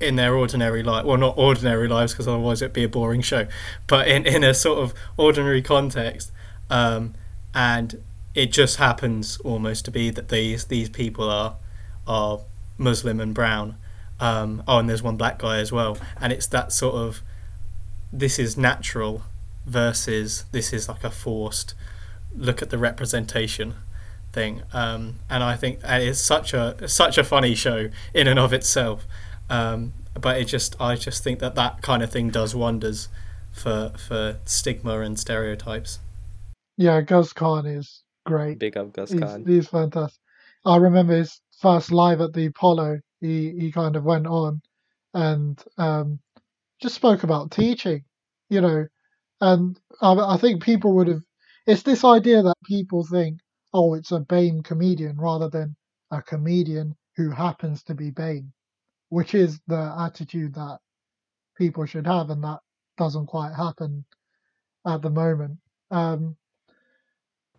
in 0.00 0.16
their 0.16 0.34
ordinary 0.34 0.82
life 0.82 1.04
well 1.04 1.16
not 1.16 1.38
ordinary 1.38 1.86
lives 1.86 2.12
because 2.12 2.26
otherwise 2.26 2.60
it'd 2.60 2.72
be 2.72 2.82
a 2.82 2.88
boring 2.88 3.20
show 3.20 3.46
but 3.86 4.08
in, 4.08 4.26
in 4.26 4.42
a 4.42 4.52
sort 4.52 4.80
of 4.80 4.92
ordinary 5.16 5.62
context 5.62 6.32
um, 6.70 7.14
and 7.54 8.02
it 8.34 8.52
just 8.52 8.76
happens 8.76 9.38
almost 9.38 9.84
to 9.84 9.90
be 9.90 10.10
that 10.10 10.28
these 10.28 10.66
these 10.66 10.88
people 10.88 11.28
are 11.28 11.56
are 12.06 12.40
Muslim 12.78 13.20
and 13.20 13.34
brown. 13.34 13.76
Um, 14.20 14.62
oh 14.68 14.78
and 14.78 14.88
there's 14.88 15.02
one 15.02 15.16
black 15.16 15.38
guy 15.38 15.58
as 15.58 15.72
well. 15.72 15.98
And 16.20 16.32
it's 16.32 16.46
that 16.48 16.72
sort 16.72 16.94
of 16.94 17.22
this 18.12 18.38
is 18.38 18.56
natural 18.56 19.22
versus 19.66 20.44
this 20.52 20.72
is 20.72 20.88
like 20.88 21.04
a 21.04 21.10
forced 21.10 21.74
look 22.34 22.62
at 22.62 22.70
the 22.70 22.78
representation 22.78 23.74
thing. 24.32 24.62
Um, 24.72 25.16
and 25.28 25.42
I 25.42 25.56
think 25.56 25.80
it's 25.84 26.20
such 26.20 26.54
a 26.54 26.88
such 26.88 27.18
a 27.18 27.24
funny 27.24 27.54
show 27.54 27.88
in 28.14 28.26
and 28.26 28.38
of 28.38 28.52
itself. 28.52 29.06
Um, 29.50 29.92
but 30.20 30.38
it 30.38 30.44
just, 30.44 30.76
I 30.80 30.96
just 30.96 31.24
think 31.24 31.38
that 31.40 31.54
that 31.54 31.82
kind 31.82 32.02
of 32.02 32.10
thing 32.10 32.30
does 32.30 32.54
wonders 32.54 33.08
for 33.50 33.92
for 33.96 34.38
stigma 34.44 35.00
and 35.00 35.18
stereotypes. 35.18 36.00
Yeah, 36.76 37.00
Guz 37.02 37.32
Khan 37.32 37.66
is 37.66 38.02
great. 38.24 38.58
Big 38.58 38.76
up 38.76 38.92
Guz 38.92 39.10
He's, 39.10 39.20
Khan. 39.20 39.44
he's 39.46 39.68
fantastic. 39.68 40.20
I 40.64 40.76
remember 40.76 41.16
his 41.16 41.40
first 41.60 41.92
live 41.92 42.20
at 42.20 42.32
the 42.32 42.46
Apollo. 42.46 43.00
He 43.20 43.52
he 43.58 43.72
kind 43.72 43.96
of 43.96 44.04
went 44.04 44.26
on 44.26 44.60
and 45.14 45.62
um, 45.78 46.18
just 46.80 46.94
spoke 46.94 47.22
about 47.22 47.50
teaching, 47.50 48.04
you 48.48 48.60
know, 48.60 48.86
and 49.40 49.78
I, 50.00 50.14
I 50.14 50.36
think 50.38 50.62
people 50.62 50.94
would 50.96 51.08
have. 51.08 51.22
It's 51.66 51.82
this 51.82 52.04
idea 52.04 52.42
that 52.42 52.56
people 52.64 53.04
think, 53.04 53.38
oh, 53.72 53.94
it's 53.94 54.12
a 54.12 54.20
BAME 54.20 54.64
comedian 54.64 55.16
rather 55.16 55.48
than 55.48 55.76
a 56.10 56.20
comedian 56.22 56.96
who 57.16 57.30
happens 57.30 57.82
to 57.84 57.94
be 57.94 58.10
BAME, 58.10 58.52
which 59.10 59.34
is 59.34 59.60
the 59.66 59.94
attitude 59.98 60.54
that 60.54 60.78
people 61.56 61.86
should 61.86 62.06
have, 62.06 62.30
and 62.30 62.42
that 62.42 62.60
doesn't 62.96 63.26
quite 63.26 63.54
happen 63.54 64.04
at 64.86 65.02
the 65.02 65.10
moment. 65.10 65.58
Um, 65.90 66.36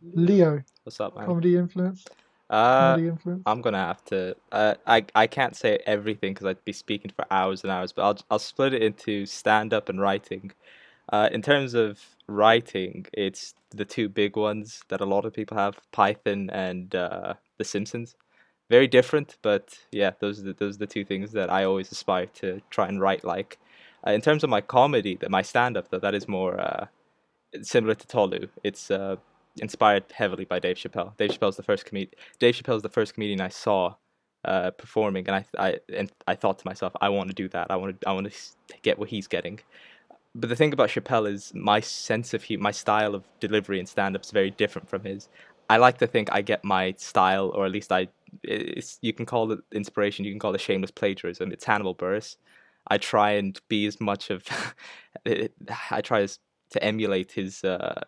Leo, 0.03 0.63
What's 0.83 0.99
up, 1.01 1.15
man? 1.17 1.35
comedy 1.35 1.57
influence, 1.57 2.05
Uh, 2.49 2.97
comedy 2.97 3.07
influence. 3.07 3.47
I'm 3.47 3.61
gonna 3.61 3.79
have 3.79 4.03
to. 4.05 4.35
Uh, 4.51 4.75
I 4.87 5.05
I 5.15 5.27
can't 5.27 5.55
say 5.57 5.79
everything 5.85 6.33
because 6.33 6.47
I'd 6.47 6.65
be 6.65 6.73
speaking 6.73 7.11
for 7.15 7.25
hours 7.31 7.63
and 7.63 7.71
hours. 7.71 7.93
But 7.93 8.03
I'll 8.03 8.19
I'll 8.31 8.39
split 8.39 8.73
it 8.73 8.83
into 8.83 9.25
stand 9.27 9.73
up 9.73 9.89
and 9.89 10.01
writing. 10.01 10.51
Uh, 11.11 11.29
in 11.31 11.41
terms 11.41 11.73
of 11.75 11.99
writing, 12.27 13.05
it's 13.13 13.55
the 13.71 13.85
two 13.85 14.09
big 14.09 14.37
ones 14.37 14.83
that 14.89 15.01
a 15.01 15.05
lot 15.05 15.25
of 15.25 15.33
people 15.33 15.57
have: 15.57 15.79
Python 15.91 16.49
and 16.51 16.95
uh, 16.95 17.35
The 17.59 17.65
Simpsons. 17.65 18.15
Very 18.69 18.87
different, 18.87 19.37
but 19.43 19.79
yeah, 19.91 20.11
those 20.21 20.39
are 20.39 20.43
the, 20.43 20.53
those 20.53 20.75
are 20.77 20.79
the 20.79 20.87
two 20.87 21.05
things 21.05 21.33
that 21.33 21.51
I 21.51 21.65
always 21.65 21.91
aspire 21.91 22.27
to 22.41 22.61
try 22.71 22.87
and 22.87 23.01
write 23.01 23.23
like. 23.25 23.59
Uh, 24.07 24.11
in 24.11 24.21
terms 24.21 24.43
of 24.43 24.49
my 24.51 24.61
comedy, 24.61 25.17
that 25.17 25.31
my 25.31 25.41
stand 25.43 25.77
up 25.77 25.89
though, 25.89 25.99
that 25.99 26.15
is 26.15 26.27
more 26.27 26.59
uh, 26.59 26.87
similar 27.63 27.95
to 27.95 28.07
Tolu. 28.07 28.47
It's 28.63 28.91
uh, 28.91 29.17
inspired 29.61 30.05
heavily 30.11 30.45
by 30.45 30.59
Dave 30.59 30.77
Chappelle. 30.77 31.15
Dave 31.17 31.31
Chappelle's 31.31 31.57
the 31.57 31.63
first 31.63 31.85
comedian. 31.85 32.13
Dave 32.39 32.55
Chappelle's 32.55 32.81
the 32.81 32.89
first 32.89 33.13
comedian 33.13 33.41
I 33.41 33.49
saw 33.49 33.95
uh, 34.45 34.71
performing, 34.71 35.27
and 35.27 35.35
I, 35.35 35.45
I 35.57 35.79
and 35.95 36.11
I 36.27 36.35
thought 36.35 36.59
to 36.59 36.67
myself, 36.67 36.93
I 37.01 37.09
want 37.09 37.29
to 37.29 37.35
do 37.35 37.47
that. 37.49 37.67
I 37.69 37.75
want 37.75 37.99
to 37.99 38.09
I 38.09 38.13
want 38.13 38.31
to 38.31 38.77
get 38.81 38.99
what 38.99 39.09
he's 39.09 39.27
getting. 39.27 39.59
But 40.35 40.49
the 40.49 40.55
thing 40.55 40.73
about 40.73 40.89
Chappelle 40.89 41.31
is 41.31 41.53
my 41.53 41.79
sense 41.79 42.33
of 42.33 42.43
hu- 42.43 42.57
my 42.57 42.71
style 42.71 43.13
of 43.13 43.23
delivery 43.39 43.79
and 43.79 43.87
stand 43.87 44.15
up 44.15 44.23
is 44.23 44.31
very 44.31 44.49
different 44.49 44.89
from 44.89 45.03
his. 45.03 45.29
I 45.69 45.77
like 45.77 45.99
to 45.99 46.07
think 46.07 46.29
I 46.31 46.41
get 46.41 46.63
my 46.63 46.93
style, 46.97 47.51
or 47.53 47.65
at 47.65 47.71
least 47.71 47.91
I, 47.91 48.07
you 48.43 49.13
can 49.13 49.25
call 49.25 49.51
it 49.51 49.59
inspiration, 49.71 50.25
you 50.25 50.31
can 50.31 50.39
call 50.39 50.55
it 50.55 50.61
shameless 50.61 50.91
plagiarism. 50.91 51.51
It's 51.51 51.63
Hannibal 51.63 51.95
Buress. 51.95 52.37
I 52.87 52.97
try 52.97 53.31
and 53.31 53.59
be 53.69 53.85
as 53.85 54.01
much 54.01 54.29
of, 54.29 54.43
I 55.25 56.01
try 56.01 56.21
as, 56.21 56.39
to 56.71 56.83
emulate 56.83 57.31
his 57.31 57.63
uh, 57.63 58.01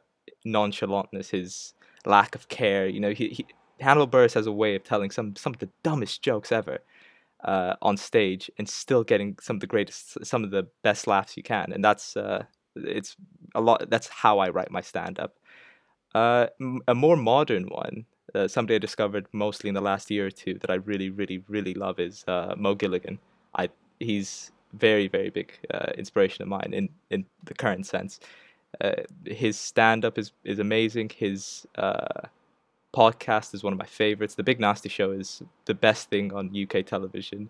nonchalantness, 0.46 1.30
his 1.30 1.74
lack 2.06 2.36
of 2.36 2.48
care. 2.48 2.88
You 2.88 3.00
know, 3.00 3.12
he, 3.12 3.30
he 3.30 3.46
Hannibal 3.80 4.08
Buress 4.08 4.34
has 4.34 4.48
a 4.48 4.52
way 4.52 4.76
of 4.76 4.84
telling 4.84 5.12
some 5.12 5.36
some 5.36 5.54
of 5.54 5.60
the 5.60 5.70
dumbest 5.84 6.22
jokes 6.22 6.52
ever 6.52 6.80
uh, 7.44 7.76
on 7.82 7.98
stage 7.98 8.50
and 8.58 8.68
still 8.68 9.04
getting 9.04 9.38
some 9.42 9.58
of 9.58 9.60
the 9.60 9.68
greatest, 9.68 10.26
some 10.26 10.44
of 10.44 10.52
the 10.52 10.68
best 10.84 11.08
laughs 11.08 11.38
you 11.38 11.44
can, 11.44 11.72
and 11.74 11.84
that's 11.84 12.18
uh, 12.18 12.44
it's 12.76 13.16
a 13.54 13.62
lot. 13.62 13.90
That's 13.90 14.08
how 14.08 14.40
I 14.40 14.50
write 14.50 14.72
my 14.72 14.82
stand 14.82 15.20
up. 15.20 15.36
Uh, 16.14 16.48
a 16.88 16.96
more 16.96 17.18
modern 17.18 17.66
one, 17.66 18.06
uh, 18.34 18.48
somebody 18.48 18.76
I 18.76 18.80
discovered 18.80 19.28
mostly 19.34 19.68
in 19.68 19.76
the 19.76 19.82
last 19.82 20.10
year 20.10 20.28
or 20.28 20.32
two 20.32 20.54
that 20.60 20.70
I 20.70 20.76
really, 20.76 21.10
really, 21.10 21.44
really 21.50 21.74
love 21.74 22.00
is 22.00 22.24
uh, 22.28 22.56
Mo 22.58 22.74
Gilligan. 22.74 23.20
I 23.56 23.70
he's 24.00 24.52
very, 24.74 25.08
very 25.08 25.30
big 25.30 25.52
uh, 25.74 25.92
inspiration 25.98 26.42
of 26.42 26.48
mine 26.48 26.72
in 26.74 26.90
in 27.10 27.26
the 27.44 27.54
current 27.54 27.86
sense. 27.86 28.20
Uh, 28.82 29.04
his 29.26 29.58
stand 29.58 30.06
up 30.06 30.18
is 30.18 30.32
is 30.44 30.60
amazing. 30.60 31.10
His 31.10 31.66
uh, 31.76 32.28
podcast 32.96 33.54
is 33.54 33.64
one 33.64 33.74
of 33.74 33.80
my 33.80 33.86
favorites. 33.86 34.36
The 34.36 34.44
Big 34.44 34.60
Nasty 34.60 34.90
Show 34.90 35.12
is 35.12 35.42
the 35.66 35.74
best 35.74 36.10
thing 36.10 36.34
on 36.34 36.56
UK 36.56 36.86
television. 36.86 37.50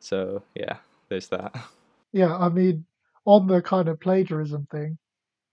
So 0.00 0.42
yeah, 0.54 0.76
there's 1.08 1.28
that. 1.28 1.54
Yeah, 2.12 2.34
I 2.34 2.48
mean, 2.48 2.86
on 3.26 3.46
the 3.46 3.60
kind 3.60 3.88
of 3.88 4.00
plagiarism 4.00 4.66
thing, 4.70 4.96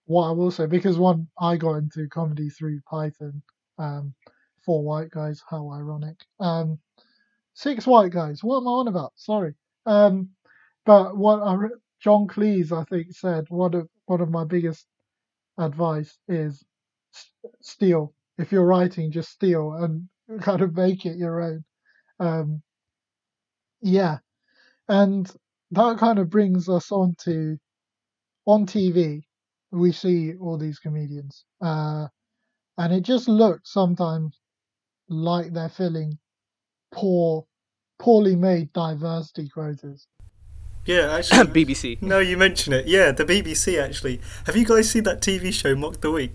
what 0.06 0.30
I 0.30 0.32
will 0.32 0.52
say, 0.52 0.66
because 0.66 0.98
one, 0.98 1.28
I 1.38 1.58
got 1.58 1.74
into 1.74 2.08
comedy 2.08 2.48
through 2.50 2.80
Python, 2.90 3.42
um, 3.78 4.14
four 4.64 4.82
white 4.82 5.10
guys, 5.10 5.44
how 5.50 5.72
ironic. 5.72 6.16
Um, 6.40 6.80
six 7.54 7.86
white 7.86 8.14
guys, 8.14 8.44
what 8.44 8.58
am 8.58 8.68
I 8.68 8.72
on 8.72 8.88
about? 8.88 9.12
Sorry. 9.16 9.56
Um, 9.86 10.30
but 10.86 11.18
what 11.18 11.42
I 11.42 11.58
John 12.00 12.28
Cleese, 12.28 12.72
I 12.72 12.84
think, 12.86 13.14
said 13.14 13.46
one 13.50 13.74
of 13.74 13.90
one 14.06 14.22
of 14.22 14.30
my 14.30 14.44
biggest 14.44 14.86
advice 15.58 16.18
is 16.28 16.64
s- 17.16 17.32
steal. 17.62 18.14
If 18.38 18.52
you're 18.52 18.66
writing, 18.66 19.12
just 19.12 19.32
steal 19.32 19.74
and 19.74 20.10
kind 20.42 20.62
of 20.62 20.76
make 20.76 21.06
it 21.06 21.18
your 21.18 21.42
own. 21.42 21.66
Um, 22.20 22.64
yeah, 23.82 24.20
and 24.90 25.32
that 25.72 25.98
kind 26.00 26.20
of 26.20 26.30
brings 26.30 26.70
us 26.70 26.92
on 26.92 27.16
to 27.26 27.58
on 28.46 28.66
TV. 28.68 29.24
We 29.72 29.92
see 29.92 30.36
all 30.38 30.58
these 30.58 30.80
comedians, 30.80 31.46
uh, 31.62 32.08
and 32.78 32.94
it 32.94 33.02
just 33.04 33.28
looks 33.30 33.74
sometimes 33.74 34.40
like 35.10 35.54
they're 35.54 35.70
filling 35.70 36.20
poor, 36.94 37.46
poorly 38.00 38.36
made 38.36 38.74
diversity 38.74 39.50
quotas. 39.50 40.08
Yeah, 40.86 41.16
actually. 41.16 41.66
BBC. 41.66 42.02
No, 42.02 42.20
you 42.20 42.38
mention 42.38 42.74
it. 42.74 42.88
Yeah, 42.88 43.12
the 43.12 43.26
BBC 43.26 43.82
actually. 43.82 44.20
Have 44.46 44.56
you 44.56 44.66
guys 44.66 44.90
seen 44.90 45.04
that 45.04 45.22
TV 45.22 45.54
show 45.54 45.76
Mock 45.76 46.02
the 46.02 46.12
Week? 46.12 46.34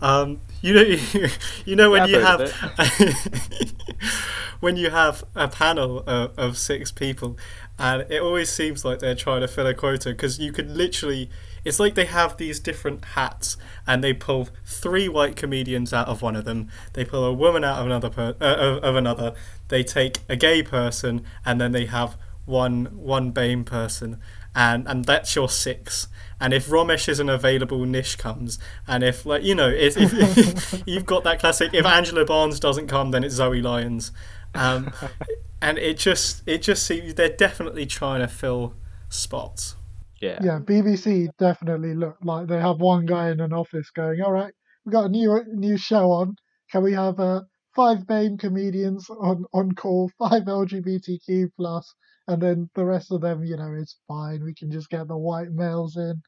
Um, 0.00 0.40
you 0.60 0.74
know, 0.74 0.82
you 1.64 1.76
know 1.76 1.90
when 1.90 2.08
Yeah, 2.08 2.18
you 2.18 2.44
I've 2.78 3.64
when 4.60 4.76
you 4.76 4.90
have 4.90 5.24
a 5.34 5.48
panel 5.48 6.04
of, 6.06 6.38
of 6.38 6.58
six 6.58 6.92
people, 6.92 7.36
and 7.78 8.02
it 8.10 8.20
always 8.20 8.50
seems 8.50 8.84
like 8.84 8.98
they're 8.98 9.14
trying 9.14 9.40
to 9.40 9.48
fill 9.48 9.66
a 9.66 9.74
quota 9.74 10.10
because 10.10 10.38
you 10.38 10.52
could 10.52 10.70
literally. 10.70 11.30
It's 11.64 11.80
like 11.80 11.94
they 11.94 12.04
have 12.04 12.36
these 12.36 12.60
different 12.60 13.04
hats, 13.16 13.56
and 13.86 14.04
they 14.04 14.12
pull 14.12 14.48
three 14.66 15.08
white 15.08 15.34
comedians 15.36 15.94
out 15.94 16.08
of 16.08 16.20
one 16.20 16.36
of 16.36 16.44
them. 16.44 16.68
They 16.92 17.06
pull 17.06 17.24
a 17.24 17.32
woman 17.32 17.64
out 17.64 17.78
of 17.78 17.86
another 17.86 18.10
per, 18.10 18.34
uh, 18.38 18.44
of, 18.44 18.84
of 18.84 18.96
another. 18.96 19.34
They 19.68 19.82
take 19.82 20.18
a 20.28 20.36
gay 20.36 20.62
person, 20.62 21.24
and 21.46 21.58
then 21.58 21.72
they 21.72 21.86
have 21.86 22.18
one 22.44 22.86
one 22.96 23.32
BAME 23.32 23.64
person, 23.64 24.20
and 24.54 24.86
and 24.86 25.04
that's 25.04 25.34
your 25.34 25.48
six. 25.48 26.08
And 26.40 26.52
if 26.52 26.66
Romesh 26.66 27.08
isn't 27.08 27.28
available, 27.28 27.84
Nish 27.86 28.16
comes. 28.16 28.58
And 28.86 29.02
if 29.02 29.24
like 29.24 29.42
you 29.42 29.54
know, 29.54 29.68
if, 29.68 29.96
if 29.96 30.82
you've 30.86 31.06
got 31.06 31.24
that 31.24 31.38
classic, 31.40 31.72
if 31.72 31.86
Angela 31.86 32.24
Barnes 32.24 32.60
doesn't 32.60 32.86
come, 32.86 33.10
then 33.10 33.24
it's 33.24 33.34
Zoe 33.36 33.62
Lyons. 33.62 34.12
Um, 34.54 34.92
and 35.62 35.78
it 35.78 35.98
just 35.98 36.42
it 36.46 36.62
just 36.62 36.86
seems 36.86 37.14
they're 37.14 37.28
definitely 37.28 37.86
trying 37.86 38.20
to 38.20 38.28
fill 38.28 38.74
spots. 39.08 39.76
Yeah. 40.20 40.38
Yeah, 40.42 40.58
BBC 40.58 41.28
definitely 41.38 41.94
look 41.94 42.16
like 42.22 42.46
they 42.46 42.60
have 42.60 42.80
one 42.80 43.04
guy 43.04 43.30
in 43.30 43.40
an 43.40 43.52
office 43.52 43.90
going, 43.90 44.20
"All 44.22 44.32
right, 44.32 44.52
we've 44.84 44.92
got 44.92 45.06
a 45.06 45.08
new 45.08 45.42
new 45.52 45.76
show 45.76 46.10
on. 46.12 46.36
Can 46.70 46.82
we 46.82 46.92
have 46.92 47.20
uh, 47.20 47.42
five 47.74 48.06
BAME 48.06 48.38
comedians 48.38 49.08
on 49.10 49.44
on 49.52 49.72
call, 49.72 50.10
five 50.18 50.44
LGBTQ 50.44 51.50
plus, 51.56 51.94
and 52.28 52.40
then 52.40 52.70
the 52.74 52.84
rest 52.84 53.12
of 53.12 53.20
them, 53.20 53.44
you 53.44 53.56
know, 53.56 53.72
it's 53.74 53.96
fine. 54.08 54.42
We 54.44 54.54
can 54.54 54.70
just 54.70 54.90
get 54.90 55.08
the 55.08 55.16
white 55.16 55.52
males 55.52 55.96
in. 55.96 56.22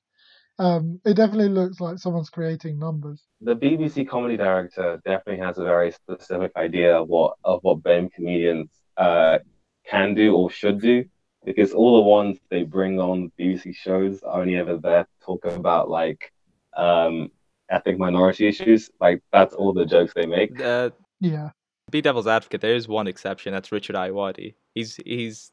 Um, 0.59 1.01
it 1.05 1.15
definitely 1.15 1.51
looks 1.51 1.81
like 1.81 1.99
someone's 1.99 2.31
creating 2.31 2.79
numbers. 2.79 3.23
The 3.43 3.55
BBC 3.55 4.09
comedy 4.09 4.37
director 4.37 5.01
definitely 5.05 5.45
has 5.45 5.59
a 5.59 5.65
very 5.65 5.93
specific 5.93 6.53
idea 6.57 6.97
of 6.97 7.09
what 7.09 7.37
of 7.45 7.61
what 7.63 7.83
BAME 7.83 8.13
comedians 8.13 8.71
uh, 8.97 9.39
can 9.87 10.15
do 10.15 10.35
or 10.35 10.51
should 10.51 10.81
do, 10.81 11.05
because 11.45 11.73
all 11.73 11.97
the 11.97 12.09
ones 12.09 12.39
they 12.51 12.63
bring 12.63 12.99
on 12.99 13.31
BBC 13.39 13.75
shows 13.75 14.23
are 14.23 14.41
only 14.41 14.57
ever 14.57 14.79
there 14.79 15.05
to 15.05 15.27
talk 15.27 15.45
about 15.45 15.91
like 15.91 16.33
um, 16.75 17.31
ethnic 17.69 17.99
minority 17.99 18.49
issues. 18.49 18.91
Like 18.99 19.23
that's 19.33 19.55
all 19.55 19.75
the 19.75 19.85
jokes 19.85 20.15
they 20.15 20.27
make. 20.27 20.59
Uh, 20.59 20.91
Yeah, 21.21 21.51
be 21.91 22.01
devil's 22.01 22.27
advocate. 22.27 22.63
There 22.63 22.75
is 22.75 22.89
one 22.89 23.07
exception. 23.07 23.53
That's 23.53 23.73
Richard 23.73 23.97
Ayoade. 23.97 24.55
He's 24.75 24.97
he's 25.05 25.53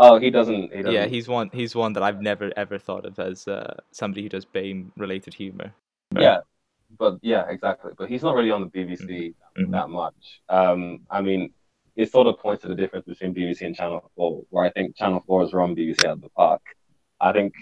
Oh, 0.00 0.18
he 0.18 0.30
doesn't. 0.30 0.70
He 0.72 0.78
doesn't. 0.82 0.92
yeah 0.92 1.06
he's 1.06 1.26
one 1.28 1.50
he's 1.52 1.74
one 1.74 1.92
that 1.94 2.02
I've 2.02 2.20
never 2.20 2.52
ever 2.56 2.78
thought 2.78 3.04
of 3.04 3.18
as 3.18 3.46
uh, 3.48 3.74
somebody 3.90 4.22
who 4.22 4.28
does 4.28 4.44
BAME 4.46 4.90
related 4.96 5.34
humor. 5.34 5.74
Yeah, 6.16 6.38
but 6.98 7.18
yeah, 7.20 7.44
exactly. 7.48 7.92
But 7.98 8.08
he's 8.08 8.22
not 8.22 8.34
really 8.34 8.50
on 8.52 8.62
the 8.62 8.68
BBC 8.70 9.34
Mhm. 9.58 9.72
that 9.72 9.88
much. 9.90 10.40
Um, 10.48 11.00
I 11.10 11.20
mean, 11.20 11.52
it 11.96 12.10
sort 12.12 12.28
of 12.28 12.38
points 12.38 12.62
to 12.62 12.68
the 12.68 12.76
difference 12.76 13.06
between 13.06 13.34
BBC 13.34 13.62
and 13.66 13.74
Channel 13.74 14.10
Four, 14.14 14.44
where 14.50 14.64
I 14.64 14.70
think 14.70 14.94
Channel 14.96 15.22
Four 15.26 15.42
is 15.42 15.52
run 15.52 15.74
BBC 15.74 16.04
out 16.06 16.12
of 16.12 16.20
the 16.20 16.28
park. 16.30 16.62
I 17.20 17.32
think 17.32 17.52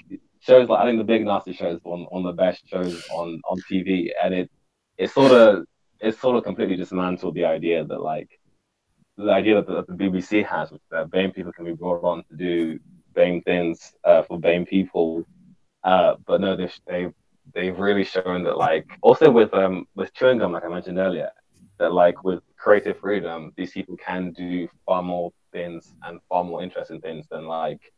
shows 0.41 0.69
like 0.69 0.81
I 0.81 0.85
think 0.85 0.99
the 0.99 1.05
Big 1.05 1.23
Narstie 1.25 1.57
show 1.57 1.71
is 1.71 1.81
one 1.83 2.03
on 2.13 2.23
the 2.23 2.33
best 2.33 2.69
shows 2.69 3.03
on 3.11 3.41
on 3.49 3.57
TV, 3.71 4.11
and 4.23 4.35
it 4.35 4.51
it 4.99 5.11
sort 5.11 5.33
of 5.33 5.65
it 6.01 6.19
sort 6.19 6.37
of 6.37 6.45
completely 6.45 6.77
dismantled 6.77 7.35
the 7.35 7.47
idea 7.47 7.83
that 7.85 8.03
like 8.03 8.29
the 9.17 9.33
idea 9.33 9.57
that 9.57 9.67
the, 9.67 9.75
that 9.75 9.87
the 9.87 9.95
BBC 9.95 10.45
has, 10.45 10.71
which 10.71 10.83
that 10.91 11.11
BAME 11.11 11.35
people 11.35 11.53
can 11.53 11.65
be 11.65 11.73
brought 11.73 12.05
on 12.05 12.25
to 12.25 12.37
do 12.37 12.79
BAME 13.15 13.45
things 13.45 13.93
uh, 14.05 14.23
for 14.23 14.39
BAME 14.39 14.67
people. 14.67 15.25
Uh, 15.85 16.17
but 16.27 16.41
no, 16.41 16.57
they've, 16.57 16.81
they've 16.87 17.13
they've 17.55 17.79
really 17.79 18.05
shown 18.05 18.43
that 18.43 18.59
like 18.59 18.87
also 19.03 19.31
with 19.31 19.53
um 19.55 19.87
with 19.95 20.13
chewing 20.15 20.39
gum, 20.39 20.53
like 20.53 20.65
I 20.65 20.69
mentioned 20.69 20.99
earlier, 20.99 21.31
that 21.79 21.93
like 21.93 22.25
with 22.25 22.43
creative 22.57 22.99
freedom, 22.99 23.53
these 23.57 23.73
people 23.73 23.97
can 23.97 24.33
do 24.33 24.69
far 24.85 25.03
more 25.03 25.33
things 25.53 25.95
and 26.05 26.21
far 26.29 26.45
more 26.45 26.63
interesting 26.63 27.01
things 27.01 27.27
than 27.31 27.47
like 27.47 27.93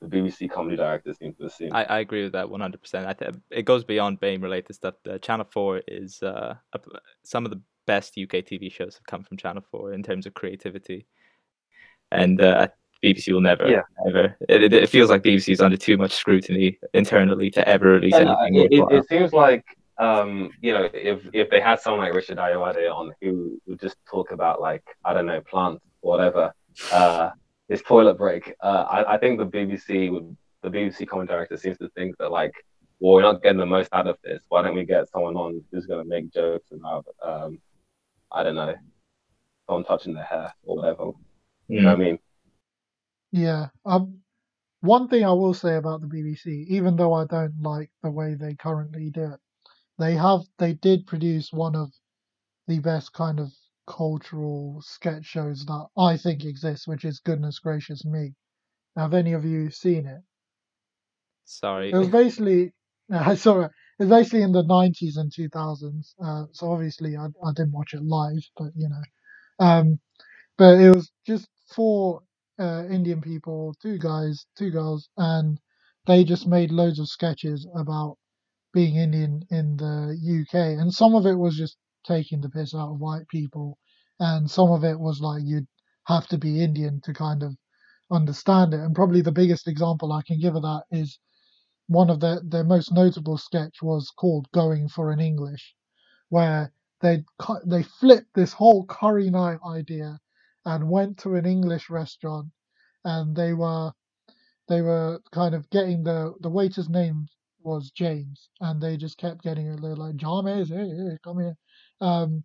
the 0.00 0.06
BBC 0.06 0.50
comedy 0.50 0.76
directors 0.76 1.18
seem 1.18 1.34
to 1.34 1.46
assume. 1.46 1.72
I, 1.72 1.84
I 1.84 1.98
agree 2.00 2.22
with 2.22 2.32
that 2.32 2.46
100%. 2.46 3.06
I 3.06 3.12
th- 3.14 3.34
it 3.50 3.64
goes 3.64 3.84
beyond 3.84 4.20
BAME 4.20 4.42
related 4.42 4.74
stuff. 4.74 4.94
Channel 5.22 5.46
4 5.50 5.82
is 5.88 6.22
uh, 6.22 6.54
some 7.22 7.44
of 7.44 7.50
the 7.50 7.60
best 7.86 8.18
UK 8.18 8.44
TV 8.44 8.70
shows 8.72 8.94
have 8.94 9.06
come 9.06 9.22
from 9.22 9.36
Channel 9.36 9.62
4 9.70 9.92
in 9.92 10.02
terms 10.02 10.26
of 10.26 10.34
creativity. 10.34 11.06
And 12.12 12.40
uh, 12.40 12.68
BBC 13.02 13.32
will 13.32 13.40
never, 13.40 13.68
Yeah. 13.68 13.82
ever. 14.06 14.36
It, 14.48 14.72
it, 14.72 14.88
feels 14.88 15.10
like 15.10 15.22
BBC 15.22 15.52
is 15.52 15.60
under 15.60 15.76
too 15.76 15.96
much 15.96 16.12
scrutiny 16.12 16.78
internally 16.94 17.50
to 17.52 17.68
ever 17.68 17.92
release 17.92 18.14
And, 18.14 18.28
uh, 18.28 18.36
anything. 18.40 18.72
it, 18.72 18.78
it, 18.78 18.98
it 18.98 19.08
seems 19.08 19.32
like 19.32 19.64
um, 19.98 20.50
you 20.60 20.72
know, 20.72 20.88
if 20.92 21.20
if 21.32 21.50
they 21.50 21.60
had 21.60 21.80
someone 21.80 22.00
like 22.00 22.14
Richard 22.14 22.38
Ayoade 22.38 22.92
on 22.92 23.12
who 23.20 23.60
would 23.66 23.80
just 23.80 23.96
talk 24.10 24.32
about 24.32 24.60
like 24.60 24.82
I 25.04 25.14
don't 25.14 25.26
know 25.26 25.40
plants 25.40 25.84
or 26.02 26.10
whatever, 26.16 26.52
uh, 26.92 27.30
his 27.68 27.82
toilet 27.82 28.18
break, 28.18 28.54
uh, 28.60 28.86
I, 28.90 29.14
I 29.14 29.18
think 29.18 29.38
the 29.38 29.46
BBC 29.46 30.10
would 30.10 30.36
the 30.62 30.70
BBC 30.70 31.06
comment 31.06 31.30
director 31.30 31.56
seems 31.56 31.78
to 31.78 31.88
think 31.90 32.16
that 32.18 32.32
like, 32.32 32.52
well, 32.98 33.14
we're 33.14 33.22
not 33.22 33.42
getting 33.42 33.58
the 33.58 33.66
most 33.66 33.88
out 33.92 34.06
of 34.08 34.16
this. 34.24 34.42
Why 34.48 34.62
don't 34.62 34.74
we 34.74 34.84
get 34.84 35.08
someone 35.10 35.36
on 35.36 35.62
who's 35.70 35.86
going 35.86 36.02
to 36.02 36.08
make 36.08 36.32
jokes 36.32 36.72
about 36.72 37.06
um, 37.22 37.60
I 38.34 38.42
don't 38.42 38.56
know, 38.56 38.74
someone 39.66 39.84
touching 39.84 40.14
their 40.14 40.24
hair 40.24 40.52
or 40.64 40.76
whatever. 40.76 41.12
You 41.68 41.82
know 41.82 41.88
what 41.88 41.94
I 41.94 42.04
mean? 42.04 42.18
yeah. 43.32 43.68
Um, 43.86 44.20
one 44.80 45.08
thing 45.08 45.24
I 45.24 45.32
will 45.32 45.54
say 45.54 45.76
about 45.76 46.02
the 46.02 46.06
BBC, 46.06 46.66
even 46.68 46.96
though 46.96 47.14
I 47.14 47.24
don't 47.24 47.62
like 47.62 47.90
the 48.02 48.10
way 48.10 48.34
they 48.34 48.54
currently 48.54 49.10
do 49.10 49.32
it, 49.32 49.40
they 49.98 50.14
have 50.14 50.40
they 50.58 50.74
did 50.74 51.06
produce 51.06 51.52
one 51.52 51.76
of 51.76 51.90
the 52.66 52.80
best 52.80 53.12
kind 53.12 53.40
of 53.40 53.50
cultural 53.86 54.80
sketch 54.82 55.24
shows 55.24 55.64
that 55.66 55.86
I 55.96 56.16
think 56.16 56.44
exists, 56.44 56.86
which 56.86 57.04
is 57.04 57.20
Goodness 57.20 57.58
Gracious 57.60 58.04
Me. 58.04 58.34
Have 58.96 59.14
any 59.14 59.32
of 59.32 59.44
you 59.44 59.70
seen 59.70 60.06
it? 60.06 60.20
Sorry. 61.44 61.90
It 61.92 61.96
was 61.96 62.08
basically, 62.08 62.72
I 63.10 63.34
saw 63.34 63.68
it. 63.98 64.04
Was 64.04 64.10
basically 64.10 64.42
in 64.42 64.52
the 64.52 64.64
90s 64.64 65.16
and 65.16 65.32
2000s. 65.32 66.14
Uh, 66.24 66.46
so 66.52 66.72
obviously, 66.72 67.16
I, 67.16 67.26
I 67.26 67.52
didn't 67.54 67.72
watch 67.72 67.94
it 67.94 68.02
live, 68.02 68.42
but 68.56 68.70
you 68.76 68.88
know, 68.88 69.66
um, 69.66 70.00
but 70.58 70.80
it 70.80 70.94
was 70.94 71.10
just 71.26 71.48
four 71.74 72.22
uh, 72.58 72.84
Indian 72.90 73.20
people, 73.20 73.74
two 73.82 73.98
guys, 73.98 74.46
two 74.56 74.70
girls, 74.70 75.08
and 75.16 75.58
they 76.06 76.24
just 76.24 76.46
made 76.46 76.70
loads 76.70 76.98
of 76.98 77.08
sketches 77.08 77.66
about 77.76 78.18
being 78.72 78.96
Indian 78.96 79.42
in 79.50 79.76
the 79.78 80.16
UK, 80.42 80.80
and 80.80 80.92
some 80.94 81.14
of 81.16 81.26
it 81.26 81.34
was 81.34 81.56
just 81.56 81.76
taking 82.06 82.40
the 82.40 82.50
piss 82.50 82.74
out 82.74 82.92
of 82.92 83.00
white 83.00 83.28
people, 83.28 83.78
and 84.20 84.50
some 84.50 84.70
of 84.72 84.84
it 84.84 84.98
was 85.00 85.20
like 85.20 85.42
you'd 85.44 85.68
have 86.06 86.26
to 86.28 86.38
be 86.38 86.62
Indian 86.62 87.00
to 87.04 87.14
kind 87.14 87.42
of 87.42 87.54
understand 88.12 88.74
it. 88.74 88.80
And 88.80 88.94
probably 88.94 89.22
the 89.22 89.32
biggest 89.32 89.68
example 89.68 90.12
I 90.12 90.22
can 90.26 90.40
give 90.40 90.56
of 90.56 90.62
that 90.62 90.84
is 90.92 91.18
one 91.88 92.10
of 92.10 92.20
their, 92.20 92.40
their 92.44 92.64
most 92.64 92.92
notable 92.92 93.38
sketch 93.38 93.82
was 93.82 94.10
called 94.16 94.50
Going 94.52 94.88
for 94.88 95.12
an 95.12 95.20
English, 95.20 95.74
where 96.30 96.72
they 97.02 97.24
they 97.66 97.82
flipped 97.84 98.34
this 98.34 98.52
whole 98.54 98.86
curry 98.86 99.30
night 99.30 99.58
idea 99.66 100.20
and 100.66 100.90
went 100.90 101.18
to 101.18 101.36
an 101.36 101.46
English 101.46 101.90
restaurant 101.90 102.48
and 103.04 103.36
they 103.36 103.54
were 103.54 103.92
they 104.68 104.82
were 104.82 105.20
kind 105.32 105.54
of 105.54 105.68
getting 105.70 106.04
the 106.04 106.34
the 106.40 106.50
waiter's 106.50 106.88
name 106.88 107.26
was 107.62 107.90
James 107.92 108.48
and 108.60 108.80
they 108.82 108.96
just 108.96 109.18
kept 109.18 109.42
getting 109.42 109.66
it. 109.68 109.80
They're 109.82 109.96
like 109.96 110.16
James 110.16 110.68
hey, 110.70 110.88
hey 110.88 111.18
come 111.24 111.40
here. 111.40 111.56
Um 112.00 112.44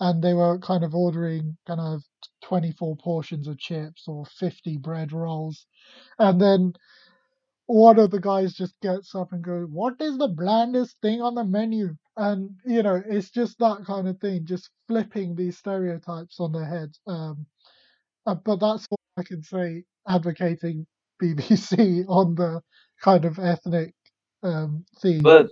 and 0.00 0.22
they 0.22 0.34
were 0.34 0.58
kind 0.60 0.84
of 0.84 0.94
ordering 0.94 1.58
kind 1.66 1.80
of 1.80 2.02
24 2.44 2.96
portions 2.96 3.48
of 3.48 3.58
chips 3.58 4.04
or 4.08 4.24
50 4.26 4.78
bread 4.78 5.12
rolls. 5.12 5.66
And 6.18 6.40
then 6.40 6.74
one 7.70 8.00
of 8.00 8.10
the 8.10 8.20
guys 8.20 8.52
just 8.52 8.74
gets 8.80 9.14
up 9.14 9.32
and 9.32 9.42
goes, 9.42 9.68
What 9.70 10.00
is 10.00 10.18
the 10.18 10.28
blandest 10.28 10.96
thing 11.02 11.22
on 11.22 11.34
the 11.36 11.44
menu? 11.44 11.96
And, 12.16 12.50
you 12.66 12.82
know, 12.82 13.00
it's 13.08 13.30
just 13.30 13.58
that 13.60 13.84
kind 13.86 14.08
of 14.08 14.18
thing, 14.18 14.44
just 14.44 14.70
flipping 14.88 15.36
these 15.36 15.56
stereotypes 15.56 16.40
on 16.40 16.52
their 16.52 16.64
heads. 16.64 16.98
Um, 17.06 17.46
uh, 18.26 18.34
but 18.34 18.56
that's 18.56 18.86
what 18.88 19.00
I 19.16 19.22
can 19.22 19.42
say 19.42 19.84
advocating 20.08 20.86
BBC 21.22 22.04
on 22.08 22.34
the 22.34 22.60
kind 23.00 23.24
of 23.24 23.38
ethnic 23.38 23.94
um, 24.42 24.84
theme. 25.00 25.22
But 25.22 25.48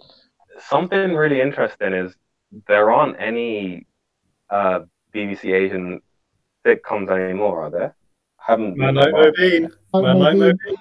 something 0.59 1.15
really 1.15 1.41
interesting 1.41 1.93
is 1.93 2.15
there 2.67 2.91
aren't 2.91 3.17
any 3.21 3.87
uh, 4.51 4.81
BBC 5.15 5.55
Asian 5.55 6.01
sitcoms 6.67 7.11
anymore, 7.11 7.63
are 7.63 7.71
there? 7.71 7.95
Haven't 8.39 8.77
Man 8.77 8.95
been 8.95 9.05
like 9.05 9.11
for 9.11 9.11
a 9.11 9.23
while. 9.23 9.33
Mobeen. 9.33 9.71
Like 9.93 10.03
Man 10.03 10.19
like 10.19 10.37
Mobeen. 10.37 10.77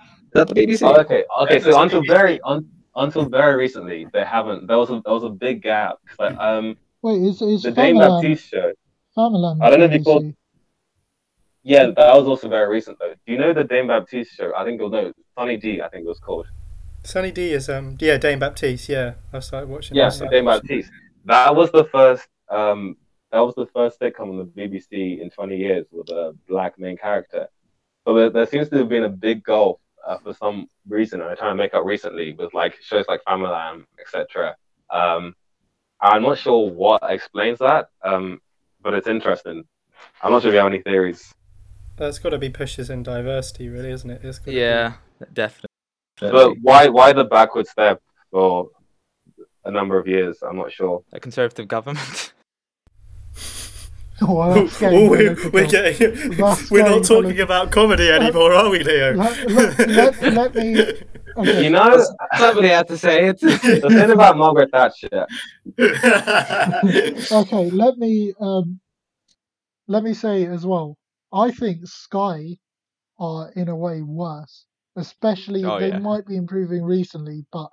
Mobeen. 0.46 0.48
That's 0.48 0.54
BBC. 0.54 0.82
Oh, 0.84 1.02
okay, 1.02 1.24
okay. 1.42 1.58
Yeah, 1.58 1.64
So 1.64 1.82
until 1.82 2.02
BBC. 2.02 2.08
very 2.08 2.42
un, 2.42 2.70
until 2.96 3.26
very 3.30 3.56
recently, 3.56 4.08
they 4.14 4.24
haven't. 4.24 4.68
There 4.68 4.78
was 4.78 4.90
a 4.90 5.02
there 5.06 5.14
was 5.14 5.24
a 5.24 5.30
big 5.30 5.62
gap. 5.62 5.98
But 6.18 6.40
um, 6.40 6.78
Wait, 7.02 7.22
is 7.22 7.42
is 7.42 7.64
the 7.64 7.72
Dane 7.72 7.96
Famalam, 7.96 8.22
Baptiste 8.22 8.50
show. 8.50 8.72
Famalam 9.18 9.62
I 9.62 9.70
don't 9.70 9.80
know 9.80 9.86
if 9.86 9.94
you 9.94 10.04
call- 10.04 10.22
BBC? 10.22 10.36
Yeah, 11.64 11.88
that 11.88 12.16
was 12.16 12.28
also 12.28 12.48
very 12.48 12.70
recent 12.70 12.98
though. 13.00 13.14
Do 13.26 13.32
you 13.34 13.38
know 13.38 13.54
the 13.54 13.64
Dane 13.64 13.88
Baptiste 13.88 14.34
show? 14.36 14.54
I 14.56 14.64
think 14.64 14.80
you'll 14.80 14.90
know. 14.90 15.12
Sunny 15.38 15.58
D, 15.58 15.82
I 15.82 15.90
think 15.90 16.06
it 16.06 16.08
was 16.08 16.20
called. 16.20 16.48
Sunny 17.04 17.32
D 17.32 17.52
is 17.52 17.70
um 17.70 17.98
yeah 18.00 18.18
Dane 18.18 18.40
Baptiste 18.40 18.90
yeah 18.90 19.14
I 19.34 19.40
started 19.40 19.70
watching. 19.70 19.96
Yeah, 19.98 20.10
started 20.10 20.36
Dane 20.36 20.46
watching. 20.46 20.62
Baptiste. 20.68 20.92
That 21.26 21.56
was 21.56 21.72
the 21.72 21.84
first. 21.86 22.28
Um, 22.50 22.96
that 23.32 23.40
was 23.40 23.56
the 23.56 23.66
first 23.68 24.00
sitcom 24.00 24.30
on 24.30 24.38
the 24.38 24.46
BBC 24.46 25.20
in 25.22 25.30
20 25.30 25.58
years 25.58 25.86
with 25.92 26.10
a 26.10 26.34
black 26.48 26.80
main 26.80 26.96
character. 26.96 27.48
But 28.06 28.14
there, 28.14 28.30
there 28.30 28.46
seems 28.48 28.70
to 28.70 28.78
have 28.78 28.88
been 28.88 29.04
a 29.04 29.10
big 29.10 29.44
gulf 29.44 29.82
uh, 30.08 30.18
for 30.20 30.34
some 30.34 30.68
reason, 30.88 31.22
I'm 31.22 31.36
trying 31.36 31.52
to 31.56 31.62
make 31.64 31.74
up 31.74 31.86
recently 31.86 32.34
with 32.34 32.54
like 32.54 32.76
shows 32.82 33.06
like 33.08 33.22
Famalam, 33.28 33.84
etc. 34.00 34.56
Um, 34.90 35.36
I'm 36.02 36.22
not 36.24 36.38
sure 36.38 36.70
what 36.70 37.02
explains 37.04 37.60
that, 37.60 37.90
um, 38.04 38.40
but 38.82 38.94
it's 38.94 39.08
interesting. 39.08 39.64
I'm 40.22 40.32
not 40.32 40.42
sure 40.42 40.50
if 40.50 40.54
you 40.54 40.60
have 40.60 40.68
any 40.68 40.82
theories. 40.82 41.34
That's 41.98 42.20
got 42.20 42.30
to 42.30 42.38
be 42.38 42.50
pushes 42.50 42.90
in 42.90 43.04
diversity, 43.04 43.70
really, 43.70 43.92
isn't 43.92 44.10
it? 44.10 44.22
It's 44.24 44.40
gotta 44.40 44.52
be- 44.52 44.58
Yeah, 44.58 44.94
definitely. 45.34 45.68
But 46.20 46.56
why 46.62 46.88
why 46.88 47.14
the 47.14 47.26
backward 47.26 47.68
step 47.68 48.02
for 48.32 48.70
a 49.66 49.72
number 49.72 50.00
of 50.00 50.08
years? 50.08 50.38
I'm 50.42 50.58
not 50.58 50.72
sure. 50.72 51.04
A 51.12 51.20
conservative 51.20 51.68
government. 51.68 52.34
Well, 54.28 54.54
that's 54.56 54.80
getting 54.80 55.10
we're, 55.10 55.36
we're 55.52 55.68
getting 55.68 56.36
That's 56.38 56.72
we're 56.72 56.80
getting 56.84 56.98
not 56.98 57.06
talking 57.06 57.22
political. 57.24 57.44
about 57.44 57.72
comedy 57.72 58.10
anymore, 58.10 58.52
are 58.54 58.70
we, 58.70 58.80
Leo? 58.84 59.14
Let- 59.14 59.52
let- 59.52 59.88
let- 59.90 60.34
let 60.34 60.56
me- 60.56 60.94
Okay. 61.38 61.66
You 61.66 61.70
know, 61.70 62.04
Somebody 62.36 62.70
had 62.70 62.88
to 62.88 62.98
say 62.98 63.28
it. 63.28 63.40
the 63.40 63.58
thing 63.60 64.10
about 64.10 64.38
Margaret 64.38 64.72
Thatcher, 64.72 65.28
okay, 67.32 67.70
let 67.70 67.98
me 67.98 68.34
um, 68.42 68.80
let 69.88 70.04
me 70.04 70.14
say 70.16 70.46
as 70.48 70.66
well. 70.66 70.98
I 71.32 71.52
think 71.52 71.86
Sky 71.86 72.58
are 73.20 73.52
in 73.56 73.70
a 73.70 73.76
way 73.76 74.02
worse. 74.02 74.66
Especially 74.96 75.64
Oh, 75.64 75.80
they 75.80 75.90
yeah. 75.90 76.00
might 76.00 76.26
be 76.26 76.38
improving 76.38 76.84
recently, 76.84 77.46
but 77.52 77.70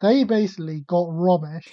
they 0.00 0.22
basically 0.22 0.84
got 0.86 1.08
Romesh, 1.08 1.66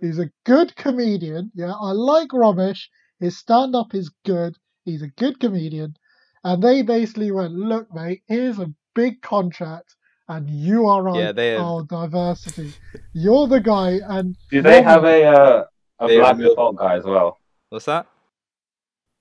who's 0.00 0.20
a 0.20 0.30
good 0.46 0.76
comedian. 0.76 1.50
Yeah, 1.54 1.72
I 1.72 1.90
like 1.90 2.28
Romesh. 2.28 2.82
His 3.22 3.38
stand 3.38 3.76
up 3.76 3.94
is 3.94 4.10
good. 4.26 4.56
He's 4.84 5.02
a 5.02 5.06
good 5.06 5.38
comedian. 5.38 5.94
And 6.42 6.60
they 6.60 6.82
basically 6.82 7.30
went, 7.30 7.52
look, 7.52 7.86
mate, 7.94 8.22
here's 8.26 8.58
a 8.58 8.66
big 8.96 9.22
contract, 9.22 9.94
and 10.28 10.50
you 10.50 10.86
are 10.88 11.08
our, 11.08 11.16
Yeah, 11.20 11.30
they 11.32 11.50
have- 11.52 11.60
our 11.62 11.84
diversity. 11.84 12.72
You're 13.12 13.46
the 13.46 13.60
guy, 13.60 14.00
and 14.08 14.36
Do 14.50 14.60
they 14.60 14.82
have 14.82 15.04
a 15.04 15.24
uh, 15.24 15.64
a 16.00 16.08
They 16.08 16.18
black 16.18 16.36
have- 16.36 16.38
default 16.44 16.76
guy 16.76 16.96
as 16.96 17.04
well? 17.04 17.38
What's 17.68 17.84
that? 17.86 18.06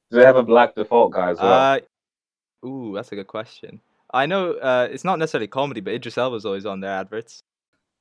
Do 0.09 0.17
they 0.17 0.25
have 0.25 0.35
a 0.35 0.43
black 0.43 0.73
default 0.73 1.13
guy 1.13 1.29
as 1.29 1.37
well? 1.37 1.79
Uh, 2.63 2.67
ooh, 2.67 2.91
that's 2.95 3.11
a 3.11 3.15
good 3.15 3.27
question. 3.27 3.81
I 4.13 4.25
know 4.25 4.53
uh, 4.53 4.87
it's 4.91 5.03
not 5.05 5.19
necessarily 5.19 5.47
comedy, 5.47 5.79
but 5.79 5.93
Idris 5.93 6.17
Elba's 6.17 6.43
always 6.43 6.65
on 6.65 6.79
their 6.81 6.91
adverts. 7.01 7.43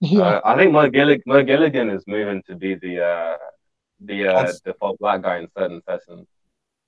yeah, 0.00 0.22
Uh, 0.22 0.40
I 0.46 0.56
think 0.56 0.72
Mo, 0.72 0.88
Gillig- 0.90 1.22
Mo 1.26 1.44
Gilligan 1.44 1.90
is 1.94 2.02
moving 2.06 2.42
to 2.48 2.56
be 2.56 2.74
the 2.74 3.04
uh, 3.04 3.36
the 4.00 4.28
uh, 4.28 4.44
Cons- 4.44 4.60
default 4.60 4.98
black 4.98 5.22
guy 5.22 5.38
in 5.38 5.48
certain 5.56 5.82
sessions. 5.88 6.26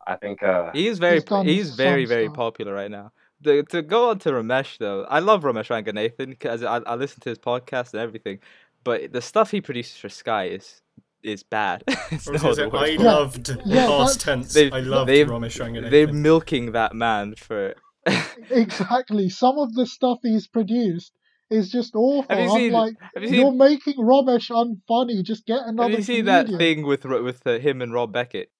I 0.06 0.16
think. 0.16 0.42
Uh, 0.42 0.70
He 0.72 0.88
is 0.88 0.98
very, 0.98 1.14
He's 1.16 1.24
done 1.24 1.46
he's 1.46 1.74
very, 1.76 2.04
very 2.06 2.26
stuff. 2.26 2.36
popular 2.36 2.74
right 2.74 2.90
now. 2.90 3.12
The, 3.40 3.62
to 3.70 3.82
go 3.82 4.10
on 4.10 4.18
to 4.20 4.30
Romesh 4.30 4.78
though, 4.78 5.04
I 5.04 5.18
love 5.20 5.42
Romesh 5.42 5.68
Ranganathan 5.68 6.30
because 6.30 6.62
I, 6.62 6.76
I 6.78 6.94
listen 6.96 7.20
to 7.20 7.28
his 7.28 7.38
podcast 7.38 7.92
and 7.92 8.00
everything, 8.00 8.38
but 8.84 9.12
the 9.12 9.20
stuff 9.22 9.50
he 9.50 9.60
produces 9.60 9.96
for 9.96 10.08
Sky 10.08 10.44
is 10.46 10.80
is 11.22 11.42
bad. 11.44 11.84
it's 12.10 12.26
Or 12.28 12.34
is 12.34 12.42
no 12.42 12.50
it, 12.50 12.74
I 12.74 12.96
for. 12.96 13.02
Yeah. 13.02 13.12
loved 13.12 13.50
Yeah, 13.64 13.86
past 13.86 14.20
tense. 14.22 14.52
They've- 14.54 14.72
I 14.72 14.80
loved 14.80 15.08
they've- 15.08 15.26
Romesh 15.28 15.60
Ranganathan. 15.60 15.90
They're 15.90 16.12
milking 16.12 16.72
that 16.72 16.94
man 16.94 17.34
for. 17.36 17.74
exactly. 18.50 19.28
Some 19.28 19.58
of 19.58 19.74
the 19.74 19.86
stuff 19.86 20.18
he's 20.22 20.46
produced 20.48 21.12
is 21.52 21.70
just 21.70 21.94
awful. 21.94 22.24
Have 22.34 22.44
you 22.44 22.50
I'm 22.50 22.56
seen- 22.58 22.72
like, 22.72 22.94
Have 23.14 23.24
you 23.24 23.30
you're 23.30 23.52
making 23.52 23.94
Romesh 23.98 24.50
unfunny. 24.50 25.22
Just 25.22 25.46
get 25.46 25.60
another. 25.66 25.90
Have 25.90 25.98
you 25.98 26.04
seen 26.04 26.24
that 26.26 26.48
thing 26.48 26.84
with 26.86 27.04
with 27.04 27.46
uh, 27.46 27.58
him 27.58 27.82
and 27.82 27.92
Rob 27.92 28.12
Beckett? 28.12 28.50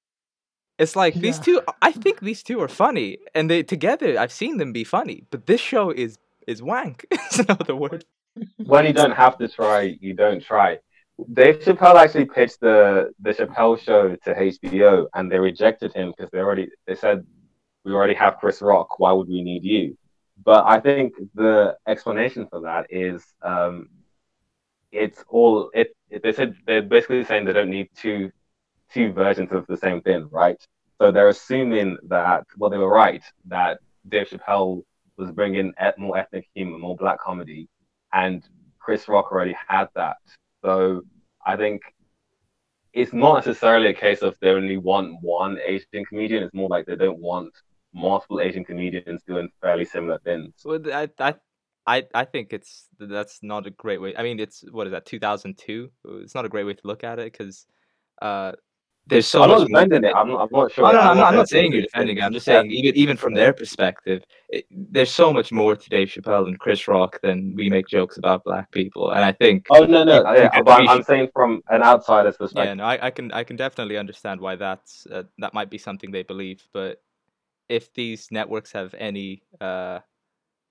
It's 0.79 0.97
like 0.97 1.15
these 1.15 1.39
two. 1.39 1.61
I 1.81 1.93
think 1.93 2.21
these 2.21 2.43
two 2.43 2.61
are 2.61 2.69
funny, 2.69 3.19
and 3.35 3.49
they 3.51 3.63
together. 3.63 4.19
I've 4.19 4.33
seen 4.33 4.57
them 4.57 4.73
be 4.73 4.85
funny, 4.85 5.25
but 5.31 5.47
this 5.47 5.61
show 5.61 5.91
is 5.91 6.19
is 6.47 6.63
wank. 6.63 7.07
It's 7.13 7.39
another 7.39 7.77
word. 7.77 8.05
when 8.57 8.87
you 8.87 8.93
don't 8.93 9.13
have 9.25 9.39
to 9.39 9.49
try, 9.49 9.97
you 10.01 10.15
don't 10.15 10.43
try. 10.43 10.79
Dave 11.33 11.61
Chappelle 11.61 11.97
actually 11.97 12.25
pitched 12.25 12.61
the 12.61 13.13
the 13.21 13.31
Chappelle 13.31 13.79
show 13.79 14.17
to 14.25 14.35
HBO, 14.35 15.07
and 15.15 15.31
they 15.31 15.39
rejected 15.39 15.93
him 15.93 16.13
because 16.17 16.31
they 16.33 16.39
already 16.39 16.69
they 16.87 16.95
said 16.95 17.25
we 17.85 17.93
already 17.93 18.15
have 18.15 18.39
Chris 18.39 18.63
Rock. 18.63 18.99
Why 18.99 19.13
would 19.13 19.29
we 19.29 19.43
need 19.43 19.65
you? 19.65 19.97
But 20.45 20.67
I 20.67 20.81
think 20.81 21.15
the 21.35 21.77
explanation 21.87 22.47
for 22.51 22.61
that 22.63 22.87
is 22.91 23.25
um, 23.43 23.89
it's 24.91 25.25
all 25.29 25.71
it, 25.75 25.95
it. 26.11 26.23
They 26.23 26.33
said 26.33 26.55
they're 26.67 26.83
basically 26.83 27.25
saying 27.25 27.45
they 27.45 27.53
don't 27.53 27.71
need 27.71 27.89
two 27.97 28.31
two 28.93 29.13
versions 29.13 29.53
of 29.53 29.67
the 29.67 29.77
same 29.77 30.01
thing, 30.03 30.29
right? 30.31 30.61
So 31.01 31.11
they're 31.11 31.29
assuming 31.29 31.97
that 32.09 32.45
well, 32.59 32.71
they 32.71 32.79
were 32.79 32.93
right 32.93 33.23
that 33.47 33.79
Dave 34.09 34.29
Chappelle 34.29 34.83
was 35.17 35.31
bringing 35.31 35.73
more 35.99 36.19
ethnic 36.19 36.49
humor, 36.55 36.79
more 36.79 36.97
black 36.97 37.21
comedy, 37.21 37.69
and 38.13 38.43
Chris 38.79 39.09
Rock 39.09 39.31
already 39.33 39.57
had 39.69 39.89
that. 39.95 40.17
So 40.65 41.03
I 41.47 41.57
think 41.57 41.83
it's 42.93 43.13
not 43.13 43.37
necessarily 43.47 43.89
a 43.89 43.95
case 43.95 44.23
of 44.23 44.37
they 44.41 44.51
only 44.51 44.77
want 44.77 45.17
one 45.23 45.59
Asian 45.65 46.05
comedian. 46.05 46.43
It's 46.43 46.55
more 46.55 46.69
like 46.69 46.87
they 46.87 46.97
don't 46.97 47.21
want 47.21 47.53
multiple 47.95 48.41
Asian 48.41 48.65
comedians 48.65 49.23
doing 49.27 49.49
fairly 49.61 49.85
similar 49.85 50.19
things. 50.21 50.53
So 50.57 50.81
I 50.93 51.09
I 51.19 51.35
I 51.87 52.05
I 52.15 52.25
think 52.25 52.53
it's 52.53 52.87
that's 52.99 53.41
not 53.43 53.67
a 53.67 53.71
great 53.71 54.01
way. 54.01 54.15
I 54.17 54.23
mean, 54.23 54.41
it's 54.41 54.65
what 54.71 54.87
is 54.87 54.93
that? 54.93 55.07
Two 55.07 55.19
thousand 55.19 55.59
two. 55.59 55.91
It's 56.05 56.35
not 56.35 56.45
a 56.45 56.49
great 56.49 56.65
way 56.65 56.75
to 56.75 56.87
look 56.87 57.05
at 57.05 57.19
it 57.19 57.33
because 57.33 57.67
uh, 58.21 58.53
there's 59.07 59.27
so 59.27 59.43
I'm 59.43 59.51
much 59.51 59.59
not 59.61 59.69
defending 59.69 60.05
it. 60.05 60.13
I'm 60.15 60.29
not, 60.29 60.43
I'm 60.43 60.49
not 60.53 60.71
sure. 60.71 60.87
Oh, 60.87 60.93
no, 60.93 61.01
I'm 61.01 61.17
not, 61.17 61.27
I'm 61.27 61.33
saying 61.33 61.39
not 61.39 61.49
saying 61.49 61.73
you're 61.73 61.83
defending 61.83 62.19
it. 62.19 62.23
I'm 62.23 62.33
just 62.33 62.47
saying, 62.47 62.71
even 62.71 62.97
even 62.97 63.17
from 63.17 63.35
their 63.35 63.53
perspective, 63.53 64.23
it, 64.49 64.65
there's 64.71 65.11
so 65.11 65.33
much 65.33 65.51
more 65.51 65.75
to 65.75 65.91
Dave 65.91 66.09
Chappelle 66.09 66.47
and 66.47 66.59
Chris 66.61 66.87
Rock 66.87 67.19
than 67.21 67.53
we 67.57 67.69
make 67.69 67.89
jokes 67.89 68.17
about 68.17 68.45
black 68.45 68.71
people. 68.71 69.11
And 69.11 69.25
I 69.25 69.33
think, 69.33 69.67
Oh 69.71 69.85
no, 69.85 70.05
no, 70.05 70.23
yeah, 70.33 70.51
Yeah, 70.55 70.63
but 70.63 70.89
I'm, 70.89 70.99
should- 70.99 71.07
saying 71.07 71.29
from 71.33 71.63
an 71.69 71.83
outsider's 71.83 72.35
yeah, 72.35 72.39
perspective. 72.39 72.77
no, 72.77 72.85
I, 72.85 73.07
I 73.07 73.11
can 73.11 73.33
I 73.33 73.43
can 73.43 73.57
definitely 73.57 73.99
understand 73.99 74.41
why 74.41 74.55
that's 74.55 75.05
uh, 75.13 75.25
that 75.39 75.53
might 75.53 75.69
be 75.69 75.79
something 75.79 76.13
they 76.13 76.23
believe. 76.23 76.63
But 76.73 76.99
if 77.69 77.93
these 77.95 78.29
networks 78.31 78.73
have 78.73 78.95
any 78.99 79.43
uh, 79.61 80.01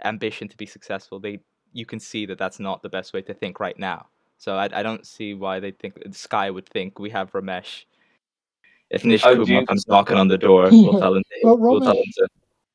ambition 0.04 0.48
to 0.48 0.58
be 0.58 0.66
successful, 0.66 1.20
they 1.20 1.40
you 1.74 1.86
can 1.86 2.00
see 2.00 2.26
that 2.26 2.38
that's 2.38 2.60
not 2.60 2.82
the 2.82 2.90
best 2.90 3.14
way 3.14 3.22
to 3.22 3.34
think 3.34 3.60
right 3.60 3.78
now. 3.80 4.08
So 4.38 4.56
I, 4.58 4.68
I 4.74 4.84
don't 4.84 5.06
see 5.06 5.34
why 5.34 5.60
they 5.60 5.72
think 5.72 5.94
Sky 6.12 6.50
would 6.50 6.68
think 6.68 7.00
we 7.00 7.10
have 7.12 7.32
Romesh. 7.32 7.86
If 8.90 9.06
Nish 9.06 9.24
Oh, 9.26 9.36
Kumar 9.46 9.66
comes 9.66 9.88
knocking 9.88 10.18
on 10.18 10.28
the 10.28 10.38
door, 10.38 10.64
we'll 10.72 11.00
tell 11.00 11.16
him. 11.16 11.24
To, 11.24 11.40
But 11.44 11.60
we'll 11.60 11.80
tell 11.80 11.94
him 11.94 12.04
Romesh- 12.04 12.16
to 12.16 12.28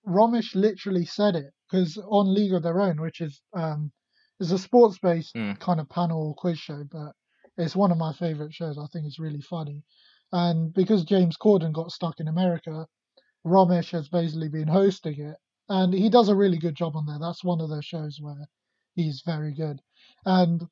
Romesh 0.07 0.55
literally 0.55 1.05
said 1.05 1.35
it 1.37 1.53
because 1.71 1.99
on 2.09 2.33
League 2.33 2.55
of 2.55 2.63
Their 2.63 2.81
Own, 2.81 3.01
which 3.01 3.21
is 3.21 3.43
um, 3.55 3.93
is 4.41 4.53
a 4.53 4.59
sports 4.59 4.99
based 4.99 5.35
Mm. 5.35 5.59
kind 5.61 5.81
of 5.81 5.89
panel 5.89 6.35
quiz 6.39 6.59
show, 6.59 6.85
but 6.91 7.13
it's 7.59 7.77
one 7.77 7.91
of 7.91 7.99
my 7.99 8.13
favorite 8.15 8.55
shows. 8.55 8.79
I 8.79 8.87
think 8.93 9.07
it's 9.07 9.19
really 9.19 9.41
funny, 9.43 9.83
and 10.33 10.73
because 10.73 11.05
James 11.05 11.37
Corden 11.37 11.73
got 11.73 11.91
stuck 11.91 12.21
in 12.21 12.29
America, 12.29 12.87
Romesh 13.47 13.91
has 13.93 14.09
basically 14.09 14.49
been 14.49 14.69
hosting 14.69 15.21
it, 15.21 15.37
and 15.69 15.95
he 15.95 16.11
does 16.11 16.29
a 16.29 16.35
really 16.37 16.59
good 16.59 16.75
job 16.75 16.97
on 16.97 17.07
there. 17.07 17.19
That's 17.21 17.45
one 17.45 17.61
of 17.61 17.69
those 17.71 17.85
shows 17.85 18.19
where 18.21 18.47
he's 18.95 19.23
very 19.25 19.53
good, 19.55 19.81
and. 20.25 20.63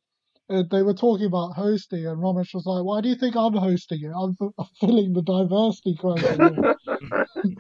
Uh, 0.51 0.62
they 0.70 0.83
were 0.83 0.93
talking 0.93 1.25
about 1.25 1.55
hosting, 1.55 2.07
and 2.07 2.18
Romesh 2.20 2.53
was 2.53 2.66
like, 2.66 2.85
"Why 2.85 3.01
do 3.01 3.09
you 3.09 3.14
think 3.14 3.35
I'm 3.35 3.55
hosting 3.55 4.03
it? 4.05 4.12
I'm, 4.14 4.37
I'm 4.59 4.66
filling 4.79 5.14
the 5.14 5.22
diversity 5.22 5.97
quota." 5.97 6.27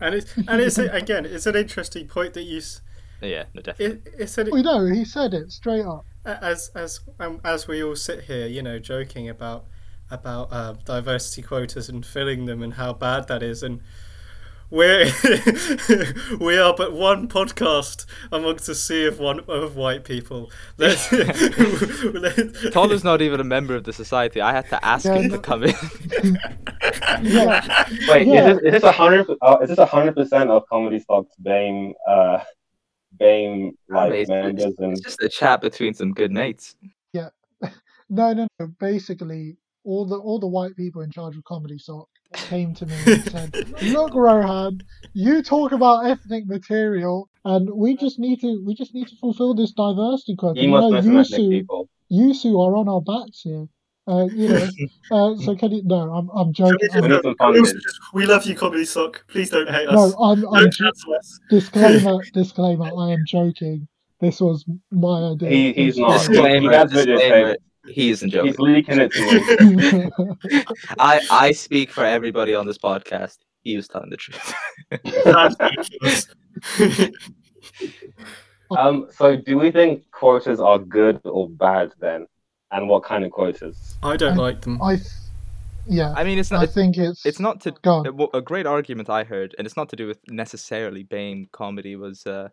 and 0.00 0.14
it's 0.14 0.36
and 0.36 0.60
it's 0.60 0.78
again, 0.78 1.26
it's 1.26 1.46
an 1.46 1.56
interesting 1.56 2.06
point 2.06 2.34
that 2.34 2.44
you. 2.44 2.58
s- 2.58 2.82
Yeah, 3.20 3.46
no, 3.52 3.62
definitely. 3.62 3.96
It, 4.10 4.14
it's 4.20 4.38
an, 4.38 4.48
we 4.52 4.62
know 4.62 4.86
he 4.86 5.04
said 5.04 5.34
it 5.34 5.50
straight 5.50 5.84
up. 5.84 6.04
as 6.24 6.70
as 6.76 7.00
um, 7.18 7.40
as 7.44 7.66
we 7.66 7.82
all 7.82 7.96
sit 7.96 8.24
here, 8.24 8.46
you 8.46 8.62
know, 8.62 8.78
joking 8.78 9.28
about 9.28 9.66
about 10.12 10.52
uh, 10.52 10.74
diversity 10.84 11.42
quotas 11.42 11.88
and 11.88 12.04
filling 12.04 12.44
them 12.46 12.62
and 12.62 12.74
how 12.74 12.92
bad 12.92 13.28
that 13.28 13.42
is, 13.42 13.62
and 13.62 13.80
we're 14.70 15.04
we 16.40 16.56
are 16.56 16.74
but 16.74 16.92
one 16.94 17.28
podcast 17.28 18.06
amongst 18.30 18.68
a 18.68 18.74
sea 18.74 19.06
of 19.06 19.18
one 19.18 19.40
of 19.48 19.76
white 19.76 20.04
people. 20.04 20.50
Let's, 20.78 21.10
let's- 21.12 22.70
Tolu's 22.70 23.04
not 23.04 23.20
even 23.20 23.40
a 23.40 23.44
member 23.44 23.74
of 23.76 23.84
the 23.84 23.92
society. 23.92 24.40
I 24.40 24.52
had 24.52 24.68
to 24.70 24.84
ask 24.84 25.04
Yeah, 25.04 25.14
him 25.16 25.28
no- 25.28 25.36
to 25.36 25.42
come 25.42 25.64
in. 25.64 25.74
Yeah, 27.22 27.84
Wait, 28.08 28.26
Yeah. 28.26 28.50
is 28.50 28.56
this 28.56 28.64
is 28.64 28.72
this 28.72 28.82
a 28.82 28.92
hundred? 28.92 29.26
Uh, 29.40 29.58
is 29.62 29.68
this 29.68 29.78
a 29.78 29.86
hundred 29.86 30.14
percent 30.16 30.50
of 30.50 30.64
Comedysoc's 30.70 31.34
BAME, 31.42 31.92
uh, 32.08 32.40
BAME 33.20 33.72
like 33.88 34.12
it's, 34.12 34.28
members 34.28 34.62
it's- 34.64 34.78
and 34.78 34.92
it's 34.92 35.00
just 35.02 35.22
a 35.22 35.28
chat 35.28 35.60
between 35.60 35.94
some 35.94 36.12
good 36.12 36.32
mates. 36.32 36.74
Yeah. 37.12 37.28
No, 38.08 38.32
no, 38.32 38.46
no. 38.58 38.66
Basically, 38.80 39.56
all 39.84 40.06
the 40.06 40.16
all 40.16 40.38
the 40.38 40.46
white 40.46 40.76
people 40.76 41.02
in 41.02 41.10
charge 41.10 41.36
of 41.36 41.42
Comedysoc 41.44 42.06
came 42.34 42.74
to 42.74 42.86
me 42.86 42.94
and 43.06 43.24
said, 43.30 43.82
"Look, 43.82 44.14
Rohan, 44.14 44.80
you 45.12 45.42
talk 45.42 45.72
about 45.72 46.06
ethnic 46.06 46.46
material, 46.46 47.28
and 47.44 47.68
we 47.70 47.96
just 47.96 48.18
need 48.18 48.40
to 48.40 48.62
we 48.64 48.74
just 48.74 48.94
need 48.94 49.08
to 49.08 49.16
fulfill 49.16 49.54
this 49.54 49.72
diversity 49.72 50.36
quota. 50.36 50.60
you 50.60 50.68
must 50.68 50.82
know, 50.82 50.88
know 50.90 51.00
some 51.02 51.16
ethnic 51.18 51.40
YUSU, 51.40 51.50
people. 51.50 51.88
YUSU 52.10 52.52
are 52.66 52.76
on 52.76 52.88
our 52.88 53.00
backs 53.00 53.40
here. 53.42 53.66
Uh, 54.08 54.26
you 54.32 54.48
know, 54.48 54.68
uh, 55.12 55.36
so 55.36 55.54
can 55.56 55.70
you? 55.72 55.82
No, 55.84 56.10
I'm 56.12 56.28
I'm 56.30 56.52
joking. 56.52 56.76
We 56.94 56.98
I'm, 56.98 57.02
we 57.02 57.08
need 57.08 57.22
some 57.22 57.22
just- 57.22 57.24
we 57.24 57.30
also 57.30 57.34
funding. 57.38 57.64
just- 57.64 57.98
we 58.14 58.26
love 58.26 58.44
you, 58.46 58.54
Comedysoc. 58.54 59.16
Please 59.28 59.50
don't 59.50 59.68
hate 59.68 59.88
us. 59.88 59.94
no, 59.94 60.18
I'm 60.18 60.44
I'm 60.48 60.62
don't 60.64 60.72
jo- 60.72 60.84
cancel 60.84 61.14
us. 61.14 61.38
disclaimer 61.50 62.22
disclaimer. 62.32 62.90
I 62.98 63.10
am 63.12 63.24
joking. 63.26 63.86
This 64.20 64.40
was 64.40 64.64
my 64.90 65.32
idea. 65.32 65.50
He- 65.50 65.72
he's 65.72 65.98
not. 65.98 66.18
Disclaimer, 66.18 66.70
He 66.70 66.76
has 66.76 66.90
disclaimer. 66.92 67.56
He 67.88 68.10
isn't 68.10 68.30
joking. 68.30 68.48
He's 68.52 68.58
leaking 68.58 69.00
it 69.00 69.12
to 69.12 70.10
me. 70.50 70.64
I, 70.98 71.20
I 71.30 71.52
speak 71.52 71.90
for 71.90 72.04
everybody 72.04 72.54
on 72.54 72.66
this 72.66 72.78
podcast. 72.78 73.38
He 73.62 73.76
was 73.76 73.88
telling 73.88 74.10
the 74.10 74.16
truth. 74.16 74.54
Um, 78.70 79.08
so 79.10 79.36
do 79.36 79.58
we 79.58 79.70
think 79.70 80.10
quotas 80.12 80.58
are 80.58 80.78
good 80.78 81.20
or 81.24 81.46
bad 81.48 81.92
then? 82.00 82.26
And 82.70 82.88
what 82.88 83.04
kind 83.04 83.22
of 83.22 83.30
quotas? 83.30 83.96
I 84.02 84.16
don't 84.16 84.38
like 84.38 84.62
them. 84.62 84.80
I, 84.80 84.96
th- 84.96 85.08
yeah, 85.86 86.14
I 86.16 86.24
mean, 86.24 86.38
it's 86.38 86.50
not. 86.50 86.60
I 86.60 86.64
It's, 86.64 86.72
think 86.72 86.96
it's 86.96 87.26
it's 87.26 87.38
not 87.38 87.60
to. 87.62 87.72
Go 87.82 87.96
on. 87.96 88.06
uh, 88.06 88.26
A 88.32 88.40
great 88.40 88.64
argument 88.66 89.10
I 89.10 89.24
heard, 89.24 89.54
and 89.58 89.66
it's 89.66 89.76
not 89.76 89.90
to 89.90 89.96
do 89.96 90.06
with 90.06 90.20
necessarily 90.28 91.04
BAME 91.04 91.50
comedy, 91.52 91.96
was, 91.96 92.26
uh, 92.26 92.48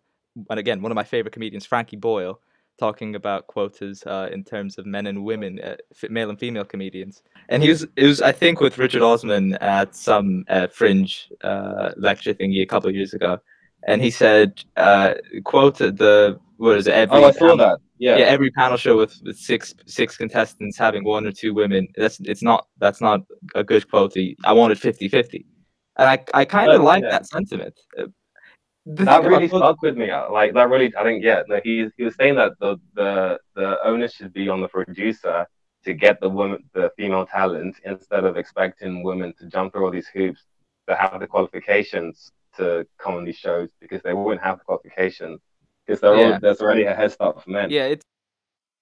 and 0.49 0.59
again, 0.59 0.81
one 0.81 0.91
of 0.91 0.97
my 0.97 1.05
favorite 1.05 1.31
comedians, 1.31 1.65
Frankie 1.65 1.95
Boyle, 1.95 2.41
talking 2.79 3.15
about 3.15 3.47
quotas 3.47 4.03
uh, 4.05 4.29
in 4.31 4.43
terms 4.43 4.77
of 4.77 4.85
men 4.85 5.05
and 5.07 5.23
women, 5.23 5.59
uh, 5.59 5.75
male 6.09 6.29
and 6.29 6.39
female 6.39 6.65
comedians, 6.65 7.21
and 7.49 7.61
he 7.63 7.69
was 7.69 7.83
it 7.95 8.05
was 8.05 8.21
I 8.21 8.31
think 8.31 8.59
with 8.61 8.77
Richard 8.77 9.01
Osman 9.01 9.53
at 9.55 9.95
some 9.95 10.45
uh, 10.49 10.67
fringe 10.67 11.29
uh, 11.43 11.91
lecture 11.97 12.33
thingy 12.33 12.61
a 12.61 12.65
couple 12.65 12.89
of 12.89 12.95
years 12.95 13.13
ago, 13.13 13.39
and 13.87 14.01
he 14.01 14.09
said 14.11 14.63
uh, 14.77 15.13
quota 15.43 15.91
the 15.91 16.39
what 16.57 16.77
is 16.77 16.87
it 16.87 16.93
every 16.93 17.17
Oh, 17.17 17.25
I 17.25 17.31
saw 17.31 17.39
panel- 17.39 17.57
that. 17.57 17.79
Yeah. 18.01 18.17
yeah. 18.17 18.25
every 18.35 18.49
panel 18.51 18.77
show 18.77 18.95
with, 18.97 19.13
with 19.25 19.37
six 19.37 19.75
six 19.85 20.15
contestants 20.15 20.77
having 20.77 21.03
one 21.03 21.25
or 21.27 21.33
two 21.33 21.53
women 21.53 21.85
that's 21.97 22.17
it's 22.21 22.41
not 22.41 22.67
that's 22.77 23.01
not 23.01 23.19
a 23.55 23.63
good 23.71 23.83
quota 23.91 24.21
i 24.45 24.53
wanted 24.53 24.77
50-50 24.79 25.43
and 25.97 26.07
i 26.13 26.17
i 26.33 26.45
kind 26.45 26.71
of 26.71 26.81
like 26.81 27.03
yeah. 27.03 27.09
that 27.15 27.25
sentiment 27.27 27.75
Uh, 27.99 28.05
the 28.85 29.03
that 29.05 29.05
thing 29.05 29.07
about 29.07 29.23
really 29.29 29.49
quota- 29.49 29.65
stuck 29.65 29.81
with 29.81 29.97
me. 29.97 30.09
uh, 30.09 30.31
Like 30.31 30.53
that 30.53 30.69
really, 30.69 30.93
I 30.95 31.03
think, 31.03 31.23
yeah. 31.23 31.43
No, 31.47 31.59
he 31.63 31.89
he 31.97 32.03
was 32.03 32.15
saying 32.15 32.35
that 32.35 32.53
the 32.59 32.77
the 32.93 33.39
the 33.55 33.77
onus 33.85 34.13
should 34.13 34.33
be 34.33 34.49
on 34.49 34.61
the 34.61 34.67
producer 34.67 35.45
to 35.85 35.93
get 35.93 36.19
the 36.19 36.29
woman, 36.29 36.63
the 36.73 36.91
female 36.97 37.25
talent, 37.25 37.75
instead 37.85 38.23
of 38.25 38.35
expecting 38.37 39.03
women 39.03 39.33
to 39.39 39.45
jump 39.47 39.71
through 39.73 39.85
all 39.85 39.91
these 39.91 40.07
hoops 40.07 40.43
to 40.87 40.95
have 40.95 41.19
the 41.19 41.27
qualifications 41.27 42.31
to 42.57 42.85
come 42.97 43.13
on 43.15 43.23
these 43.25 43.37
shows 43.37 43.69
because 43.79 44.01
they 44.01 44.13
wouldn't 44.13 44.41
have 44.41 44.57
the 44.57 44.63
qualifications 44.65 45.39
because 45.85 46.01
Yeah. 46.01 46.33
all, 46.33 46.39
there's 46.39 46.61
already 46.61 46.83
a 46.83 46.95
head 46.95 47.11
start 47.11 47.41
for 47.43 47.49
men. 47.49 47.69
yeah 47.69 47.85
it's 47.85 48.03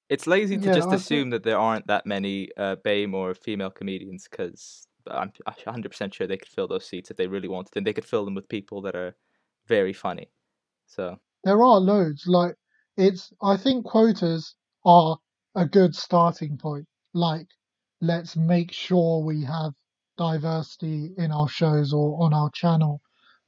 it's 0.09 0.25
lazy 0.25 0.57
to 0.57 0.67
Yeah, 0.67 0.73
just 0.73 0.87
I 0.87 0.91
think- 0.91 1.01
assume 1.01 1.29
that 1.31 1.43
there 1.43 1.59
aren't 1.59 1.85
that 1.87 2.05
many 2.05 2.49
uh 2.57 2.77
BAME 2.85 3.13
or 3.13 3.33
female 3.35 3.69
comedians 3.69 4.27
because 4.29 4.87
I'm 5.09 5.31
100% 5.45 6.13
sure 6.13 6.27
they 6.27 6.37
could 6.37 6.47
fill 6.47 6.67
those 6.67 6.85
seats 6.85 7.11
if 7.11 7.17
they 7.17 7.27
really 7.27 7.49
wanted 7.49 7.75
and 7.75 7.85
they 7.85 7.93
could 7.93 8.05
fill 8.05 8.23
them 8.25 8.35
with 8.35 8.47
people 8.49 8.81
that 8.83 8.95
are 8.95 9.15
very 9.67 9.93
funny 9.93 10.29
so 10.87 11.19
There 11.43 11.63
are 11.63 11.79
loads. 11.79 12.27
Like 12.27 12.57
it's, 12.95 13.33
I 13.41 13.57
think 13.57 13.87
quotas 13.87 14.55
are 14.85 15.19
a 15.55 15.65
good 15.67 15.95
starting 15.95 16.59
point. 16.59 16.87
Like, 17.15 17.47
let's 18.01 18.35
make 18.37 18.71
sure 18.71 19.23
we 19.23 19.43
have 19.45 19.73
diversity 20.19 21.15
in 21.17 21.31
our 21.31 21.49
shows 21.49 21.93
or 21.93 22.21
on 22.23 22.35
our 22.35 22.51
channel, 22.51 23.01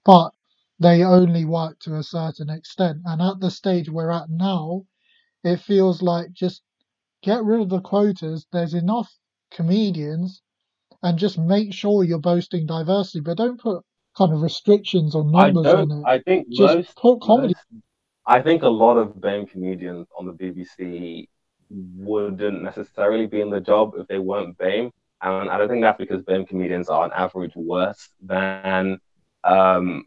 but 0.05 0.34
they 0.80 1.03
only 1.03 1.45
work 1.45 1.80
to 1.82 1.97
a 1.97 2.03
certain 2.03 2.49
extent. 2.49 3.01
And 3.05 3.22
at 3.22 3.39
the 3.41 3.51
stage 3.51 3.91
we're 3.91 4.11
at 4.11 4.32
now, 4.32 4.88
it 5.43 5.57
feels 5.61 6.01
like 6.01 6.34
just 6.34 6.63
get 7.24 7.43
rid 7.45 7.61
of 7.61 7.70
the 7.70 7.82
quotas. 7.82 8.47
There's 8.51 8.76
enough 8.76 9.13
comedians, 9.51 10.41
and 11.03 11.20
just 11.20 11.38
make 11.38 11.74
sure 11.74 12.03
you're 12.03 12.20
boasting 12.20 12.65
diversity, 12.67 13.22
but 13.22 13.38
don't 13.38 13.59
put 13.61 13.86
kind 14.18 14.34
of 14.34 14.41
restrictions 14.41 15.16
or 15.16 15.24
I 15.36 15.51
numbers 15.51 15.74
on 15.74 15.88
don't. 15.89 15.99
it. 16.01 16.05
I 16.05 16.20
think 16.20 16.49
Just 16.49 16.76
most 16.76 16.95
put 16.97 17.22
comedy. 17.22 17.53
most- 17.72 17.84
I 18.26 18.41
think 18.41 18.62
a 18.62 18.68
lot 18.70 18.97
of 18.97 19.16
BAME 19.20 19.49
comedians 19.49 20.07
on 20.18 20.28
the 20.28 20.34
BBC 20.34 21.28
wouldn't 21.72 22.62
necessarily 22.62 23.26
be 23.26 23.41
in 23.41 23.49
the 23.49 23.60
job 23.60 23.93
if 23.97 24.07
they 24.07 24.20
weren't 24.20 24.57
BAME. 24.57 24.91
And 25.22 25.49
I 25.49 25.57
don't 25.57 25.68
think 25.68 25.82
that's 25.82 25.97
because 25.97 26.22
BAME 26.24 26.47
comedians 26.47 26.89
are 26.89 27.03
on 27.03 27.12
average 27.14 27.53
worse 27.55 28.10
than 28.22 28.99
um, 29.43 30.03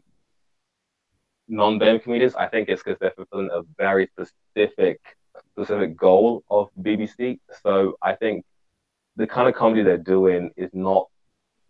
non 1.49 1.79
BAME 1.79 2.01
comedians. 2.01 2.35
I 2.35 2.47
think 2.47 2.69
it's 2.69 2.81
because 2.81 2.97
they're 2.99 3.11
fulfilling 3.11 3.49
a 3.51 3.61
very 3.77 4.07
specific 4.07 4.99
specific 5.51 5.97
goal 5.97 6.43
of 6.49 6.69
BBC. 6.81 7.39
So 7.61 7.97
I 8.01 8.15
think 8.15 8.45
the 9.17 9.27
kind 9.27 9.47
of 9.49 9.53
comedy 9.55 9.83
they're 9.83 9.97
doing 9.97 10.51
is 10.55 10.69
not 10.73 11.07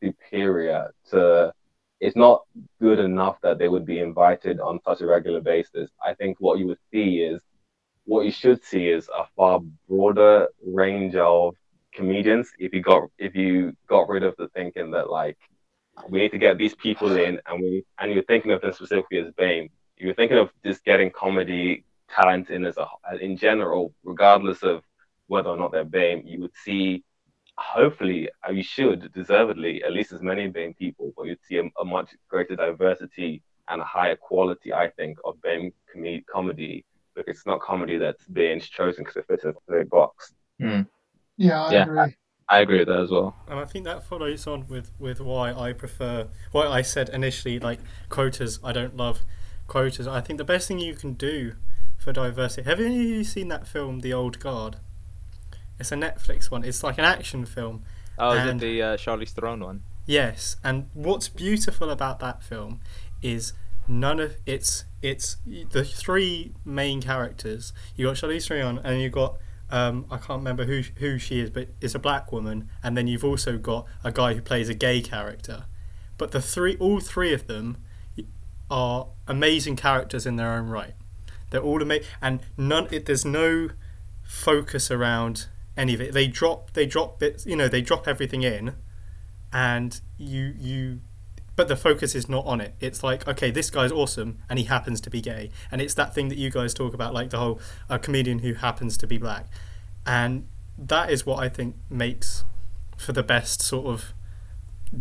superior 0.04 0.94
to 1.10 1.52
it's 2.04 2.18
not 2.18 2.44
good 2.82 3.00
enough 3.00 3.38
that 3.42 3.58
they 3.58 3.70
would 3.70 3.86
be 3.86 4.00
invited 4.00 4.60
on 4.60 4.82
such 4.84 5.00
a 5.00 5.06
regular 5.06 5.40
basis. 5.40 5.90
I 6.06 6.14
think 6.14 6.36
what 6.40 6.60
you 6.60 6.68
would 6.68 6.84
see 6.92 7.20
is 7.22 7.42
what 8.04 8.26
you 8.26 8.32
should 8.32 8.62
see 8.62 8.90
is 8.90 9.08
a 9.08 9.26
far 9.38 9.62
broader 9.88 10.50
range 10.66 11.16
of 11.16 11.56
comedians 11.94 12.52
if 12.60 12.74
you 12.74 12.82
got 12.82 13.04
if 13.18 13.36
you 13.36 13.74
got 13.88 14.10
rid 14.10 14.24
of 14.24 14.36
the 14.38 14.50
thinking 14.50 14.92
that 14.92 15.10
like 15.10 15.38
we 16.10 16.20
need 16.20 16.32
to 16.32 16.38
get 16.38 16.58
these 16.58 16.76
people 16.76 17.16
in 17.16 17.40
and 17.46 17.62
we 17.62 17.86
and 18.00 18.12
you're 18.12 18.24
thinking 18.24 18.52
of 18.52 18.60
them 18.60 18.74
specifically 18.74 19.20
as 19.20 19.32
BAME. 19.40 19.70
You're 19.98 20.16
thinking 20.16 20.38
of 20.38 20.50
just 20.66 20.84
getting 20.84 21.10
comedy 21.10 21.86
talent 22.10 22.50
in 22.50 22.66
as 22.66 22.78
a 22.78 22.88
in 23.22 23.38
general, 23.38 23.94
regardless 24.04 24.62
of 24.62 24.84
whether 25.28 25.50
or 25.50 25.58
not 25.58 25.72
they're 25.72 25.86
BAME, 25.86 26.24
you 26.26 26.42
would 26.42 26.56
see 26.66 27.06
hopefully 27.58 28.30
uh, 28.48 28.52
you 28.52 28.64
should 28.64 29.12
deservedly 29.14 29.84
at 29.84 29.94
least 29.94 30.12
as 30.12 30.22
many 30.22 30.50
BAME 30.50 30.76
people, 30.78 31.14
but 31.16 31.24
you'd 31.24 31.44
see 31.44 31.58
a, 31.58 31.64
a 31.82 31.86
much 31.86 32.10
greater 32.30 32.56
diversity 32.56 33.42
and 33.70 33.82
a 33.82 33.86
higher 33.86 34.16
quality, 34.16 34.74
I 34.74 34.90
think, 34.90 35.18
of 35.26 35.36
BAME 35.42 35.72
com- 35.94 36.24
comedy 36.32 36.86
because 37.16 37.38
it's 37.38 37.46
not 37.46 37.62
comedy 37.62 37.98
that's 37.98 38.26
being 38.28 38.60
chosen 38.60 39.04
because 39.04 39.18
it 39.18 39.26
fits 39.28 39.44
in 39.46 39.54
the 39.68 39.86
box. 39.86 40.34
Yeah, 41.38 41.64
I 41.64 41.72
Yeah. 41.72 41.84
agree. 41.84 42.16
i 42.50 42.60
agree 42.60 42.80
with 42.80 42.88
that 42.90 43.00
as 43.00 43.10
well 43.12 43.36
And 43.48 43.60
I 43.60 43.66
think 43.66 43.86
that 43.86 44.04
follows 44.04 44.46
on 44.48 44.68
with, 44.68 44.92
with 45.00 45.20
why 45.22 45.54
I 45.54 45.74
prefer, 45.74 46.28
why 46.52 46.68
I 46.68 46.82
said 46.82 47.10
initially, 47.10 47.60
like 47.60 47.80
quotas, 48.10 48.60
I 48.64 48.72
don't 48.74 48.98
love 48.98 49.22
quotas. 49.68 50.08
I 50.08 50.22
think 50.22 50.38
the 50.38 50.44
best 50.44 50.68
thing 50.68 50.80
you 50.80 50.94
can 50.96 51.14
do 51.14 51.54
for 51.98 52.12
diversity. 52.12 52.64
Have 52.70 52.80
any 52.80 52.98
of 53.00 53.10
you 53.10 53.24
seen 53.24 53.48
that 53.48 53.68
film, 53.68 54.02
The 54.02 54.12
Old 54.14 54.40
Guard? 54.40 54.78
It's 55.80 55.92
a 55.92 55.96
Netflix 55.96 56.52
one. 56.52 56.64
It's 56.64 56.84
like 56.84 56.98
an 56.98 57.06
action 57.06 57.46
film. 57.46 57.84
oh 58.18 58.32
is 58.32 58.46
it 58.46 58.60
the 58.60 58.82
uh, 58.82 58.98
Charlize 58.98 59.32
Theron 59.32 59.60
one 59.60 59.84
Yes, 60.06 60.58
and 60.64 60.90
what's 60.94 61.30
beautiful 61.30 61.90
about 61.90 62.20
that 62.20 62.44
film 62.44 62.82
is 63.22 63.54
none 63.88 64.20
of 64.20 64.36
it's 64.46 64.86
it's 65.02 65.38
the 65.46 65.84
three 65.86 66.54
main 66.66 67.02
characters. 67.02 67.72
You 67.96 68.08
got 68.08 68.16
Charlize 68.18 68.48
Theron, 68.48 68.80
and 68.84 69.02
you 69.02 69.10
got 69.10 69.38
um, 69.70 70.06
I 70.12 70.18
can't 70.18 70.40
remember 70.40 70.66
who 70.66 70.84
who 70.98 71.18
she 71.18 71.40
is, 71.40 71.50
but 71.50 71.70
it's 71.80 71.96
a 71.96 72.00
black 72.00 72.32
woman, 72.32 72.70
and 72.84 72.98
then 72.98 73.08
you've 73.08 73.24
also 73.24 73.58
got 73.58 73.86
a 74.04 74.12
guy 74.12 74.34
who 74.34 74.42
plays 74.42 74.68
a 74.68 74.74
gay 74.74 75.02
character. 75.02 75.66
But 76.18 76.32
the 76.32 76.42
three, 76.42 76.76
all 76.78 77.00
three 77.00 77.34
of 77.34 77.48
them, 77.48 77.78
are 78.70 79.08
amazing 79.28 79.76
characters 79.76 80.26
in 80.26 80.36
their 80.36 80.52
own 80.52 80.68
right. 80.68 80.94
They're 81.50 81.62
all 81.62 81.82
amazing, 81.82 82.08
and 82.22 82.42
none. 82.58 82.88
It, 82.92 83.06
there's 83.06 83.24
no 83.24 83.70
focus 84.22 84.92
around 84.92 85.48
any 85.76 85.94
of 85.94 86.02
it. 86.02 86.14
They 86.14 86.28
drop 86.28 86.74
they 86.74 86.86
drop 86.86 87.20
bits. 87.20 87.46
You 87.46 87.56
know, 87.56 87.68
they 87.68 87.82
drop 87.82 88.08
everything 88.08 88.44
in 88.44 88.76
and 89.54 90.02
you 90.18 90.54
you 90.60 91.00
but 91.56 91.68
the 91.68 91.76
focus 91.76 92.16
is 92.16 92.28
not 92.28 92.46
on 92.46 92.60
it 92.60 92.74
it's 92.80 93.04
like 93.04 93.28
okay 93.28 93.52
this 93.52 93.70
guy's 93.70 93.92
awesome 93.92 94.40
and 94.50 94.58
he 94.58 94.66
happens 94.66 95.00
to 95.00 95.10
be 95.10 95.22
gay 95.22 95.52
and 95.72 95.80
it's 95.80 95.94
that 95.94 96.14
thing 96.14 96.28
that 96.30 96.38
you 96.38 96.50
guys 96.50 96.74
talk 96.74 96.94
about 96.94 97.14
like 97.14 97.30
the 97.30 97.38
whole 97.38 97.60
a 97.88 98.00
comedian 98.00 98.40
who 98.40 98.56
happens 98.56 98.98
to 98.98 99.06
be 99.06 99.18
black 99.18 99.46
and 100.06 100.48
that 100.78 101.12
is 101.12 101.26
what 101.26 101.40
i 101.40 101.48
think 101.48 101.76
makes 101.90 102.44
for 102.98 103.14
the 103.14 103.24
best 103.24 103.62
sort 103.62 103.86
of 103.86 104.14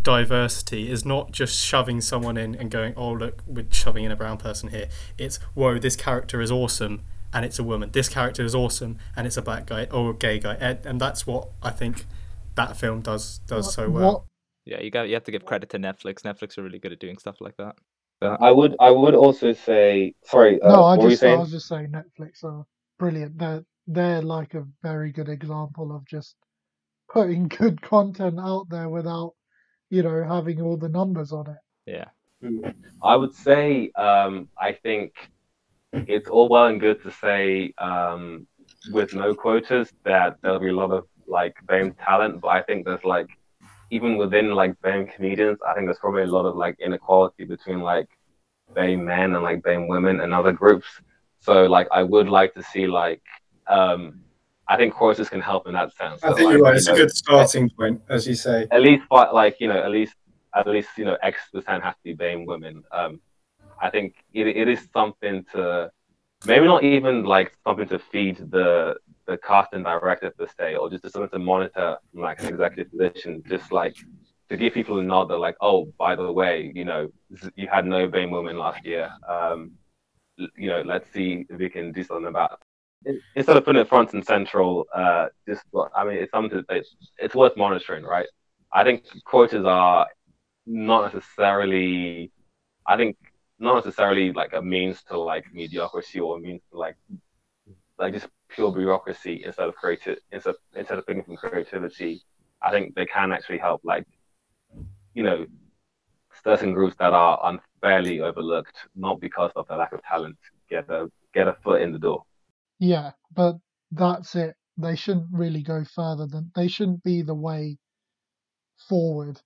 diversity 0.02 0.90
is 0.90 1.04
not 1.04 1.32
just 1.32 1.58
shoving 1.58 2.00
someone 2.00 2.36
in 2.36 2.54
and 2.54 2.70
going 2.70 2.92
oh 2.96 3.12
look 3.12 3.42
we're 3.46 3.66
shoving 3.70 4.04
in 4.04 4.12
a 4.12 4.16
brown 4.16 4.36
person 4.36 4.68
here 4.68 4.88
it's 5.16 5.36
whoa 5.54 5.78
this 5.78 5.96
character 5.96 6.40
is 6.40 6.50
awesome 6.50 7.02
and 7.32 7.44
it's 7.44 7.58
a 7.58 7.64
woman. 7.64 7.90
This 7.92 8.08
character 8.08 8.44
is 8.44 8.54
awesome 8.54 8.98
and 9.16 9.26
it's 9.26 9.36
a 9.36 9.42
black 9.42 9.66
guy 9.66 9.86
or 9.90 10.10
a 10.10 10.14
gay 10.14 10.38
guy 10.38 10.54
and, 10.54 10.84
and 10.84 11.00
that's 11.00 11.26
what 11.26 11.48
i 11.62 11.70
think 11.70 12.06
that 12.54 12.76
film 12.76 13.00
does 13.00 13.38
does 13.46 13.72
so 13.72 13.88
well. 13.88 14.12
What 14.12 14.22
yeah 14.64 14.80
you 14.80 14.90
got 14.90 15.08
you 15.08 15.14
have 15.14 15.24
to 15.24 15.30
give 15.30 15.44
credit 15.44 15.70
to 15.70 15.78
netflix. 15.78 16.22
Netflix 16.22 16.58
are 16.58 16.62
really 16.62 16.78
good 16.78 16.92
at 16.92 17.00
doing 17.00 17.18
stuff 17.18 17.36
like 17.40 17.56
that. 17.56 17.76
I 18.22 18.52
would 18.52 18.76
I 18.78 18.90
would 18.90 19.14
also 19.14 19.52
say 19.52 20.14
sorry. 20.24 20.60
Uh, 20.62 20.68
no, 20.68 20.84
I 20.84 20.96
what 20.96 21.04
were 21.04 21.10
you 21.10 21.16
just 21.16 21.24
I 21.24 21.34
was 21.34 21.50
just 21.50 21.68
saying 21.68 21.88
Netflix 21.88 22.44
are 22.44 22.64
brilliant. 22.98 23.38
They're 23.38 23.64
they're 23.86 24.22
like 24.22 24.54
a 24.54 24.64
very 24.82 25.12
good 25.12 25.28
example 25.28 25.94
of 25.94 26.06
just 26.06 26.36
putting 27.12 27.48
good 27.58 27.82
content 27.82 28.38
out 28.38 28.68
there 28.70 28.88
without, 28.88 29.34
you 29.90 30.02
know, 30.02 30.22
having 30.24 30.60
all 30.60 30.76
the 30.76 30.88
numbers 30.88 31.32
on 31.32 31.50
it. 31.50 31.56
yeah. 31.86 32.06
I 33.02 33.14
would 33.14 33.34
say 33.34 33.92
um, 33.92 34.48
I 34.58 34.72
think 34.72 35.12
it's 35.92 36.28
all 36.28 36.48
well 36.48 36.66
and 36.66 36.80
good 36.80 37.02
to 37.02 37.10
say 37.10 37.72
um, 37.78 38.46
with 38.92 39.14
no 39.14 39.34
quotas 39.34 39.92
that 40.04 40.36
there'll 40.42 40.58
be 40.60 40.68
a 40.68 40.74
lot 40.76 40.90
of 40.90 41.06
like 41.26 41.54
BAME 41.66 41.94
talent, 42.04 42.40
but 42.40 42.48
I 42.48 42.62
think 42.62 42.84
there's 42.84 43.04
like 43.04 43.28
even 43.90 44.16
within 44.16 44.50
like 44.54 44.80
BAME 44.82 45.14
comedians, 45.14 45.58
I 45.66 45.74
think 45.74 45.86
there's 45.86 45.98
probably 45.98 46.22
a 46.22 46.26
lot 46.26 46.46
of 46.46 46.56
like 46.56 46.76
inequality 46.80 47.44
between 47.44 47.80
like 47.80 48.08
BAME 48.74 49.04
men 49.04 49.34
and 49.34 49.42
like 49.42 49.62
BAME 49.62 49.88
women 49.88 50.20
and 50.20 50.32
other 50.34 50.52
groups. 50.52 50.86
So 51.40 51.64
like 51.66 51.88
I 51.92 52.02
would 52.02 52.28
like 52.28 52.54
to 52.54 52.62
see 52.62 52.86
like 52.86 53.22
um, 53.66 54.20
I 54.68 54.76
think 54.76 54.94
quotas 54.94 55.28
can 55.28 55.40
help 55.40 55.66
in 55.66 55.74
that 55.74 55.94
sense. 55.96 56.22
I 56.22 56.28
So, 56.30 56.34
think 56.34 56.46
like, 56.46 56.52
you're 56.56 56.62
right. 56.62 56.72
you 56.72 56.76
It's 56.76 56.88
a 56.88 56.94
good 56.94 57.10
starting 57.10 57.70
point, 57.70 58.02
as 58.08 58.26
you 58.26 58.34
say. 58.34 58.68
at 58.70 58.82
least 58.82 59.04
like 59.10 59.56
you 59.60 59.68
know 59.68 59.82
at 59.82 59.90
least 59.90 60.14
at 60.54 60.66
least 60.66 60.88
you 60.96 61.04
know 61.04 61.16
X 61.22 61.38
percent 61.52 61.82
has 61.82 61.94
to 61.96 62.02
be 62.04 62.14
BAME 62.14 62.46
women. 62.46 62.82
Um, 62.92 63.20
I 63.82 63.90
think 63.90 64.14
it, 64.32 64.46
it 64.46 64.68
is 64.68 64.88
something 64.92 65.44
to 65.52 65.90
maybe 66.46 66.66
not 66.66 66.84
even 66.84 67.24
like 67.24 67.52
something 67.64 67.88
to 67.88 67.98
feed 67.98 68.36
the 68.50 68.96
the 69.26 69.36
cast 69.38 69.72
and 69.72 69.84
director 69.84 70.30
per 70.38 70.46
se, 70.58 70.76
or 70.76 70.88
just 70.90 71.10
something 71.12 71.30
to 71.30 71.38
monitor 71.38 71.96
like 72.14 72.40
an 72.40 72.48
executive 72.48 72.90
position, 72.90 73.42
just 73.46 73.70
like 73.72 73.96
to 74.48 74.56
give 74.56 74.74
people 74.74 74.98
a 74.98 75.02
nod 75.02 75.26
that 75.28 75.36
like, 75.36 75.56
oh, 75.60 75.92
by 75.98 76.16
the 76.16 76.32
way, 76.32 76.72
you 76.74 76.84
know, 76.84 77.08
you 77.54 77.68
had 77.68 77.86
no 77.86 78.08
BAME 78.08 78.30
women 78.30 78.58
last 78.58 78.84
year. 78.84 79.10
Um, 79.28 79.72
you 80.36 80.68
know, 80.68 80.82
let's 80.82 81.10
see 81.12 81.46
if 81.48 81.58
we 81.58 81.68
can 81.68 81.92
do 81.92 82.02
something 82.02 82.26
about 82.26 82.60
in- 83.04 83.20
instead 83.34 83.56
of 83.56 83.64
putting 83.64 83.80
it 83.80 83.88
front 83.88 84.12
and 84.14 84.24
central, 84.24 84.86
uh, 84.94 85.26
just 85.48 85.64
I 85.94 86.04
mean, 86.04 86.16
it's 86.16 86.30
something 86.30 86.64
it's, 86.68 86.96
it's 87.18 87.34
worth 87.34 87.56
monitoring, 87.56 88.04
right? 88.04 88.26
I 88.72 88.84
think 88.84 89.04
quotas 89.24 89.64
are 89.64 90.06
not 90.66 91.12
necessarily. 91.12 92.30
I 92.86 92.96
think 92.96 93.16
not 93.62 93.76
necessarily 93.76 94.32
like 94.32 94.52
a 94.52 94.60
means 94.60 95.02
to 95.04 95.18
like 95.18 95.44
mediocrity 95.52 96.18
or 96.20 96.36
a 96.36 96.40
means 96.40 96.60
to 96.70 96.78
like 96.78 96.96
like 97.98 98.12
just 98.12 98.26
pure 98.48 98.72
bureaucracy 98.72 99.42
instead 99.46 99.68
of 99.68 99.74
creative 99.76 100.18
instead 100.32 100.54
instead 100.74 100.98
of 100.98 101.06
thinking 101.06 101.24
from 101.24 101.36
creativity. 101.36 102.22
I 102.60 102.70
think 102.72 102.94
they 102.94 103.06
can 103.06 103.32
actually 103.32 103.58
help 103.58 103.80
like 103.84 104.04
you 105.14 105.22
know 105.22 105.46
certain 106.44 106.72
groups 106.72 106.96
that 106.98 107.12
are 107.12 107.38
unfairly 107.44 108.20
overlooked, 108.20 108.76
not 108.96 109.20
because 109.20 109.52
of 109.54 109.68
the 109.68 109.76
lack 109.76 109.92
of 109.92 110.02
talent, 110.02 110.36
get 110.68 110.90
a 110.90 111.08
get 111.32 111.46
a 111.46 111.56
foot 111.62 111.82
in 111.82 111.92
the 111.92 111.98
door. 112.00 112.24
Yeah, 112.80 113.12
but 113.32 113.58
that's 113.92 114.34
it. 114.34 114.56
They 114.76 114.96
shouldn't 114.96 115.28
really 115.32 115.62
go 115.62 115.84
further 115.84 116.26
than 116.26 116.50
they 116.56 116.66
shouldn't 116.66 117.04
be 117.04 117.22
the 117.22 117.34
way 117.34 117.78
forward, 118.88 119.40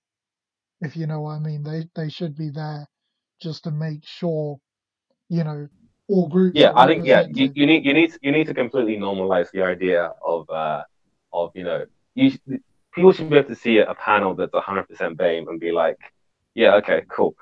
if 0.81 0.97
you 0.97 1.05
know 1.05 1.21
what 1.21 1.35
I 1.35 1.39
mean. 1.39 1.61
They 1.61 1.87
they 1.95 2.09
should 2.09 2.35
be 2.35 2.49
there 2.49 2.87
just 3.39 3.63
to 3.65 3.71
make 3.71 4.03
sure, 4.05 4.59
you 5.29 5.43
know, 5.43 5.67
all 6.07 6.27
groups. 6.27 6.57
Yeah, 6.57 6.71
I 6.75 6.87
think 6.87 7.05
yeah, 7.05 7.25
you, 7.29 7.51
you 7.53 7.65
need 7.65 7.85
you 7.85 7.93
need 7.93 8.13
you 8.21 8.31
need 8.31 8.47
to 8.47 8.53
completely 8.53 8.97
normalize 8.97 9.51
the 9.51 9.63
idea 9.63 10.11
of 10.25 10.49
uh 10.49 10.83
of 11.33 11.51
you 11.53 11.63
know 11.63 11.85
you 12.15 12.31
sh- 12.31 12.59
people 12.93 13.11
should 13.11 13.29
be 13.29 13.37
able 13.37 13.49
to 13.49 13.55
see 13.55 13.79
a 13.79 13.93
panel 13.93 14.33
that's 14.33 14.53
100% 14.53 14.87
BAME 15.17 15.47
and 15.49 15.59
be 15.59 15.71
like, 15.71 15.97
yeah, 16.55 16.75
okay, 16.75 17.03
cool. 17.09 17.35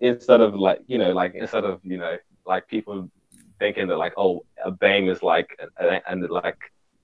Instead 0.00 0.40
of 0.40 0.54
like 0.54 0.80
you 0.86 0.98
know 0.98 1.12
like 1.12 1.34
instead 1.34 1.64
of 1.64 1.80
you 1.82 1.98
know 1.98 2.16
like 2.46 2.66
people 2.68 3.10
thinking 3.58 3.88
that 3.88 3.96
like 3.96 4.14
oh 4.16 4.44
a 4.64 4.72
BAME 4.72 5.10
is 5.10 5.22
like 5.22 5.58
and, 5.78 6.00
and 6.08 6.30
like 6.30 6.58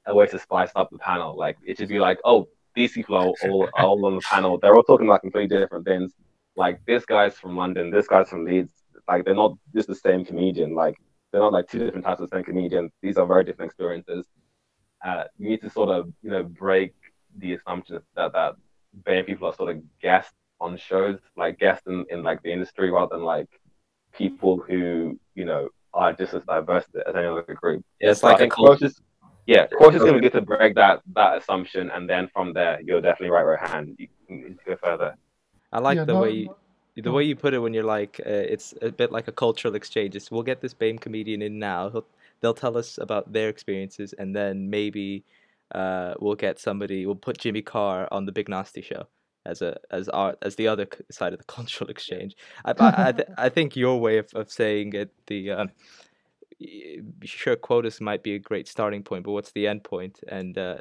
a 0.07 0.15
way 0.15 0.27
to 0.27 0.39
spice 0.39 0.71
up 0.75 0.91
the 0.91 0.99
panel. 0.99 1.37
Like 1.37 1.59
it 1.65 1.79
should 1.79 1.89
be 1.89 2.01
like 2.01 2.19
oh 2.25 2.49
these 2.75 2.93
people 2.93 3.17
are 3.17 3.27
all, 3.27 3.69
all 3.75 4.07
on 4.07 4.17
the 4.17 4.23
panel. 4.23 4.59
They're 4.59 4.75
all 4.75 4.83
talking 4.83 5.07
about 5.07 5.21
completely 5.21 5.57
different 5.57 5.85
things. 5.85 6.13
Like 6.57 6.81
this 6.87 7.05
guy's 7.05 7.35
from 7.35 7.57
London, 7.57 7.91
this 7.91 8.07
guy's 8.07 8.29
from 8.29 8.45
Leeds. 8.45 8.73
Like 9.09 9.25
they're 9.25 9.35
not 9.35 9.57
just 9.75 9.89
the 9.89 9.95
same 9.95 10.25
comedian. 10.25 10.75
Like 10.75 10.97
they're 11.31 11.43
not 11.43 11.53
like 11.53 11.69
two 11.69 11.81
different 11.81 12.05
types 12.05 12.21
of 12.21 12.31
same 12.33 12.45
comedian. 12.45 12.91
These 13.03 13.17
are 13.17 13.27
very 13.27 13.45
different 13.45 13.71
experiences. 13.71 14.27
Uh, 15.05 15.25
you 15.37 15.51
need 15.51 15.61
to 15.63 15.71
sort 15.71 15.91
of 15.91 16.13
you 16.23 16.31
know 16.31 16.43
break 16.43 16.95
the 17.39 17.55
assumption 17.55 18.01
that 18.17 18.33
that 18.33 18.55
BAME 19.03 19.27
people 19.27 19.49
are 19.49 19.55
sort 19.55 19.75
of 19.75 19.83
guests 20.01 20.33
on 20.61 20.77
shows, 20.77 21.19
like 21.37 21.59
guests 21.59 21.87
in, 21.87 22.05
in 22.11 22.23
like 22.23 22.43
the 22.43 22.53
industry 22.53 22.91
rather 22.91 23.17
than 23.17 23.25
like 23.25 23.49
people 24.13 24.59
who 24.59 25.19
you 25.35 25.45
know 25.45 25.69
are 25.93 26.13
just 26.13 26.35
as 26.35 26.43
diverse 26.45 26.85
as 26.95 27.15
any 27.15 27.27
other 27.27 27.43
group. 27.43 27.85
Yeah, 28.01 28.11
it's 28.11 28.21
So 28.21 28.29
like 28.29 28.37
a 28.37 28.39
think 28.41 28.53
cult. 28.53 28.79
Quota's, 28.79 29.01
yeah, 29.47 29.67
Quota's 29.67 30.01
going 30.03 30.15
to 30.15 30.21
good 30.21 30.33
to 30.33 30.41
break 30.41 30.75
that 30.77 31.03
that 31.15 31.39
assumption, 31.39 31.91
and 31.91 32.09
then 32.09 32.29
from 32.33 32.53
there, 32.53 32.81
you're 32.81 33.01
definitely 33.01 33.31
right, 33.31 33.43
right 33.43 33.69
hand. 33.69 33.95
You 33.99 34.09
can 34.27 34.59
go 34.67 34.77
further. 34.77 35.17
I 35.75 35.81
like 35.81 35.97
Yeah, 35.97 36.05
the 36.05 36.13
no- 36.15 36.23
way 36.23 36.31
you, 36.31 36.55
the 37.03 37.11
way 37.13 37.25
you 37.25 37.35
put 37.37 37.53
it 37.55 37.59
when 37.59 37.75
you're 37.75 37.83
like 37.99 38.21
uh, 38.25 38.31
it's 38.55 38.73
a 38.81 38.91
bit 38.93 39.11
like 39.11 39.27
a 39.29 39.33
cultural 39.33 39.75
exchange. 39.75 40.15
It's, 40.17 40.31
we'll 40.31 40.45
get 40.45 40.61
this 40.61 40.73
BAME 40.75 41.01
comedian 41.01 41.43
in 41.43 41.59
now. 41.59 41.91
He'll, 41.91 42.07
they'll 42.41 42.55
tell 42.55 42.77
us 42.79 42.99
about 42.99 43.33
their 43.33 43.49
experiences, 43.49 44.15
and 44.21 44.35
then 44.35 44.71
maybe 44.71 45.25
uh, 45.75 46.15
we'll 46.21 46.37
get 46.37 46.61
somebody. 46.61 47.05
We'll 47.05 47.17
put 47.17 47.39
Jimmy 47.39 47.63
Carr 47.63 48.07
on 48.13 48.25
the 48.27 48.33
Big 48.33 48.49
Narstie 48.49 48.85
Show 48.85 49.09
as 49.45 49.61
a 49.61 49.77
as 49.91 50.09
our 50.11 50.37
as 50.43 50.55
the 50.55 50.69
other 50.69 50.87
side 51.11 51.33
of 51.33 51.39
the 51.41 51.45
cultural 51.57 51.91
exchange. 51.91 52.37
I 52.65 52.71
I, 52.79 53.09
I, 53.09 53.13
th- 53.13 53.29
I 53.37 53.49
think 53.49 53.75
your 53.77 54.01
way 54.01 54.19
of, 54.19 54.29
of 54.35 54.51
saying 54.53 54.93
it, 54.95 55.11
the 55.27 55.51
um, 55.51 55.71
sure 57.25 57.57
quotas 57.57 58.01
might 58.01 58.23
be 58.23 58.35
a 58.35 58.39
great 58.39 58.69
starting 58.69 59.03
point, 59.03 59.25
but 59.25 59.33
what's 59.33 59.53
the 59.53 59.67
end 59.67 59.83
point? 59.85 60.21
And 60.29 60.57
uh, 60.57 60.79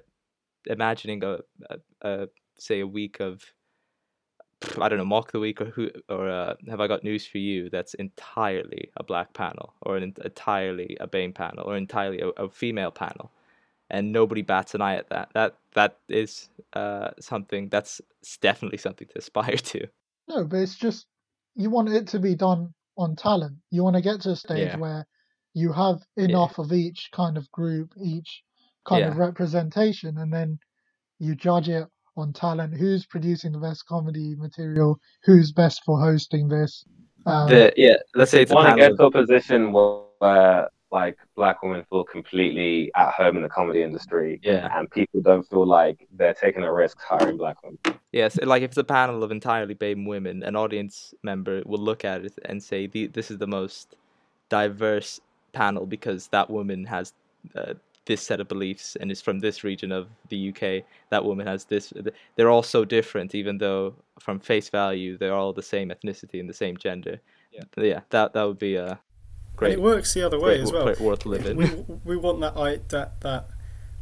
imagining 0.68 1.24
a, 1.24 1.40
a, 1.70 1.78
a 2.02 2.28
say 2.58 2.82
a 2.82 2.88
week 2.88 3.20
of 3.20 3.42
I 4.80 4.90
don't 4.90 4.98
know, 4.98 5.06
mock 5.06 5.32
the 5.32 5.40
week 5.40 5.62
or 5.62 5.66
who 5.66 5.90
or 6.10 6.30
uh, 6.30 6.56
have 6.70 6.80
I 6.82 6.88
got 6.88 7.04
news 7.04 7.26
for 7.28 7.38
you? 7.38 7.70
That's 7.70 7.94
entirely 7.96 8.90
a 8.98 9.04
black 9.04 9.34
panel, 9.34 9.74
or 9.82 9.98
an 9.98 10.04
entirely 10.24 10.98
a 11.00 11.08
BAME 11.08 11.34
panel, 11.34 11.66
or 11.66 11.78
entirely 11.78 12.20
a, 12.22 12.30
a 12.30 12.50
female 12.50 12.92
panel, 12.92 13.32
and 13.90 14.12
nobody 14.12 14.42
bats 14.42 14.76
an 14.76 14.82
eye 14.82 14.96
at 14.96 15.10
that. 15.10 15.30
That 15.34 15.56
that 15.74 16.00
is 16.10 16.50
uh, 16.74 17.12
something 17.20 17.70
that's 17.70 18.02
definitely 18.42 18.78
something 18.78 19.08
to 19.10 19.18
aspire 19.20 19.58
to. 19.58 19.88
No, 20.28 20.46
but 20.46 20.58
it's 20.60 20.76
just 20.76 21.08
you 21.56 21.70
want 21.70 21.90
it 21.90 22.08
to 22.10 22.20
be 22.20 22.36
done 22.36 22.74
on 22.98 23.16
talent. 23.16 23.58
You 23.72 23.84
want 23.84 23.96
to 23.96 24.02
get 24.02 24.22
to 24.22 24.32
a 24.32 24.36
stage 24.36 24.74
Yeah. 24.74 24.76
where 24.76 25.06
you 25.54 25.72
have 25.72 26.02
enough 26.18 26.58
of 26.60 26.74
each 26.74 27.10
kind 27.12 27.38
of 27.38 27.52
group, 27.52 27.94
each 28.02 28.44
kind 28.86 29.06
of 29.08 29.18
representation, 29.18 30.18
and 30.18 30.34
then 30.34 30.60
you 31.20 31.36
judge 31.36 31.70
it 31.70 31.88
on 32.16 32.34
talent. 32.34 32.74
Who's 32.76 33.06
producing 33.06 33.52
the 33.52 33.60
best 33.60 33.86
comedy 33.86 34.36
material? 34.36 35.00
Who's 35.24 35.52
best 35.52 35.84
for 35.86 36.00
hosting 36.00 36.48
this? 36.48 36.86
Um, 37.26 37.50
The 37.50 37.74
yeah, 37.78 37.96
let's 38.16 38.32
say 38.32 38.42
it's 38.44 38.52
a 38.52 38.56
Want 38.56 38.70
to 38.70 38.76
get 38.76 38.98
to 38.98 39.06
a 39.06 39.12
position 39.12 39.72
where 39.72 40.68
like 40.92 41.18
black 41.36 41.64
women 41.64 41.84
feel 41.90 42.04
completely 42.04 42.92
at 42.96 43.12
home 43.14 43.36
in 43.36 43.42
the 43.42 43.50
comedy 43.50 43.82
industry, 43.82 44.40
Yeah. 44.44 44.70
and 44.78 44.90
people 44.92 45.22
don't 45.22 45.42
feel 45.50 45.66
like 45.66 46.08
they're 46.12 46.36
taking 46.36 46.62
a 46.64 46.72
risk 46.72 47.00
hiring 47.02 47.38
black 47.38 47.58
women. 47.64 47.80
Yes, 48.12 48.38
like 48.44 48.62
if 48.62 48.70
it's 48.72 48.78
a 48.78 48.84
panel 48.84 49.24
of 49.24 49.32
entirely 49.32 49.74
BAME 49.74 50.06
women, 50.06 50.44
an 50.44 50.56
audience 50.56 51.16
member 51.24 51.64
will 51.66 51.80
look 51.80 52.06
at 52.06 52.26
it 52.26 52.34
and 52.46 52.62
say, 52.62 52.86
the, 52.86 53.08
"This 53.08 53.32
is 53.32 53.40
the 53.40 53.48
most 53.48 53.96
diverse 54.50 55.20
panel 55.52 55.88
because 55.88 56.28
that 56.28 56.48
woman 56.48 56.86
has 56.86 57.14
uh, 57.56 57.74
this 58.06 58.22
set 58.22 58.40
of 58.40 58.48
beliefs 58.48 58.98
and 59.00 59.12
is 59.12 59.22
from 59.22 59.40
this 59.40 59.64
region 59.64 59.92
of 59.92 60.08
the 60.30 60.50
UK. 60.50 60.86
That 61.10 61.24
woman 61.24 61.48
has 61.48 61.66
this. 61.66 61.94
They're 62.36 62.50
all 62.50 62.64
so 62.64 62.86
different, 62.86 63.36
even 63.36 63.58
though 63.58 63.96
from 64.20 64.40
face 64.40 64.70
value 64.70 65.18
they're 65.18 65.34
all 65.34 65.54
the 65.54 65.64
same 65.64 65.90
ethnicity 65.90 66.40
and 66.40 66.50
the 66.50 66.54
same 66.54 66.78
gender. 66.78 67.20
Yeah. 67.52 67.64
yeah. 67.78 68.00
That 68.10 68.34
that 68.34 68.44
would 68.44 68.60
be 68.60 68.76
a 68.76 68.88
And 68.88 69.00
great, 69.56 69.74
it 69.74 69.82
works 69.82 70.14
the 70.14 70.26
other 70.26 70.40
way 70.40 70.56
great 70.56 70.62
as 70.62 70.72
well. 70.72 70.86
great 70.86 71.00
world 71.00 71.22
to 71.22 71.30
we 71.30 71.86
we 72.04 72.18
want 72.18 72.42
that 72.42 72.58
I 72.58 72.78
that 72.90 73.22
that 73.22 73.48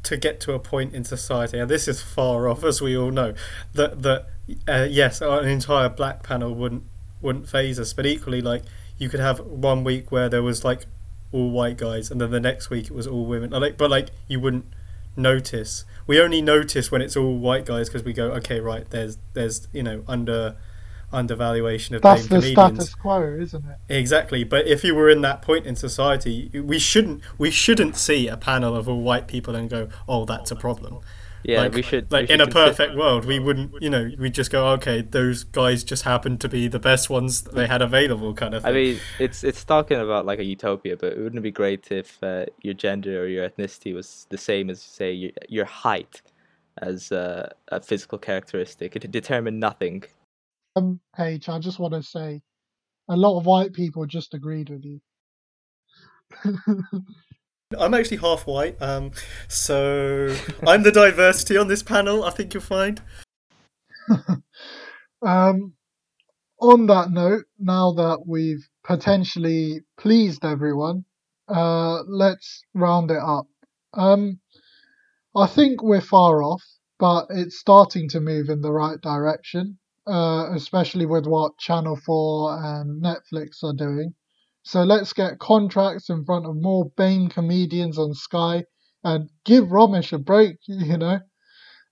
to 0.04 0.18
get 0.18 0.40
to 0.42 0.54
a 0.54 0.60
point 0.60 0.94
in 0.94 1.04
society, 1.04 1.60
and 1.60 1.70
this 1.70 1.88
is 1.88 2.02
far 2.02 2.48
off, 2.48 2.64
as 2.64 2.82
we 2.82 2.98
all 2.98 3.12
know. 3.12 3.34
That 3.74 4.02
that 4.02 4.28
uh, 4.68 4.88
yes, 4.90 5.22
an 5.22 5.48
entire 5.48 5.90
black 5.90 6.24
panel 6.24 6.54
wouldn't 6.54 6.84
wouldn't 7.22 7.48
phase 7.48 7.80
us, 7.80 7.94
but 7.94 8.06
equally, 8.06 8.42
like 8.42 8.64
you 8.98 9.10
could 9.10 9.20
have 9.20 9.40
one 9.40 9.84
week 9.84 10.12
where 10.12 10.30
there 10.30 10.44
was 10.44 10.64
like 10.64 10.86
all 11.32 11.50
white 11.50 11.78
guys, 11.78 12.12
and 12.12 12.20
then 12.20 12.32
the 12.32 12.40
next 12.40 12.70
week 12.70 12.86
it 12.86 12.92
was 12.92 13.08
all 13.08 13.26
women. 13.26 13.52
Like, 13.52 13.78
but 13.78 13.90
like 13.90 14.10
you 14.28 14.40
wouldn't 14.40 14.66
notice. 15.16 15.86
We 16.08 16.20
only 16.20 16.42
notice 16.42 16.92
when 16.92 17.02
it's 17.02 17.16
all 17.16 17.38
white 17.38 17.66
guys 17.66 17.90
because 17.90 18.04
we 18.04 18.14
go, 18.14 18.32
okay, 18.32 18.60
right, 18.60 18.90
there's 18.90 19.18
there's 19.34 19.68
you 19.72 19.84
know 19.84 20.04
under 20.08 20.56
undervaluation 21.14 21.96
of 21.96 22.02
that's 22.02 22.24
the 22.24 22.40
comedians. 22.40 22.54
status 22.54 22.96
quo, 22.96 23.38
isn't 23.40 23.66
it? 23.66 23.78
Exactly, 23.90 24.44
but 24.44 24.68
if 24.68 24.84
you 24.84 24.96
were 24.96 25.10
in 25.10 25.22
that 25.22 25.42
point 25.42 25.66
in 25.66 25.76
society, 25.76 26.50
we 26.54 26.80
shouldn't 26.80 27.22
we 27.38 27.52
shouldn't 27.52 27.96
see 27.98 28.28
a 28.28 28.38
panel 28.38 28.76
of 28.76 28.88
all 28.88 29.02
white 29.02 29.28
people 29.28 29.56
and 29.56 29.70
go, 29.70 29.90
"Oh, 30.08 30.26
that's 30.26 30.52
a 30.52 30.56
problem." 30.56 31.00
Yeah, 31.44 31.62
like, 31.62 31.74
we 31.74 31.82
should. 31.82 32.10
we 32.12 32.18
Like 32.18 32.28
should 32.28 32.34
in 32.36 32.42
a 32.42 32.46
consider- 32.46 32.66
perfect 32.68 32.96
world, 32.96 33.26
we 33.26 33.40
wouldn't, 33.40 33.82
you 33.82 33.90
know, 33.90 34.12
we'd 34.20 34.34
just 34.34 34.52
go, 34.52 34.68
"Okay, 34.74 35.02
those 35.02 35.44
guys 35.44 35.84
just 35.84 36.04
happened 36.04 36.40
to 36.42 36.50
be 36.50 36.68
the 36.68 36.80
best 36.80 37.10
ones 37.10 37.42
that 37.44 37.56
they 37.56 37.68
had 37.68 37.82
available," 37.82 38.34
kind 38.34 38.54
of 38.54 38.64
thing. 38.64 38.72
I 38.72 38.74
mean, 38.74 39.00
it's 39.20 39.44
it's 39.44 39.64
talking 39.64 40.00
about 40.00 40.26
like 40.26 40.40
a 40.40 40.44
utopia, 40.46 40.98
but 40.98 41.14
it 41.14 41.18
wouldn't 41.18 41.40
it 41.40 41.42
be 41.42 41.52
great 41.52 41.92
if 41.92 42.22
uh, 42.24 42.46
your 42.62 42.74
gender 42.76 43.24
or 43.24 43.28
your 43.28 43.50
ethnicity 43.50 43.94
was 43.96 44.28
the 44.30 44.38
same 44.38 44.70
as, 44.70 44.82
say, 44.82 45.12
your, 45.12 45.32
your 45.50 45.66
height 45.66 46.22
as 46.78 47.12
uh, 47.12 47.50
a 47.70 47.82
physical 47.82 48.18
characteristic? 48.18 48.96
It 48.96 49.10
determined 49.12 49.60
nothing. 49.60 50.04
Um, 50.76 51.00
H, 51.20 51.50
I 51.50 51.60
just 51.60 51.80
want 51.80 51.94
to 51.96 52.04
say, 52.04 52.42
a 53.10 53.18
lot 53.18 53.38
of 53.38 53.46
white 53.46 53.74
people 53.74 54.06
just 54.06 54.34
agreed 54.34 54.70
with 54.70 54.86
you. 54.86 55.02
I'm 57.80 57.94
actually 57.94 58.18
half 58.18 58.48
white, 58.48 58.82
um, 58.82 59.12
so 59.48 60.36
I'm 60.68 60.84
the 60.84 60.92
diversity 60.92 61.58
on 61.58 61.68
this 61.68 61.84
panel. 61.84 62.24
I 62.24 62.32
think 62.32 62.54
you'll 62.54 62.64
find. 62.64 63.02
Um, 65.22 65.74
on 66.60 66.88
that 66.88 67.12
note, 67.12 67.46
now 67.60 67.92
that 67.94 68.24
we've 68.28 68.68
potentially 68.84 69.82
pleased 70.00 70.44
everyone, 70.44 71.06
uh, 71.48 72.02
let's 72.04 72.64
round 72.74 73.12
it 73.12 73.22
up. 73.22 73.48
Um, 73.94 74.40
I 75.36 75.48
think 75.48 75.82
we're 75.82 76.02
far 76.02 76.44
off, 76.44 76.64
but 77.00 77.28
it's 77.30 77.60
starting 77.60 78.10
to 78.10 78.20
move 78.20 78.50
in 78.50 78.62
the 78.62 78.72
right 78.72 79.00
direction, 79.02 79.80
uh, 80.08 80.50
especially 80.54 81.06
with 81.06 81.26
what 81.26 81.58
Channel 81.58 81.98
4 82.06 82.64
and 82.64 83.04
Netflix 83.04 83.64
are 83.64 83.74
doing. 83.74 84.14
So 84.64 84.84
let's 84.84 85.14
get 85.14 85.40
contracts 85.40 86.10
in 86.10 86.24
front 86.26 86.46
of 86.46 86.56
more 86.56 86.90
BAME 86.92 87.32
comedians 87.32 87.98
on 87.98 88.14
Sky 88.14 88.64
and 89.04 89.30
give 89.46 89.66
Romesh 89.66 90.14
a 90.14 90.20
break, 90.20 90.58
you 90.68 90.98
know. 90.98 91.20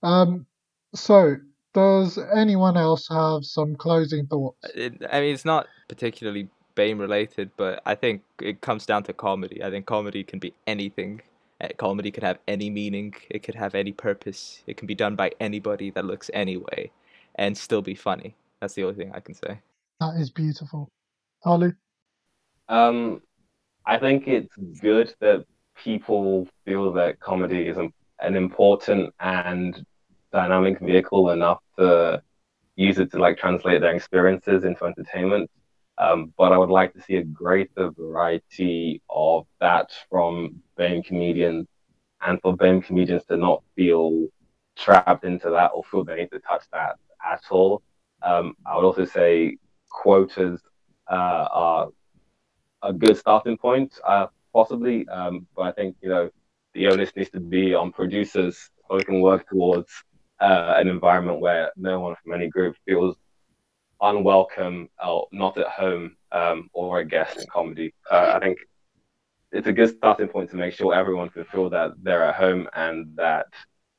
Um, 0.04 0.46
so, 0.94 1.36
does 1.74 2.18
anyone 2.36 2.78
else 2.78 3.08
have 3.10 3.44
some 3.44 3.76
closing 3.76 4.28
thoughts? 4.28 4.58
It, 4.76 5.02
I 5.12 5.20
mean, 5.22 5.34
it's 5.34 5.46
not 5.46 5.68
particularly 5.88 6.48
BAME 6.76 7.00
related, 7.00 7.52
but 7.58 7.82
I 7.86 7.96
think 7.96 8.22
it 8.42 8.62
comes 8.62 8.86
down 8.86 9.04
to 9.04 9.14
comedy. 9.14 9.64
I 9.64 9.70
think 9.70 9.86
comedy 9.86 10.24
can 10.24 10.40
be 10.40 10.54
anything, 10.68 11.22
Uh, 11.62 11.68
Comedy 11.78 12.10
can 12.12 12.24
have 12.24 12.40
any 12.48 12.70
meaning, 12.70 13.14
it 13.30 13.44
could 13.44 13.56
have 13.56 13.76
any 13.76 13.92
purpose, 13.92 14.64
it 14.66 14.78
can 14.78 14.88
be 14.88 14.96
done 14.96 15.16
by 15.16 15.32
anybody 15.42 15.92
that 15.92 16.06
looks 16.06 16.32
any 16.34 16.56
way 16.56 16.92
and 17.36 17.58
still 17.58 17.82
be 17.82 17.96
funny. 17.96 18.36
That's 18.62 18.76
the 18.76 18.84
only 18.84 18.96
thing 18.96 19.12
I 19.14 19.20
can 19.20 19.36
say. 19.36 19.60
That 20.00 20.16
is 20.18 20.30
beautiful. 20.32 20.90
Harley? 21.44 21.74
Um, 22.70 23.22
I 23.86 23.98
think 23.98 24.28
it's 24.28 24.56
good 24.80 25.14
that 25.20 25.46
people 25.76 26.48
feel 26.66 26.94
that 26.94 27.20
comedy 27.20 27.68
is 27.68 27.78
an, 27.78 27.92
an 28.20 28.36
important 28.36 29.14
and 29.20 29.84
dynamic 30.32 30.80
vehicle 30.80 31.32
enough 31.32 31.60
to 31.78 32.22
use 32.76 33.00
it 33.00 33.12
to 33.12 33.18
like 33.18 33.38
translate 33.38 33.82
their 33.82 33.96
experiences 33.96 34.64
into 34.64 34.86
entertainment. 34.86 35.50
Um, 35.98 36.32
but 36.38 36.54
I 36.54 36.58
would 36.58 36.70
like 36.70 36.94
to 36.94 37.02
see 37.02 37.16
a 37.16 37.24
greater 37.24 37.90
variety 37.92 39.02
of 39.10 39.46
that 39.60 39.90
from 40.10 40.62
BAME 40.78 41.04
comedians 41.04 41.68
and 42.22 42.40
for 42.42 42.56
BAME 42.56 42.86
comedians 42.86 43.26
to 43.26 43.36
not 43.36 43.64
feel 43.76 44.28
trapped 44.78 45.26
into 45.26 45.50
that 45.50 45.72
or 45.74 45.84
feel 45.84 46.06
they 46.06 46.16
need 46.16 46.32
to 46.32 46.40
touch 46.40 46.64
that 46.72 46.96
at 47.30 47.42
all. 47.50 47.82
Um, 48.22 48.56
I 48.66 48.76
would 48.76 48.86
also 48.86 49.04
say 49.04 49.58
quotas 49.90 50.62
uh, 51.12 51.48
are 51.52 51.90
a 52.82 52.94
good 52.94 53.18
starting 53.18 53.58
point, 53.58 54.00
uh, 54.06 54.28
possibly. 54.54 55.08
Um, 55.08 55.48
but 55.56 55.64
I 55.64 55.72
think 55.72 55.96
you 56.02 56.10
know 56.10 56.30
the 56.74 56.88
onus 56.88 57.16
needs 57.16 57.30
to 57.32 57.40
be 57.40 57.74
on 57.74 57.92
producers 57.92 58.70
so 58.88 58.96
we 58.96 59.04
can 59.04 59.22
work 59.22 59.48
towards 59.50 59.90
uh, 60.40 60.74
an 60.78 60.88
environment 60.88 61.40
where 61.40 61.72
no 61.76 62.00
one 62.00 62.16
from 62.24 62.34
any 62.34 62.48
group 62.48 62.76
feels 62.86 63.16
unwelcome 64.02 64.90
or 65.06 65.28
not 65.32 65.58
at 65.58 65.68
home 65.68 66.16
um, 66.32 66.70
or 66.74 67.00
a 67.00 67.06
guest 67.06 67.40
in 67.40 67.46
comedy. 67.48 67.94
Uh, 68.10 68.34
I 68.36 68.40
think 68.40 68.60
it's 69.52 69.68
a 69.68 69.74
good 69.74 69.96
starting 69.96 70.28
point 70.28 70.50
to 70.52 70.56
make 70.56 70.74
sure 70.74 70.94
everyone 70.94 71.30
can 71.30 71.44
feel 71.46 71.70
that 71.72 71.92
they're 72.02 72.24
at 72.24 72.36
home 72.36 72.68
and 72.74 73.08
that 73.16 73.48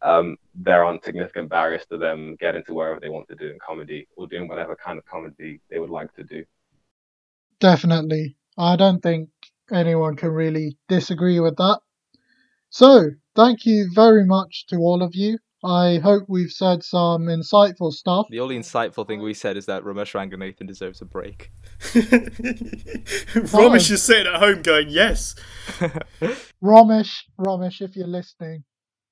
um, 0.02 0.36
there 0.54 0.84
aren't 0.84 1.04
significant 1.04 1.50
barriers 1.50 1.84
to 1.90 1.98
them 1.98 2.36
getting 2.40 2.64
to 2.64 2.74
wherever 2.74 3.00
they 3.00 3.10
want 3.10 3.28
to 3.28 3.34
do 3.34 3.48
in 3.48 3.58
comedy 3.58 4.08
or 4.16 4.26
doing 4.26 4.48
whatever 4.48 4.76
kind 4.76 4.98
of 4.98 5.04
comedy 5.04 5.60
they 5.70 5.78
would 5.78 5.90
like 5.90 6.14
to 6.14 6.24
do. 6.24 6.44
Definitely. 7.58 8.36
I 8.58 8.76
don't 8.76 9.00
think 9.00 9.30
anyone 9.72 10.16
can 10.16 10.30
really 10.30 10.76
disagree 10.88 11.40
with 11.40 11.56
that. 11.56 11.80
So, 12.70 13.10
thank 13.34 13.66
you 13.66 13.90
very 13.94 14.24
much 14.24 14.66
to 14.68 14.76
all 14.76 15.02
of 15.02 15.14
you. 15.14 15.38
I 15.62 15.98
hope 15.98 16.24
we've 16.26 16.50
said 16.50 16.82
some 16.82 17.26
insightful 17.26 17.92
stuff. 17.92 18.28
The 18.30 18.40
only 18.40 18.58
insightful 18.58 19.06
thing 19.06 19.20
we 19.20 19.34
said 19.34 19.58
is 19.58 19.66
that 19.66 19.82
Romesh 19.82 20.14
Ranganathan 20.14 20.66
deserves 20.66 21.02
a 21.02 21.04
break. 21.04 21.50
Romesh 21.80 23.90
is 23.90 24.02
sitting 24.02 24.32
at 24.32 24.40
home 24.40 24.62
going, 24.62 24.88
yes. 24.88 25.34
Romesh, 26.64 27.24
Romesh, 27.38 27.82
if 27.82 27.94
you're 27.94 28.06
listening, 28.06 28.64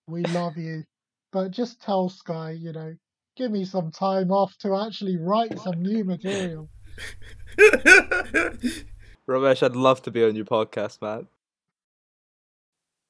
we 0.07 0.23
love 0.23 0.57
you. 0.57 0.85
But 1.33 1.51
just 1.51 1.83
tell 1.83 2.09
Sky, 2.09 2.53
you 2.53 2.73
know, 2.73 2.95
give 3.37 3.51
me 3.51 3.67
some 3.67 3.91
time 3.91 4.31
off 4.31 4.57
to 4.59 4.75
actually 4.75 5.19
write 5.19 5.59
some 5.59 5.83
new 5.83 6.05
material. 6.05 6.71
Romesh, 9.29 9.63
I'd 9.63 9.77
love 9.77 10.01
to 10.03 10.11
be 10.11 10.25
on 10.25 10.37
your 10.37 10.47
podcast, 10.47 11.03
man. 11.03 11.29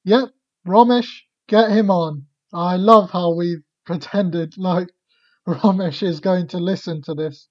Yep, 0.03 0.29
Romesh, 0.67 1.21
get 1.47 1.71
him 1.71 1.89
on. 1.89 2.25
I 2.53 2.75
love 2.75 3.09
how 3.09 3.33
we've 3.33 3.63
pretended 3.85 4.57
like 4.57 4.89
Romesh 5.47 6.03
is 6.03 6.19
going 6.19 6.47
to 6.49 6.57
listen 6.57 7.01
to 7.03 7.13
this. 7.13 7.47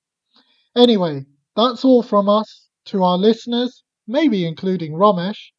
Anyway, 0.76 1.24
that's 1.56 1.82
all 1.82 2.02
from 2.02 2.28
us. 2.28 2.68
To 2.86 3.02
our 3.02 3.16
listeners, 3.16 3.84
maybe 4.06 4.46
including 4.46 4.92
Romesh, 4.92 5.50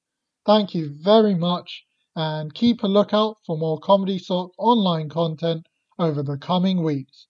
thank 0.45 0.75
you 0.75 0.91
very 1.01 1.33
much 1.33 1.85
and 2.15 2.53
keep 2.53 2.83
a 2.83 2.87
lookout 2.87 3.37
for 3.43 3.57
more 3.57 3.79
Comedysoc 3.79 4.51
online 4.59 5.09
content 5.09 5.65
over 5.97 6.21
the 6.21 6.37
coming 6.37 6.83
weeks. 6.83 7.25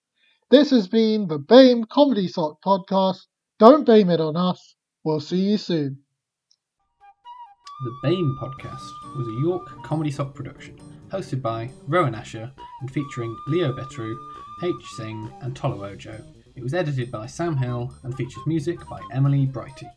This 0.52 0.72
has 0.72 0.90
been 0.90 1.28
the 1.28 1.40
BAME 1.40 1.86
Comedysoc 1.86 2.58
podcast. 2.66 3.28
Don't 3.60 3.86
BAME 3.88 4.10
it 4.10 4.20
on 4.20 4.36
us. 4.36 4.76
We'll 5.06 5.22
see 5.22 5.38
you 5.38 5.58
soon. 5.58 6.00
The 7.86 8.00
BAME 8.04 8.36
podcast 8.38 9.16
was 9.16 9.28
a 9.30 9.40
York 9.40 9.66
Comedysoc 9.86 10.36
production, 10.36 10.78
hosted 11.08 11.42
by 11.42 11.70
Rowan 11.88 12.14
Asher 12.14 12.52
and 12.82 12.92
featuring 12.92 13.34
Leo 13.48 13.72
Betru, 13.72 14.14
H. 14.62 14.86
Singh, 14.98 15.32
and 15.40 15.56
Tolu 15.56 15.86
Ojo. 15.86 16.22
It 16.58 16.62
was 16.62 16.74
edited 16.74 17.10
by 17.10 17.28
Sam 17.28 17.56
Hill 17.56 17.94
and 18.04 18.14
features 18.14 18.44
music 18.46 18.78
by 18.90 19.00
Emily 19.14 19.48
Brighty. 19.48 19.90